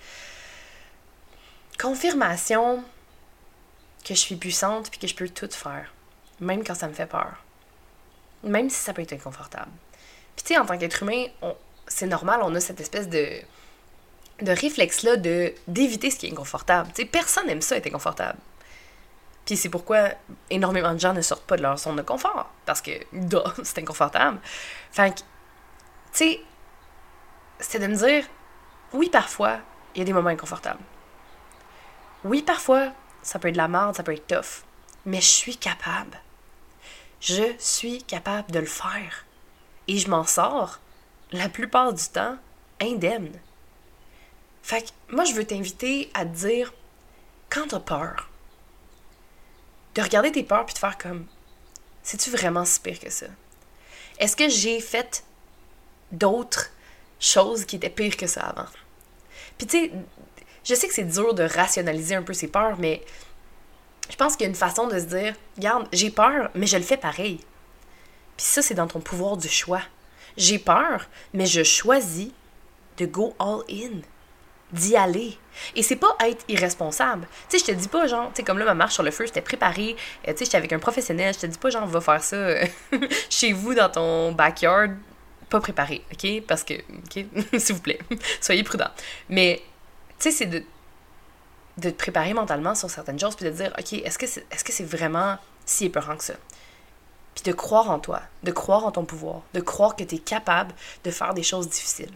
confirmation 1.78 2.84
que 4.06 4.14
je 4.16 4.20
suis 4.20 4.38
puissante 4.38 4.90
puis 4.90 5.00
que 5.00 5.08
je 5.08 5.16
peux 5.16 5.28
tout 5.28 5.52
faire, 5.52 5.94
même 6.40 6.64
quand 6.64 6.76
ça 6.76 6.88
me 6.88 6.94
fait 6.94 7.06
peur. 7.06 7.44
Même 8.44 8.70
si 8.70 8.78
ça 8.78 8.94
peut 8.94 9.02
être 9.02 9.14
inconfortable. 9.14 9.72
Puis 10.40 10.54
tu 10.54 10.58
en 10.58 10.66
tant 10.66 10.78
qu'être 10.78 11.04
humain, 11.04 11.26
c'est 11.86 12.08
normal, 12.08 12.40
on 12.44 12.56
a 12.56 12.62
cette 12.62 12.80
espèce 12.80 13.10
de, 13.10 13.28
de 14.42 14.52
réflexe-là 14.52 15.18
de, 15.18 15.54
d'éviter 15.68 16.10
ce 16.12 16.18
qui 16.18 16.28
est 16.28 16.32
inconfortable. 16.32 16.90
Tu 16.96 17.02
sais, 17.02 17.06
personne 17.06 17.46
n'aime 17.48 17.62
ça 17.62 17.76
être 17.76 17.88
inconfortable. 17.88 18.40
Puis 19.46 19.58
c'est 19.58 19.68
pourquoi 19.68 20.12
énormément 20.50 20.94
de 20.94 21.00
gens 21.00 21.12
ne 21.12 21.22
sortent 21.22 21.44
pas 21.44 21.58
de 21.58 21.62
leur 21.62 21.78
zone 21.78 21.98
de 21.98 22.04
confort. 22.04 22.50
Parce 22.66 22.82
que, 22.82 22.92
c'est 23.64 23.80
inconfortable. 23.80 24.40
Fait 24.92 25.14
que, 25.14 25.20
tu 25.20 25.24
sais, 26.14 26.40
c'est 27.60 27.80
de 27.80 27.88
me 27.88 27.96
dire, 27.96 28.24
oui, 28.94 29.10
parfois, 29.10 29.58
il 29.94 30.00
y 30.00 30.02
a 30.04 30.06
des 30.06 30.14
moments 30.14 30.30
inconfortables. 30.30 30.80
Oui, 32.24 32.44
parfois, 32.44 32.94
ça 33.24 33.40
peut 33.40 33.50
être 33.50 33.56
de 33.56 33.58
la 33.58 33.68
merde, 33.68 33.94
ça 33.94 34.04
peut 34.04 34.14
être 34.14 34.28
tough. 34.28 34.64
Mais 35.06 35.20
je 35.20 35.28
suis 35.28 35.58
capable. 35.58 36.18
Je 37.20 37.56
suis 37.58 38.04
capable 38.04 38.52
de 38.52 38.60
le 38.60 38.66
faire. 38.66 39.26
Et 39.90 39.98
je 39.98 40.08
m'en 40.08 40.24
sors, 40.24 40.80
la 41.32 41.50
plupart 41.50 41.94
du 41.94 42.04
temps, 42.06 42.38
indemne. 42.80 43.32
Fait 44.62 44.84
que 44.84 45.16
moi, 45.16 45.26
je 45.26 45.34
veux 45.34 45.46
t'inviter 45.46 46.12
à 46.14 46.26
te 46.26 46.36
dire, 46.36 46.72
quand 47.50 47.70
t'as 47.70 47.80
peur, 47.80 48.30
de 49.96 50.02
regarder 50.04 50.32
tes 50.32 50.44
peurs 50.44 50.68
puis 50.68 50.76
de 50.76 50.80
faire 50.80 51.00
comme, 51.00 51.26
c'est-tu 52.04 52.30
vraiment 52.30 52.66
si 52.66 52.80
pire 52.80 53.00
que 53.00 53.10
ça? 53.10 53.26
Est-ce 54.20 54.36
que 54.36 54.48
j'ai 54.48 54.80
fait 54.80 55.24
d'autres 56.12 56.70
choses 57.20 57.66
qui 57.66 57.78
étaient 57.78 57.90
pires 57.90 58.16
que 58.16 58.28
ça 58.28 58.42
avant? 58.42 58.70
Puis 59.58 59.66
tu 59.66 59.86
sais, 59.86 59.92
je 60.66 60.76
sais 60.76 60.88
que 60.88 60.94
c'est 60.94 61.04
dur 61.04 61.34
de 61.34 61.46
rationaliser 61.46 62.14
un 62.14 62.22
peu 62.22 62.34
ses 62.34 62.48
peurs, 62.48 62.78
mais 62.78 63.04
je 64.08 64.16
pense 64.16 64.34
qu'il 64.36 64.44
y 64.44 64.46
a 64.46 64.50
une 64.50 64.56
façon 64.56 64.86
de 64.86 65.00
se 65.00 65.06
dire, 65.06 65.34
regarde, 65.58 65.88
j'ai 65.92 66.12
peur, 66.12 66.52
mais 66.54 66.68
je 66.68 66.78
le 66.78 66.84
fais 66.84 66.98
pareil. 66.98 67.40
Puis 68.40 68.46
ça, 68.46 68.62
c'est 68.62 68.74
dans 68.74 68.88
ton 68.88 69.02
pouvoir 69.02 69.36
du 69.36 69.50
choix. 69.50 69.82
J'ai 70.38 70.60
peur, 70.60 71.08
mais 71.34 71.46
je 71.46 71.62
choisis 71.62 72.30
de 72.98 73.06
go 73.06 73.36
all 73.38 73.64
in, 73.70 74.00
d'y 74.72 74.96
aller. 74.96 75.38
Et 75.76 75.84
c'est 75.84 75.98
pas 75.98 76.16
être 76.26 76.46
irresponsable. 76.48 77.28
Tu 77.50 77.60
sais, 77.60 77.66
je 77.66 77.74
te 77.74 77.78
dis 77.78 77.90
pas, 77.90 78.08
genre, 78.08 78.30
tu 78.30 78.38
sais, 78.38 78.44
comme 78.44 78.58
là, 78.58 78.64
ma 78.64 78.76
marche 78.76 78.94
sur 78.94 79.04
le 79.04 79.12
feu, 79.12 79.26
j'étais 79.26 79.42
préparée, 79.42 79.98
euh, 80.26 80.32
tu 80.32 80.38
sais, 80.38 80.46
j'étais 80.46 80.56
avec 80.56 80.72
un 80.72 80.80
professionnel, 80.80 81.34
je 81.34 81.40
te 81.40 81.48
dis 81.48 81.58
pas, 81.58 81.70
genre, 81.70 81.86
va 81.86 82.00
faire 82.00 82.24
ça 82.24 82.38
euh, 82.38 82.66
chez 83.30 83.52
vous, 83.52 83.74
dans 83.74 83.90
ton 83.90 84.32
backyard, 84.32 84.92
pas 85.50 85.60
préparé, 85.60 86.02
ok? 86.14 86.42
Parce 86.48 86.64
que, 86.64 86.76
ok, 86.76 87.26
s'il 87.60 87.76
vous 87.76 87.82
plaît, 87.82 88.00
soyez 88.40 88.64
prudent. 88.64 88.90
Mais, 89.28 89.62
tu 90.18 90.32
sais, 90.32 90.32
c'est 90.32 90.46
de 90.46 90.64
de 91.76 91.90
te 91.90 91.96
préparer 91.98 92.34
mentalement 92.34 92.74
sur 92.76 92.90
certaines 92.90 93.20
choses, 93.20 93.36
puis 93.36 93.46
de 93.46 93.52
dire, 93.52 93.74
OK, 93.78 93.94
est-ce 93.94 94.18
que 94.18 94.28
c'est 94.28 94.46
est 94.50 94.56
-ce 94.56 94.72
c'est 94.72 94.86
vraiment 94.86 95.38
si 95.66 95.88
épeurant 95.88 96.16
que 96.16 96.24
ça? 96.24 96.36
Puis 97.40 97.52
de 97.54 97.56
croire 97.56 97.90
en 97.90 98.00
toi, 98.00 98.22
de 98.44 98.52
croire 98.52 98.86
en 98.86 98.92
ton 98.92 99.06
pouvoir, 99.06 99.44
de 99.54 99.62
croire 99.62 99.96
que 99.96 100.04
tu 100.04 100.16
es 100.16 100.20
capable 100.20 100.76
de 101.06 101.12
faire 101.12 101.34
des 101.34 101.44
choses 101.44 101.70
difficiles. 101.70 102.12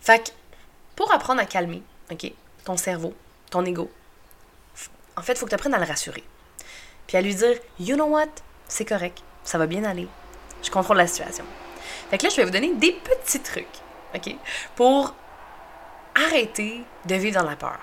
Fait 0.00 0.24
que, 0.24 0.30
pour 0.96 1.12
apprendre 1.12 1.40
à 1.40 1.44
calmer, 1.44 1.82
OK, 2.10 2.32
ton 2.64 2.76
cerveau, 2.76 3.14
ton 3.48 3.64
ego, 3.64 3.88
en 5.16 5.22
fait, 5.22 5.34
il 5.34 5.38
faut 5.38 5.46
que 5.46 5.50
tu 5.50 5.54
apprennes 5.54 5.74
à 5.74 5.78
le 5.78 5.84
rassurer. 5.84 6.24
Puis 7.06 7.16
à 7.16 7.20
lui 7.20 7.32
dire, 7.32 7.56
you 7.78 7.94
know 7.94 8.06
what, 8.06 8.26
c'est 8.66 8.84
correct, 8.84 9.22
ça 9.44 9.56
va 9.56 9.66
bien 9.66 9.84
aller, 9.84 10.08
je 10.64 10.70
contrôle 10.70 10.96
la 10.96 11.06
situation. 11.06 11.44
Fait 12.10 12.18
que 12.18 12.24
là, 12.24 12.30
je 12.30 12.36
vais 12.36 12.44
vous 12.44 12.50
donner 12.50 12.74
des 12.74 12.92
petits 12.92 13.40
trucs, 13.40 13.66
OK, 14.16 14.34
pour 14.74 15.14
arrêter 16.16 16.82
de 17.04 17.14
vivre 17.14 17.40
dans 17.40 17.48
la 17.48 17.54
peur. 17.56 17.78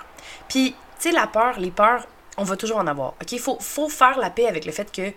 Puis, 0.49 0.75
tu 0.99 1.09
sais, 1.09 1.11
la 1.11 1.27
peur, 1.27 1.59
les 1.59 1.71
peurs, 1.71 2.05
on 2.35 2.43
va 2.43 2.57
toujours 2.57 2.77
en 2.77 2.87
avoir. 2.87 3.13
OK? 3.21 3.31
Il 3.31 3.39
faut, 3.39 3.57
faut 3.59 3.87
faire 3.89 4.17
la 4.17 4.29
paix 4.29 4.47
avec 4.47 4.65
le 4.65 4.71
fait 4.71 4.91
que 4.91 5.13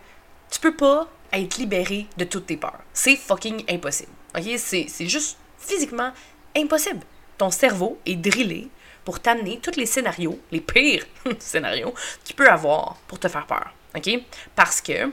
tu 0.50 0.60
peux 0.60 0.74
pas 0.74 1.08
être 1.32 1.56
libéré 1.58 2.06
de 2.16 2.24
toutes 2.24 2.46
tes 2.46 2.56
peurs. 2.56 2.80
C'est 2.92 3.16
fucking 3.16 3.64
impossible. 3.68 4.12
OK? 4.36 4.44
C'est 4.56 5.06
juste 5.06 5.38
physiquement 5.58 6.12
impossible. 6.56 7.00
Ton 7.38 7.50
cerveau 7.50 7.98
est 8.06 8.16
drillé 8.16 8.68
pour 9.04 9.20
t'amener 9.20 9.60
tous 9.62 9.76
les 9.76 9.86
scénarios, 9.86 10.38
les 10.50 10.60
pires 10.60 11.06
scénarios 11.38 11.94
tu 12.24 12.34
peux 12.34 12.48
avoir 12.48 12.96
pour 13.06 13.18
te 13.18 13.28
faire 13.28 13.46
peur. 13.46 13.72
OK? 13.94 14.10
Parce 14.54 14.80
que, 14.80 15.10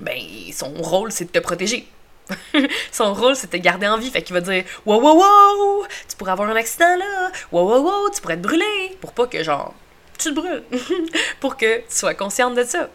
ben, 0.00 0.20
son 0.52 0.72
rôle, 0.82 1.12
c'est 1.12 1.26
de 1.26 1.30
te 1.30 1.38
protéger. 1.38 1.88
Son 2.90 3.14
rôle, 3.14 3.36
c'est 3.36 3.46
de 3.46 3.56
te 3.56 3.62
garder 3.62 3.86
en 3.86 3.98
vie. 3.98 4.10
Fait 4.10 4.20
qu'il 4.20 4.34
va 4.34 4.40
dire 4.40 4.64
Wow, 4.84 5.00
wow, 5.00 5.14
wow, 5.14 5.86
tu 6.08 6.16
pourrais 6.16 6.32
avoir 6.32 6.48
un 6.48 6.56
accident 6.56 6.96
là. 6.96 7.30
Wow, 7.52 7.68
wow, 7.68 7.82
wow, 7.82 8.10
tu 8.10 8.20
pourrais 8.20 8.36
te 8.36 8.42
brûler. 8.42 8.96
Pour 9.00 9.12
pas 9.12 9.28
que, 9.28 9.44
genre, 9.44 9.74
tu 10.18 10.30
te 10.30 10.34
brûles. 10.34 10.64
pour 11.40 11.56
que 11.56 11.78
tu 11.78 11.84
sois 11.88 12.14
consciente 12.14 12.56
de 12.56 12.64
ça. 12.64 12.88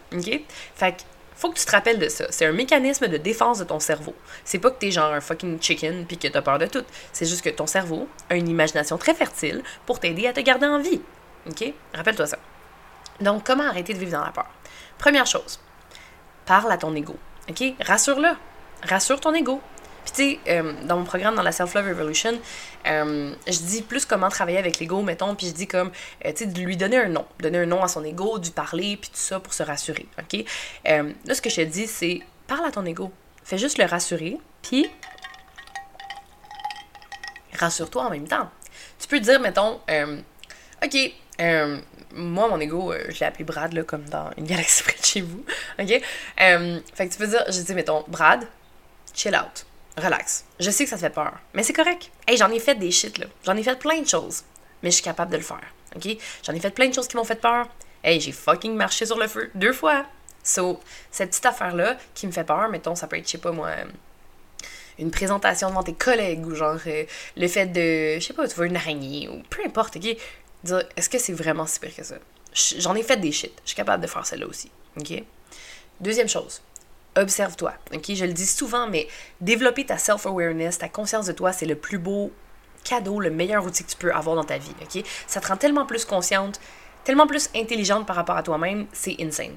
Fait 0.74 0.92
que 0.92 1.02
faut 1.42 1.50
que 1.50 1.58
tu 1.58 1.66
te 1.66 1.72
rappelles 1.72 1.98
de 1.98 2.08
ça. 2.08 2.26
C'est 2.30 2.46
un 2.46 2.52
mécanisme 2.52 3.08
de 3.08 3.16
défense 3.16 3.58
de 3.58 3.64
ton 3.64 3.80
cerveau. 3.80 4.14
C'est 4.44 4.60
pas 4.60 4.70
que 4.70 4.78
t'es 4.78 4.92
genre 4.92 5.12
un 5.12 5.20
fucking 5.20 5.60
chicken 5.60 6.06
puis 6.06 6.16
que 6.16 6.28
t'as 6.28 6.40
peur 6.40 6.60
de 6.60 6.66
tout. 6.66 6.84
C'est 7.12 7.26
juste 7.26 7.42
que 7.42 7.50
ton 7.50 7.66
cerveau 7.66 8.08
a 8.30 8.36
une 8.36 8.48
imagination 8.48 8.96
très 8.96 9.12
fertile 9.12 9.64
pour 9.84 9.98
t'aider 9.98 10.28
à 10.28 10.32
te 10.32 10.38
garder 10.38 10.66
en 10.66 10.78
vie. 10.78 11.00
OK? 11.48 11.74
Rappelle-toi 11.94 12.26
ça. 12.28 12.38
Donc, 13.20 13.44
comment 13.44 13.64
arrêter 13.64 13.92
de 13.92 13.98
vivre 13.98 14.12
dans 14.12 14.24
la 14.24 14.30
peur? 14.30 14.46
Première 14.98 15.26
chose, 15.26 15.58
parle 16.46 16.70
à 16.70 16.76
ton 16.76 16.94
ego. 16.94 17.16
OK? 17.50 17.74
Rassure-le 17.80 18.30
rassure 18.84 19.20
ton 19.20 19.34
ego. 19.34 19.60
Tu 20.14 20.22
sais, 20.22 20.38
euh, 20.48 20.74
dans 20.84 20.98
mon 20.98 21.04
programme, 21.04 21.34
dans 21.34 21.42
la 21.42 21.52
Self-Love 21.52 21.88
Revolution, 21.88 22.38
euh, 22.86 23.32
je 23.46 23.58
dis 23.58 23.80
plus 23.80 24.04
comment 24.04 24.28
travailler 24.28 24.58
avec 24.58 24.78
l'ego, 24.78 25.00
mettons, 25.00 25.34
puis 25.34 25.46
je 25.46 25.52
dis 25.52 25.66
comme, 25.66 25.90
euh, 26.26 26.32
tu 26.32 26.44
sais, 26.44 26.46
de 26.46 26.60
lui 26.60 26.76
donner 26.76 26.98
un 26.98 27.08
nom, 27.08 27.24
donner 27.40 27.58
un 27.58 27.66
nom 27.66 27.82
à 27.82 27.88
son 27.88 28.04
ego, 28.04 28.38
du 28.38 28.50
parler, 28.50 28.98
puis 28.98 29.08
tout 29.08 29.16
ça 29.16 29.40
pour 29.40 29.54
se 29.54 29.62
rassurer, 29.62 30.06
ok? 30.18 30.44
là, 30.84 31.34
ce 31.34 31.40
que 31.40 31.48
je 31.48 31.56
te 31.56 31.60
dis, 31.62 31.86
c'est, 31.86 32.20
parle 32.46 32.66
à 32.66 32.70
ton 32.70 32.84
ego. 32.84 33.10
Fais 33.42 33.56
juste 33.56 33.78
le 33.78 33.86
rassurer, 33.86 34.36
puis 34.60 34.86
rassure-toi 37.58 38.04
en 38.04 38.10
même 38.10 38.28
temps. 38.28 38.50
Tu 38.98 39.08
peux 39.08 39.20
dire, 39.20 39.40
mettons, 39.40 39.80
ok, 40.84 41.12
moi, 42.14 42.48
mon 42.48 42.60
ego, 42.60 42.92
je 43.08 43.18
l'ai 43.18 43.26
appelé 43.26 43.44
Brad, 43.44 43.72
là, 43.72 43.82
comme 43.82 44.04
dans 44.10 44.30
une 44.36 44.44
galaxie 44.44 44.82
près 44.84 44.98
de 44.98 45.04
chez 45.06 45.22
vous, 45.22 45.42
ok? 45.78 46.02
fait 46.36 47.08
que 47.08 47.12
tu 47.12 47.18
peux 47.18 47.28
dire, 47.28 47.44
je 47.48 47.62
dis, 47.62 47.74
mettons, 47.74 48.04
Brad, 48.08 48.46
chill 49.14 49.34
out. 49.34 49.64
Relax. 49.96 50.44
Je 50.58 50.70
sais 50.70 50.84
que 50.84 50.90
ça 50.90 50.96
te 50.96 51.02
fait 51.02 51.10
peur, 51.10 51.38
mais 51.52 51.62
c'est 51.62 51.72
correct. 51.72 52.10
Hey, 52.26 52.36
j'en 52.36 52.50
ai 52.50 52.58
fait 52.58 52.74
des 52.74 52.90
shit, 52.90 53.18
là. 53.18 53.26
J'en 53.44 53.56
ai 53.56 53.62
fait 53.62 53.78
plein 53.78 54.00
de 54.00 54.08
choses, 54.08 54.42
mais 54.82 54.90
je 54.90 54.94
suis 54.94 55.04
capable 55.04 55.30
de 55.30 55.36
le 55.36 55.42
faire. 55.42 55.74
OK? 55.94 56.16
J'en 56.44 56.54
ai 56.54 56.60
fait 56.60 56.70
plein 56.70 56.88
de 56.88 56.94
choses 56.94 57.08
qui 57.08 57.16
m'ont 57.16 57.24
fait 57.24 57.40
peur. 57.40 57.68
Hey, 58.02 58.20
j'ai 58.20 58.32
fucking 58.32 58.74
marché 58.74 59.06
sur 59.06 59.18
le 59.18 59.28
feu 59.28 59.50
deux 59.54 59.72
fois. 59.72 60.06
So, 60.42 60.80
cette 61.10 61.30
petite 61.30 61.46
affaire-là 61.46 61.96
qui 62.14 62.26
me 62.26 62.32
fait 62.32 62.44
peur, 62.44 62.68
mettons, 62.68 62.94
ça 62.94 63.06
peut 63.06 63.16
être, 63.16 63.26
je 63.26 63.32
sais 63.32 63.38
pas 63.38 63.52
moi, 63.52 63.70
une 64.98 65.10
présentation 65.10 65.68
devant 65.68 65.82
tes 65.82 65.94
collègues 65.94 66.46
ou 66.46 66.54
genre 66.54 66.78
euh, 66.86 67.04
le 67.36 67.48
fait 67.48 67.66
de, 67.66 68.20
je 68.20 68.26
sais 68.26 68.32
pas, 68.32 68.48
tu 68.48 68.56
vois 68.56 68.66
une 68.66 68.76
araignée 68.76 69.28
ou 69.28 69.42
peu 69.50 69.62
importe, 69.64 69.96
ok? 69.96 70.16
Dire, 70.64 70.82
est-ce 70.96 71.08
que 71.08 71.18
c'est 71.18 71.32
vraiment 71.32 71.66
si 71.66 71.78
pire 71.80 71.94
que 71.94 72.02
ça? 72.02 72.16
J'en 72.78 72.94
ai 72.94 73.02
fait 73.02 73.16
des 73.16 73.32
shit. 73.32 73.52
Je 73.64 73.68
suis 73.70 73.76
capable 73.76 74.02
de 74.02 74.08
faire 74.08 74.26
celle-là 74.26 74.46
aussi. 74.46 74.70
OK? 74.96 75.22
Deuxième 76.00 76.28
chose, 76.28 76.60
observe-toi. 77.16 77.72
OK? 77.94 78.14
Je 78.14 78.24
le 78.24 78.32
dis 78.32 78.46
souvent, 78.46 78.88
mais 78.88 79.08
développer 79.40 79.86
ta 79.86 79.98
self-awareness, 79.98 80.78
ta 80.78 80.88
conscience 80.88 81.26
de 81.26 81.32
toi, 81.32 81.52
c'est 81.52 81.66
le 81.66 81.76
plus 81.76 81.98
beau 81.98 82.32
cadeau, 82.84 83.20
le 83.20 83.30
meilleur 83.30 83.64
outil 83.64 83.84
que 83.84 83.90
tu 83.90 83.96
peux 83.96 84.12
avoir 84.12 84.36
dans 84.36 84.44
ta 84.44 84.58
vie. 84.58 84.74
OK? 84.82 85.04
Ça 85.26 85.40
te 85.40 85.48
rend 85.48 85.56
tellement 85.56 85.86
plus 85.86 86.04
consciente, 86.04 86.60
tellement 87.04 87.26
plus 87.26 87.50
intelligente 87.54 88.06
par 88.06 88.16
rapport 88.16 88.36
à 88.36 88.42
toi-même, 88.42 88.86
c'est 88.92 89.16
insane. 89.20 89.56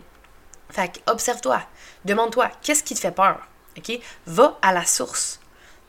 Fait 0.70 0.92
que, 0.92 1.12
observe-toi. 1.12 1.62
Demande-toi, 2.06 2.52
qu'est-ce 2.62 2.84
qui 2.84 2.96
te 2.96 3.00
fait 3.00 3.12
peur? 3.12 3.48
OK? 3.78 4.00
Va 4.26 4.58
à 4.62 4.74
la 4.74 4.86
source. 4.86 5.40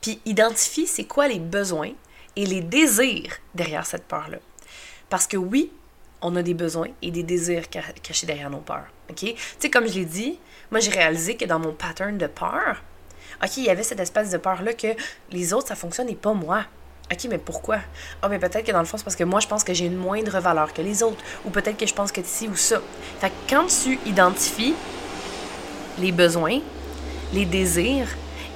Puis 0.00 0.20
identifie 0.24 0.86
c'est 0.86 1.04
quoi 1.04 1.28
les 1.28 1.40
besoins 1.40 1.92
et 2.36 2.46
les 2.46 2.60
désirs 2.60 3.38
derrière 3.54 3.86
cette 3.86 4.04
peur-là. 4.04 4.38
Parce 5.08 5.26
que 5.26 5.36
oui, 5.36 5.72
on 6.22 6.34
a 6.36 6.42
des 6.42 6.54
besoins 6.54 6.88
et 7.02 7.10
des 7.10 7.22
désirs 7.22 7.68
cachés 7.68 8.26
derrière 8.26 8.50
nos 8.50 8.58
peurs. 8.58 8.86
OK? 9.10 9.16
Tu 9.16 9.36
sais, 9.58 9.70
comme 9.70 9.86
je 9.86 9.94
l'ai 9.94 10.04
dit, 10.04 10.38
moi, 10.70 10.80
j'ai 10.80 10.90
réalisé 10.90 11.36
que 11.36 11.44
dans 11.44 11.58
mon 11.58 11.72
pattern 11.72 12.16
de 12.18 12.26
peur, 12.26 12.82
OK, 13.42 13.56
il 13.58 13.64
y 13.64 13.70
avait 13.70 13.82
cette 13.82 14.00
espèce 14.00 14.30
de 14.30 14.38
peur-là 14.38 14.72
que 14.72 14.88
les 15.30 15.52
autres, 15.52 15.68
ça 15.68 15.76
fonctionne 15.76 16.08
et 16.08 16.14
pas 16.14 16.32
moi. 16.32 16.64
OK, 17.12 17.26
mais 17.30 17.38
pourquoi? 17.38 17.78
Ah, 18.22 18.28
mais 18.28 18.38
peut-être 18.38 18.64
que 18.64 18.72
dans 18.72 18.80
le 18.80 18.86
fond, 18.86 18.96
c'est 18.96 19.04
parce 19.04 19.16
que 19.16 19.24
moi, 19.24 19.40
je 19.40 19.46
pense 19.46 19.62
que 19.62 19.74
j'ai 19.74 19.86
une 19.86 19.96
moindre 19.96 20.40
valeur 20.40 20.72
que 20.72 20.82
les 20.82 21.02
autres. 21.02 21.22
Ou 21.44 21.50
peut-être 21.50 21.76
que 21.76 21.86
je 21.86 21.94
pense 21.94 22.10
que 22.10 22.20
ci 22.24 22.48
ou 22.48 22.56
ça. 22.56 22.80
Fait 23.20 23.28
que 23.28 23.34
quand 23.48 23.66
tu 23.66 23.98
identifies 24.06 24.74
les 25.98 26.12
besoins, 26.12 26.60
les 27.32 27.44
désirs 27.44 28.08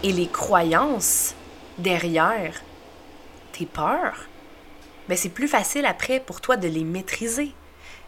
et 0.02 0.12
les 0.12 0.26
croyances 0.26 1.34
derrière 1.78 2.54
tes 3.52 3.66
peurs, 3.66 4.26
ben 5.10 5.16
c'est 5.16 5.28
plus 5.28 5.48
facile 5.48 5.86
après 5.86 6.20
pour 6.20 6.40
toi 6.40 6.56
de 6.56 6.68
les 6.68 6.84
maîtriser, 6.84 7.52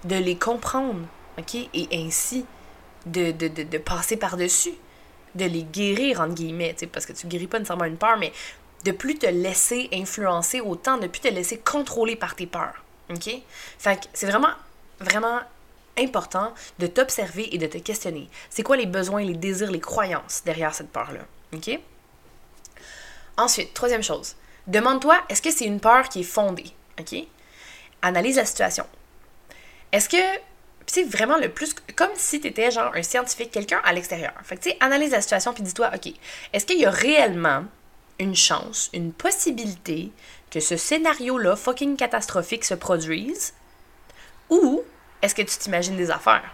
de 0.04 0.14
les 0.14 0.36
comprendre, 0.36 1.00
OK? 1.36 1.56
Et 1.74 1.88
ainsi 1.92 2.46
de, 3.06 3.32
de, 3.32 3.48
de, 3.48 3.78
passer 3.78 4.16
par-dessus, 4.16 4.74
de 5.34 5.44
les 5.44 5.64
guérir, 5.64 6.24
guillemets, 6.28 6.76
parce 6.92 7.04
que 7.04 7.12
tu 7.12 7.26
guéris 7.26 7.48
pas 7.48 7.58
nécessairement 7.58 7.86
une 7.86 7.96
peur, 7.96 8.18
mais 8.18 8.32
de 8.84 8.92
plus 8.92 9.18
te 9.18 9.26
laisser 9.26 9.88
influencer 9.92 10.60
autant, 10.60 10.96
de 10.96 11.08
plus 11.08 11.18
te 11.18 11.26
laisser 11.26 11.58
contrôler 11.58 12.14
par 12.14 12.36
tes 12.36 12.46
peurs. 12.46 12.84
OK? 13.10 13.28
Fait 13.80 13.96
que 13.96 14.06
c'est 14.12 14.26
vraiment, 14.26 14.52
vraiment 15.00 15.40
important 15.98 16.54
de 16.78 16.86
t'observer 16.86 17.52
et 17.52 17.58
de 17.58 17.66
te 17.66 17.78
questionner. 17.78 18.28
C'est 18.48 18.62
quoi 18.62 18.76
les 18.76 18.86
besoins, 18.86 19.24
les 19.24 19.34
désirs, 19.34 19.72
les 19.72 19.80
croyances 19.80 20.42
derrière 20.44 20.72
cette 20.72 20.90
peur-là? 20.90 21.22
OK? 21.52 21.80
Ensuite, 23.36 23.74
troisième 23.74 24.04
chose, 24.04 24.36
demande-toi, 24.68 25.20
est-ce 25.28 25.42
que 25.42 25.50
c'est 25.50 25.64
une 25.64 25.80
peur 25.80 26.08
qui 26.08 26.20
est 26.20 26.22
fondée? 26.22 26.72
OK? 26.98 27.26
Analyse 28.02 28.36
la 28.36 28.44
situation. 28.44 28.86
Est-ce 29.92 30.08
que 30.08 30.40
c'est 30.86 31.04
vraiment 31.04 31.38
le 31.38 31.48
plus 31.48 31.74
comme 31.96 32.10
si 32.16 32.40
tu 32.40 32.48
étais 32.48 32.70
genre 32.70 32.92
un 32.94 33.02
scientifique, 33.02 33.50
quelqu'un 33.50 33.80
à 33.84 33.92
l'extérieur. 33.92 34.32
Fait 34.42 34.56
que 34.56 34.62
tu 34.62 34.70
sais, 34.70 34.76
analyse 34.80 35.12
la 35.12 35.20
situation 35.20 35.52
puis 35.52 35.62
dis-toi, 35.62 35.90
OK, 35.94 36.12
est-ce 36.52 36.66
qu'il 36.66 36.78
y 36.78 36.86
a 36.86 36.90
réellement 36.90 37.64
une 38.18 38.36
chance, 38.36 38.90
une 38.92 39.12
possibilité 39.12 40.10
que 40.50 40.60
ce 40.60 40.76
scénario-là 40.76 41.56
fucking 41.56 41.96
catastrophique 41.96 42.64
se 42.64 42.74
produise? 42.74 43.54
Ou 44.50 44.82
est-ce 45.22 45.34
que 45.34 45.42
tu 45.42 45.56
t'imagines 45.56 45.96
des 45.96 46.10
affaires? 46.10 46.52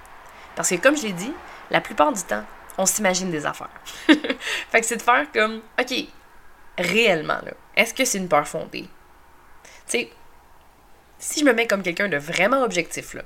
Parce 0.54 0.70
que 0.70 0.76
comme 0.76 0.96
je 0.96 1.02
l'ai 1.02 1.12
dit, 1.12 1.32
la 1.70 1.80
plupart 1.80 2.12
du 2.12 2.22
temps, 2.22 2.44
on 2.76 2.86
s'imagine 2.86 3.30
des 3.30 3.44
affaires. 3.44 3.70
fait 4.06 4.80
que 4.80 4.86
c'est 4.86 4.96
de 4.96 5.02
faire 5.02 5.26
comme, 5.32 5.62
OK, 5.80 5.94
réellement, 6.78 7.40
là, 7.44 7.52
est-ce 7.76 7.92
que 7.92 8.04
c'est 8.04 8.18
une 8.18 8.28
peur 8.28 8.46
fondée? 8.46 8.88
Tu 9.88 9.98
sais, 9.98 10.10
si 11.18 11.40
je 11.40 11.44
me 11.44 11.52
mets 11.52 11.66
comme 11.66 11.82
quelqu'un 11.82 12.08
de 12.08 12.16
vraiment 12.16 12.62
objectif, 12.62 13.14
là, 13.14 13.22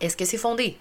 est-ce 0.00 0.16
que 0.16 0.24
c'est 0.24 0.38
fondé? 0.38 0.78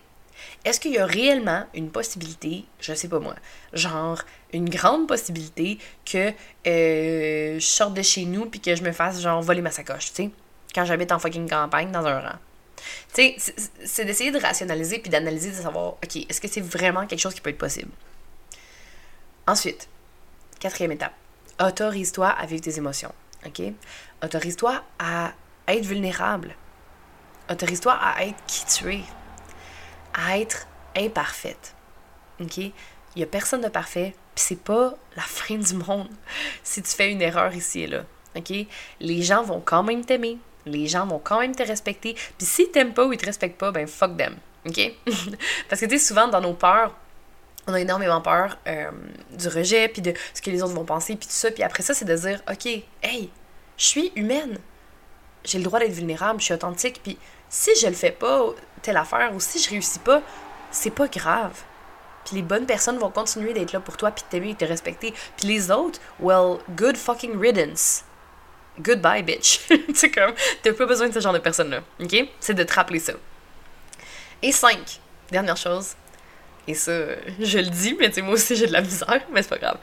Est-ce 0.65 0.79
qu'il 0.79 0.93
y 0.93 0.99
a 0.99 1.05
réellement 1.05 1.65
une 1.73 1.89
possibilité, 1.89 2.65
je 2.79 2.93
sais 2.93 3.07
pas 3.07 3.19
moi, 3.19 3.35
genre 3.73 4.21
une 4.53 4.69
grande 4.69 5.07
possibilité 5.07 5.79
que 6.05 6.31
euh, 6.67 7.59
je 7.59 7.65
sorte 7.65 7.95
de 7.95 8.01
chez 8.01 8.25
nous 8.25 8.45
puis 8.45 8.59
que 8.59 8.75
je 8.75 8.83
me 8.83 8.91
fasse 8.91 9.21
genre 9.21 9.41
voler 9.41 9.61
ma 9.61 9.71
sacoche, 9.71 10.09
tu 10.13 10.23
sais, 10.23 10.31
quand 10.75 10.85
j'habite 10.85 11.11
en 11.11 11.19
fucking 11.19 11.49
campagne 11.49 11.91
dans 11.91 12.05
un 12.05 12.19
rang? 12.19 12.35
Tu 13.13 13.33
sais, 13.39 13.55
c'est 13.83 14.05
d'essayer 14.05 14.31
de 14.31 14.39
rationaliser 14.39 14.99
puis 14.99 15.09
d'analyser, 15.09 15.49
de 15.49 15.55
savoir, 15.55 15.93
OK, 15.93 16.15
est-ce 16.29 16.39
que 16.39 16.47
c'est 16.47 16.61
vraiment 16.61 17.07
quelque 17.07 17.19
chose 17.19 17.33
qui 17.33 17.41
peut 17.41 17.49
être 17.49 17.57
possible? 17.57 17.91
Ensuite, 19.47 19.89
quatrième 20.59 20.91
étape, 20.91 21.13
autorise-toi 21.59 22.27
à 22.27 22.45
vivre 22.45 22.61
tes 22.61 22.77
émotions, 22.77 23.13
OK? 23.45 23.61
Autorise-toi 24.23 24.83
à 24.99 25.33
être 25.67 25.85
vulnérable. 25.85 26.55
Autorise-toi 27.49 27.93
à 27.93 28.25
être 28.25 28.37
qui 28.45 28.65
tu 28.65 28.93
es, 28.93 29.03
à 30.13 30.37
être 30.39 30.67
imparfaite. 30.95 31.75
OK? 32.41 32.57
Il 32.57 32.73
n'y 33.15 33.23
a 33.23 33.27
personne 33.27 33.61
de 33.61 33.69
parfait, 33.69 34.13
puis 34.35 34.43
c'est 34.47 34.61
pas 34.61 34.93
la 35.15 35.21
fin 35.23 35.55
du 35.55 35.73
monde 35.75 36.09
si 36.63 36.81
tu 36.81 36.91
fais 36.91 37.11
une 37.11 37.21
erreur 37.21 37.53
ici 37.55 37.81
et 37.81 37.87
là. 37.87 38.03
OK? 38.35 38.53
Les 38.99 39.21
gens 39.23 39.43
vont 39.43 39.61
quand 39.61 39.83
même 39.83 40.05
t'aimer, 40.05 40.37
les 40.65 40.87
gens 40.87 41.07
vont 41.07 41.19
quand 41.19 41.39
même 41.39 41.55
te 41.55 41.63
respecter, 41.63 42.13
puis 42.37 42.45
s'ils 42.45 42.71
t'aiment 42.71 42.93
pas 42.93 43.05
ou 43.05 43.13
ils 43.13 43.17
te 43.17 43.25
respectent 43.25 43.57
pas, 43.57 43.71
ben 43.71 43.87
fuck 43.87 44.17
them. 44.17 44.35
OK? 44.65 44.93
Parce 45.69 45.81
que 45.81 45.85
tu 45.85 45.97
sais, 45.97 46.05
souvent 46.05 46.27
dans 46.27 46.41
nos 46.41 46.53
peurs, 46.53 46.93
on 47.67 47.73
a 47.73 47.81
énormément 47.81 48.21
peur 48.21 48.57
euh, 48.67 48.91
du 49.37 49.47
rejet, 49.49 49.89
puis 49.89 50.01
de 50.01 50.13
ce 50.33 50.41
que 50.41 50.49
les 50.49 50.63
autres 50.63 50.73
vont 50.73 50.85
penser, 50.85 51.15
puis 51.15 51.27
tout 51.27 51.33
ça. 51.33 51.51
Puis 51.51 51.63
après 51.63 51.83
ça, 51.83 51.93
c'est 51.93 52.05
de 52.05 52.15
dire, 52.15 52.41
OK, 52.49 52.65
hey, 52.65 53.29
je 53.77 53.83
suis 53.83 54.11
humaine. 54.15 54.57
J'ai 55.47 55.59
le 55.59 55.63
droit 55.63 55.79
d'être 55.79 55.93
vulnérable, 55.93 56.41
je 56.41 56.45
suis 56.45 56.53
authentique, 56.53 56.99
puis 57.01 57.17
si 57.49 57.71
je 57.81 57.87
le 57.87 57.93
fais 57.93 58.11
pas, 58.11 58.47
telle 58.81 58.97
affaire, 58.97 59.33
ou 59.33 59.39
si 59.39 59.59
je 59.59 59.69
réussis 59.69 59.99
pas, 59.99 60.21
c'est 60.71 60.91
pas 60.91 61.07
grave. 61.07 61.53
Puis 62.25 62.35
les 62.35 62.41
bonnes 62.41 62.65
personnes 62.65 62.97
vont 62.97 63.09
continuer 63.09 63.53
d'être 63.53 63.71
là 63.71 63.79
pour 63.79 63.95
toi, 63.95 64.11
puis 64.11 64.25
t'aimer 64.29 64.49
et 64.49 64.55
te 64.55 64.65
respecter. 64.65 65.13
Puis 65.37 65.47
les 65.47 65.71
autres, 65.71 66.01
well, 66.19 66.57
good 66.75 66.97
fucking 66.97 67.39
riddance. 67.39 68.03
Goodbye, 68.77 69.23
bitch. 69.23 69.61
c'est 69.95 70.11
comme, 70.11 70.33
t'as 70.61 70.73
pas 70.73 70.85
besoin 70.85 71.07
de 71.07 71.13
ce 71.13 71.21
genre 71.21 71.33
de 71.33 71.39
personnes-là, 71.39 71.79
ok? 72.01 72.27
C'est 72.41 72.53
de 72.53 72.63
te 72.63 72.73
rappeler 72.73 72.99
ça. 72.99 73.13
Et 74.41 74.51
cinq, 74.51 74.99
dernière 75.31 75.57
chose, 75.57 75.95
et 76.67 76.73
ça, 76.73 76.91
je 77.39 77.59
le 77.59 77.69
dis, 77.69 77.95
mais 77.97 78.11
tu 78.11 78.21
moi 78.21 78.33
aussi 78.33 78.57
j'ai 78.57 78.67
de 78.67 78.73
la 78.73 78.81
misère, 78.81 79.21
mais 79.31 79.41
c'est 79.41 79.49
pas 79.49 79.57
grave. 79.57 79.77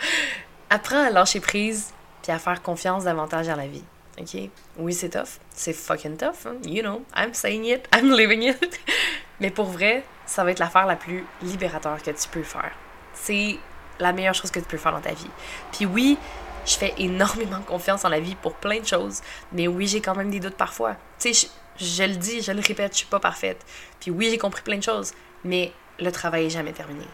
Apprends 0.69 1.07
à 1.07 1.11
lâcher 1.11 1.41
prise, 1.41 1.95
puis 2.23 2.31
à 2.31 2.39
faire 2.39 2.61
confiance 2.63 3.05
davantage 3.05 3.49
à 3.49 3.57
la 3.57 3.67
vie. 3.67 3.85
OK? 4.19 4.51
Oui, 4.79 4.93
c'est 4.93 5.11
tough. 5.11 5.41
C'est 5.51 5.73
fucking 5.73 6.17
tough. 6.17 6.47
Hein? 6.47 6.57
You 6.65 6.83
know, 6.83 7.03
I'm 7.17 7.35
saying 7.35 7.65
it, 7.65 7.89
I'm 7.95 8.11
living 8.11 8.43
it. 8.43 8.81
Mais 9.41 9.51
pour 9.51 9.67
vrai, 9.67 10.05
ça 10.27 10.45
va 10.45 10.53
être 10.53 10.59
l'affaire 10.59 10.87
la 10.87 10.97
plus 10.97 11.25
libérateur 11.43 12.03
que 12.03 12.11
tu 12.11 12.29
peux 12.29 12.43
faire. 12.43 12.73
C'est 13.13 13.57
la 13.99 14.13
meilleure 14.13 14.35
chose 14.35 14.51
que 14.51 14.61
tu 14.61 14.67
peux 14.67 14.77
faire 14.77 14.93
dans 14.93 15.01
ta 15.01 15.13
vie. 15.13 15.31
Puis 15.73 15.87
oui, 15.87 16.19
je 16.67 16.77
fais 16.77 16.95
énormément 16.99 17.61
confiance 17.67 18.05
en 18.05 18.09
la 18.09 18.21
vie 18.21 18.37
pour 18.37 18.55
plein 18.55 18.81
de 18.81 18.87
choses. 18.87 19.21
Mais 19.53 19.69
oui, 19.69 19.87
j'ai 19.87 20.01
quand 20.01 20.15
même 20.15 20.31
des 20.31 20.41
doutes 20.41 20.57
parfois. 20.57 20.95
Tu 21.19 21.35
sais, 21.35 21.49
je, 21.79 21.85
je, 21.85 22.03
le 22.05 22.17
dis, 22.17 22.43
je 22.43 22.53
le 22.53 22.61
répète, 22.61 22.93
je 22.93 22.99
suis 22.99 23.07
pas 23.07 23.21
parfaite. 23.21 23.65
Puis 24.01 24.11
oui, 24.11 24.29
j'ai 24.31 24.39
compris 24.39 24.63
plein 24.63 24.79
de 24.79 24.83
choses. 24.83 25.13
Mais 25.45 25.73
le 25.99 26.11
travail 26.11 26.47
est 26.47 26.51
jamais 26.51 26.73
terminé. 26.73 27.07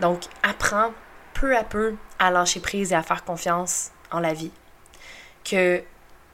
Donc, 0.00 0.22
apprends 0.42 0.92
peu 1.34 1.56
à 1.56 1.64
peu 1.64 1.94
à 2.18 2.30
lâcher 2.30 2.60
prise 2.60 2.92
et 2.92 2.94
à 2.94 3.02
faire 3.02 3.24
confiance 3.24 3.90
en 4.10 4.20
la 4.20 4.32
vie. 4.32 4.50
Que 5.44 5.82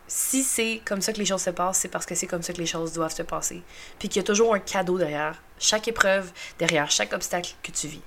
si 0.08 0.42
c'est 0.42 0.80
comme 0.84 1.00
ça 1.00 1.12
que 1.12 1.18
les 1.18 1.24
choses 1.24 1.42
se 1.42 1.50
passent, 1.50 1.78
c'est 1.78 1.88
parce 1.88 2.06
que 2.06 2.14
c'est 2.14 2.26
comme 2.26 2.42
ça 2.42 2.52
que 2.52 2.58
les 2.58 2.66
choses 2.66 2.92
doivent 2.92 3.14
se 3.14 3.22
passer. 3.22 3.62
Puis 3.98 4.08
qu'il 4.08 4.20
y 4.20 4.24
a 4.24 4.26
toujours 4.26 4.54
un 4.54 4.60
cadeau 4.60 4.98
derrière 4.98 5.42
chaque 5.58 5.88
épreuve, 5.88 6.30
derrière 6.58 6.90
chaque 6.90 7.12
obstacle 7.12 7.52
que 7.62 7.72
tu 7.72 7.88
vis. 7.88 8.02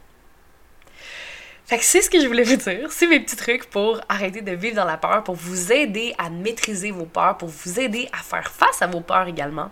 Fait 1.66 1.78
que 1.78 1.84
c'est 1.84 2.02
ce 2.02 2.10
que 2.10 2.20
je 2.20 2.26
voulais 2.26 2.44
vous 2.44 2.56
dire. 2.56 2.92
C'est 2.92 3.06
mes 3.06 3.20
petits 3.20 3.36
trucs 3.36 3.70
pour 3.70 4.02
arrêter 4.10 4.42
de 4.42 4.52
vivre 4.54 4.76
dans 4.76 4.86
la 4.86 4.98
peur, 4.98 5.24
pour 5.24 5.36
vous 5.36 5.72
aider 5.72 6.16
à 6.18 6.30
maîtriser 6.30 6.90
vos 6.90 7.06
peurs, 7.06 7.38
pour 7.38 7.50
vous 7.50 7.80
aider 7.80 8.10
à 8.12 8.24
faire 8.24 8.50
face 8.50 8.82
à 8.82 8.88
vos 8.88 9.02
peurs 9.02 9.28
également. 9.28 9.70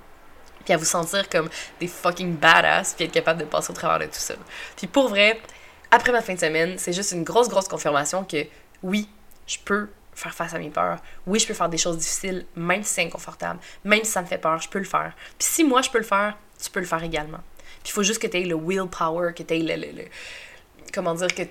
Puis 0.63 0.73
à 0.73 0.77
vous 0.77 0.85
sentir 0.85 1.27
comme 1.27 1.49
des 1.79 1.87
fucking 1.87 2.35
badass, 2.35 2.93
puis 2.93 3.05
être 3.05 3.11
capable 3.11 3.39
de 3.39 3.45
passer 3.45 3.71
au 3.71 3.73
travers 3.73 3.99
de 3.99 4.05
tout 4.13 4.19
ça. 4.19 4.35
Puis 4.75 4.85
pour 4.85 5.07
vrai, 5.07 5.41
après 5.89 6.11
ma 6.11 6.21
fin 6.21 6.35
de 6.35 6.39
semaine, 6.39 6.77
c'est 6.77 6.93
juste 6.93 7.13
une 7.13 7.23
grosse, 7.23 7.49
grosse 7.49 7.67
confirmation 7.67 8.23
que 8.23 8.45
oui, 8.83 9.09
je 9.47 9.57
peux 9.65 9.89
faire 10.17 10.33
face 10.33 10.53
à 10.53 10.59
mes 10.59 10.69
peurs. 10.69 10.99
Oui, 11.27 11.39
je 11.39 11.47
peux 11.47 11.53
faire 11.53 11.69
des 11.69 11.77
choses 11.77 11.97
difficiles, 11.97 12.45
même 12.55 12.83
si 12.83 12.95
c'est 12.95 13.03
inconfortable, 13.03 13.59
même 13.83 14.03
si 14.03 14.11
ça 14.11 14.21
me 14.21 14.27
fait 14.27 14.39
peur, 14.39 14.59
je 14.59 14.67
peux 14.67 14.79
le 14.79 14.85
faire. 14.85 15.13
Puis 15.37 15.47
si 15.47 15.63
moi 15.63 15.81
je 15.81 15.89
peux 15.91 15.99
le 15.99 16.03
faire, 16.03 16.35
tu 16.61 16.71
peux 16.71 16.79
le 16.79 16.85
faire 16.87 17.03
également. 17.03 17.39
Puis 17.83 17.89
il 17.89 17.91
faut 17.91 18.03
juste 18.03 18.21
que 18.21 18.27
tu 18.27 18.37
aies 18.37 18.45
le 18.45 18.55
willpower, 18.55 19.33
que 19.33 19.43
tu 19.43 19.53
aies 19.53 19.59
le, 19.59 20.05
Comment 20.93 21.13
dire, 21.13 21.27
que, 21.27 21.43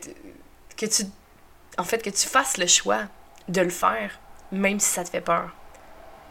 que 0.77 0.87
tu. 0.87 1.05
En 1.79 1.85
fait, 1.85 2.03
que 2.03 2.11
tu 2.11 2.27
fasses 2.27 2.57
le 2.57 2.67
choix 2.67 3.03
de 3.49 3.61
le 3.61 3.71
faire, 3.71 4.19
même 4.51 4.81
si 4.81 4.89
ça 4.89 5.05
te 5.05 5.11
fait 5.11 5.21
peur, 5.21 5.55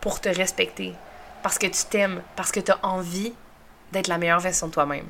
pour 0.02 0.20
te 0.20 0.28
respecter, 0.28 0.94
parce 1.42 1.58
que 1.58 1.68
tu 1.68 1.86
t'aimes, 1.90 2.22
parce 2.36 2.52
que 2.52 2.60
tu 2.60 2.72
as 2.72 2.80
envie 2.84 3.34
d'être 3.92 4.08
la 4.08 4.18
meilleure 4.18 4.40
version 4.40 4.68
de 4.68 4.74
toi-même. 4.74 5.08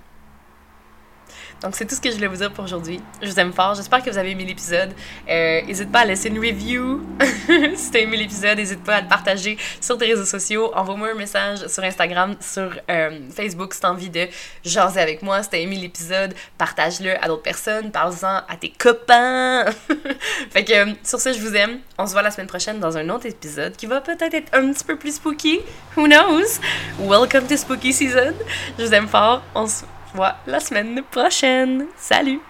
Donc, 1.62 1.76
c'est 1.76 1.86
tout 1.86 1.96
ce 1.96 2.02
que 2.02 2.10
je 2.10 2.16
voulais 2.16 2.28
vous 2.28 2.36
dire 2.36 2.52
pour 2.52 2.64
aujourd'hui. 2.64 3.00
Je 3.22 3.30
vous 3.30 3.40
aime 3.40 3.54
fort. 3.54 3.76
J'espère 3.76 4.04
que 4.04 4.10
vous 4.10 4.18
avez 4.18 4.32
aimé 4.32 4.46
l'épisode. 4.46 4.92
Euh, 5.30 5.62
n'hésite 5.64 5.92
pas 5.92 6.02
à 6.02 6.06
laisser 6.06 6.30
une 6.30 6.40
review 6.40 7.02
si 7.76 7.92
t'as 7.92 8.00
aimé 8.00 8.18
l'épisode. 8.18 8.58
N'hésite 8.58 8.84
pas 8.84 8.96
à 8.96 9.02
le 9.02 9.08
partager 9.08 9.58
sur 9.82 9.98
tes 9.98 10.06
réseaux 10.06 10.26
sociaux. 10.26 10.72
Envoie-moi 10.76 11.10
un 11.12 11.16
message 11.16 11.68
sur 11.68 11.84
Instagram, 11.84 12.36
sur 12.40 12.72
euh, 12.90 13.20
Facebook 13.36 13.74
si 13.74 13.82
t'as 13.82 13.90
envie 13.90 14.10
de 14.10 14.28
jaser 14.64 15.00
avec 15.00 15.22
moi. 15.22 15.42
Si 15.44 15.50
t'as 15.50 15.58
aimé 15.58 15.76
l'épisode, 15.76 16.34
partage-le 16.58 17.24
à 17.24 17.28
d'autres 17.28 17.44
personnes. 17.44 17.92
Parle-en 17.92 18.42
à 18.48 18.58
tes 18.60 18.70
copains. 18.70 19.66
fait 20.52 20.64
que 20.64 20.94
sur 21.04 21.20
ce, 21.20 21.34
je 21.34 21.40
vous 21.40 21.56
aime. 21.56 21.80
On 21.98 22.06
se 22.06 22.12
voit 22.12 22.22
la 22.22 22.32
semaine 22.32 22.48
prochaine 22.48 22.80
dans 22.80 22.98
un 22.98 23.10
autre 23.10 23.26
épisode 23.26 23.76
qui 23.76 23.86
va 23.86 24.02
peut-être 24.02 24.34
être 24.34 24.54
un 24.54 24.72
petit 24.72 24.84
peu 24.84 24.98
plus 24.98 25.16
spooky. 25.16 25.62
Who 25.98 26.08
knows? 26.08 26.60
Welcome 27.00 27.48
to 27.48 27.58
Spooky 27.58 27.94
Season. 27.94 28.34
Je 28.78 28.86
vous 28.86 28.94
aime 28.94 29.08
fort. 29.08 29.42
On 29.56 29.68
se 29.68 29.84
voit 30.16 30.36
la 30.48 30.60
semaine 30.60 31.02
prochaine. 31.12 31.88
Salut! 31.98 32.42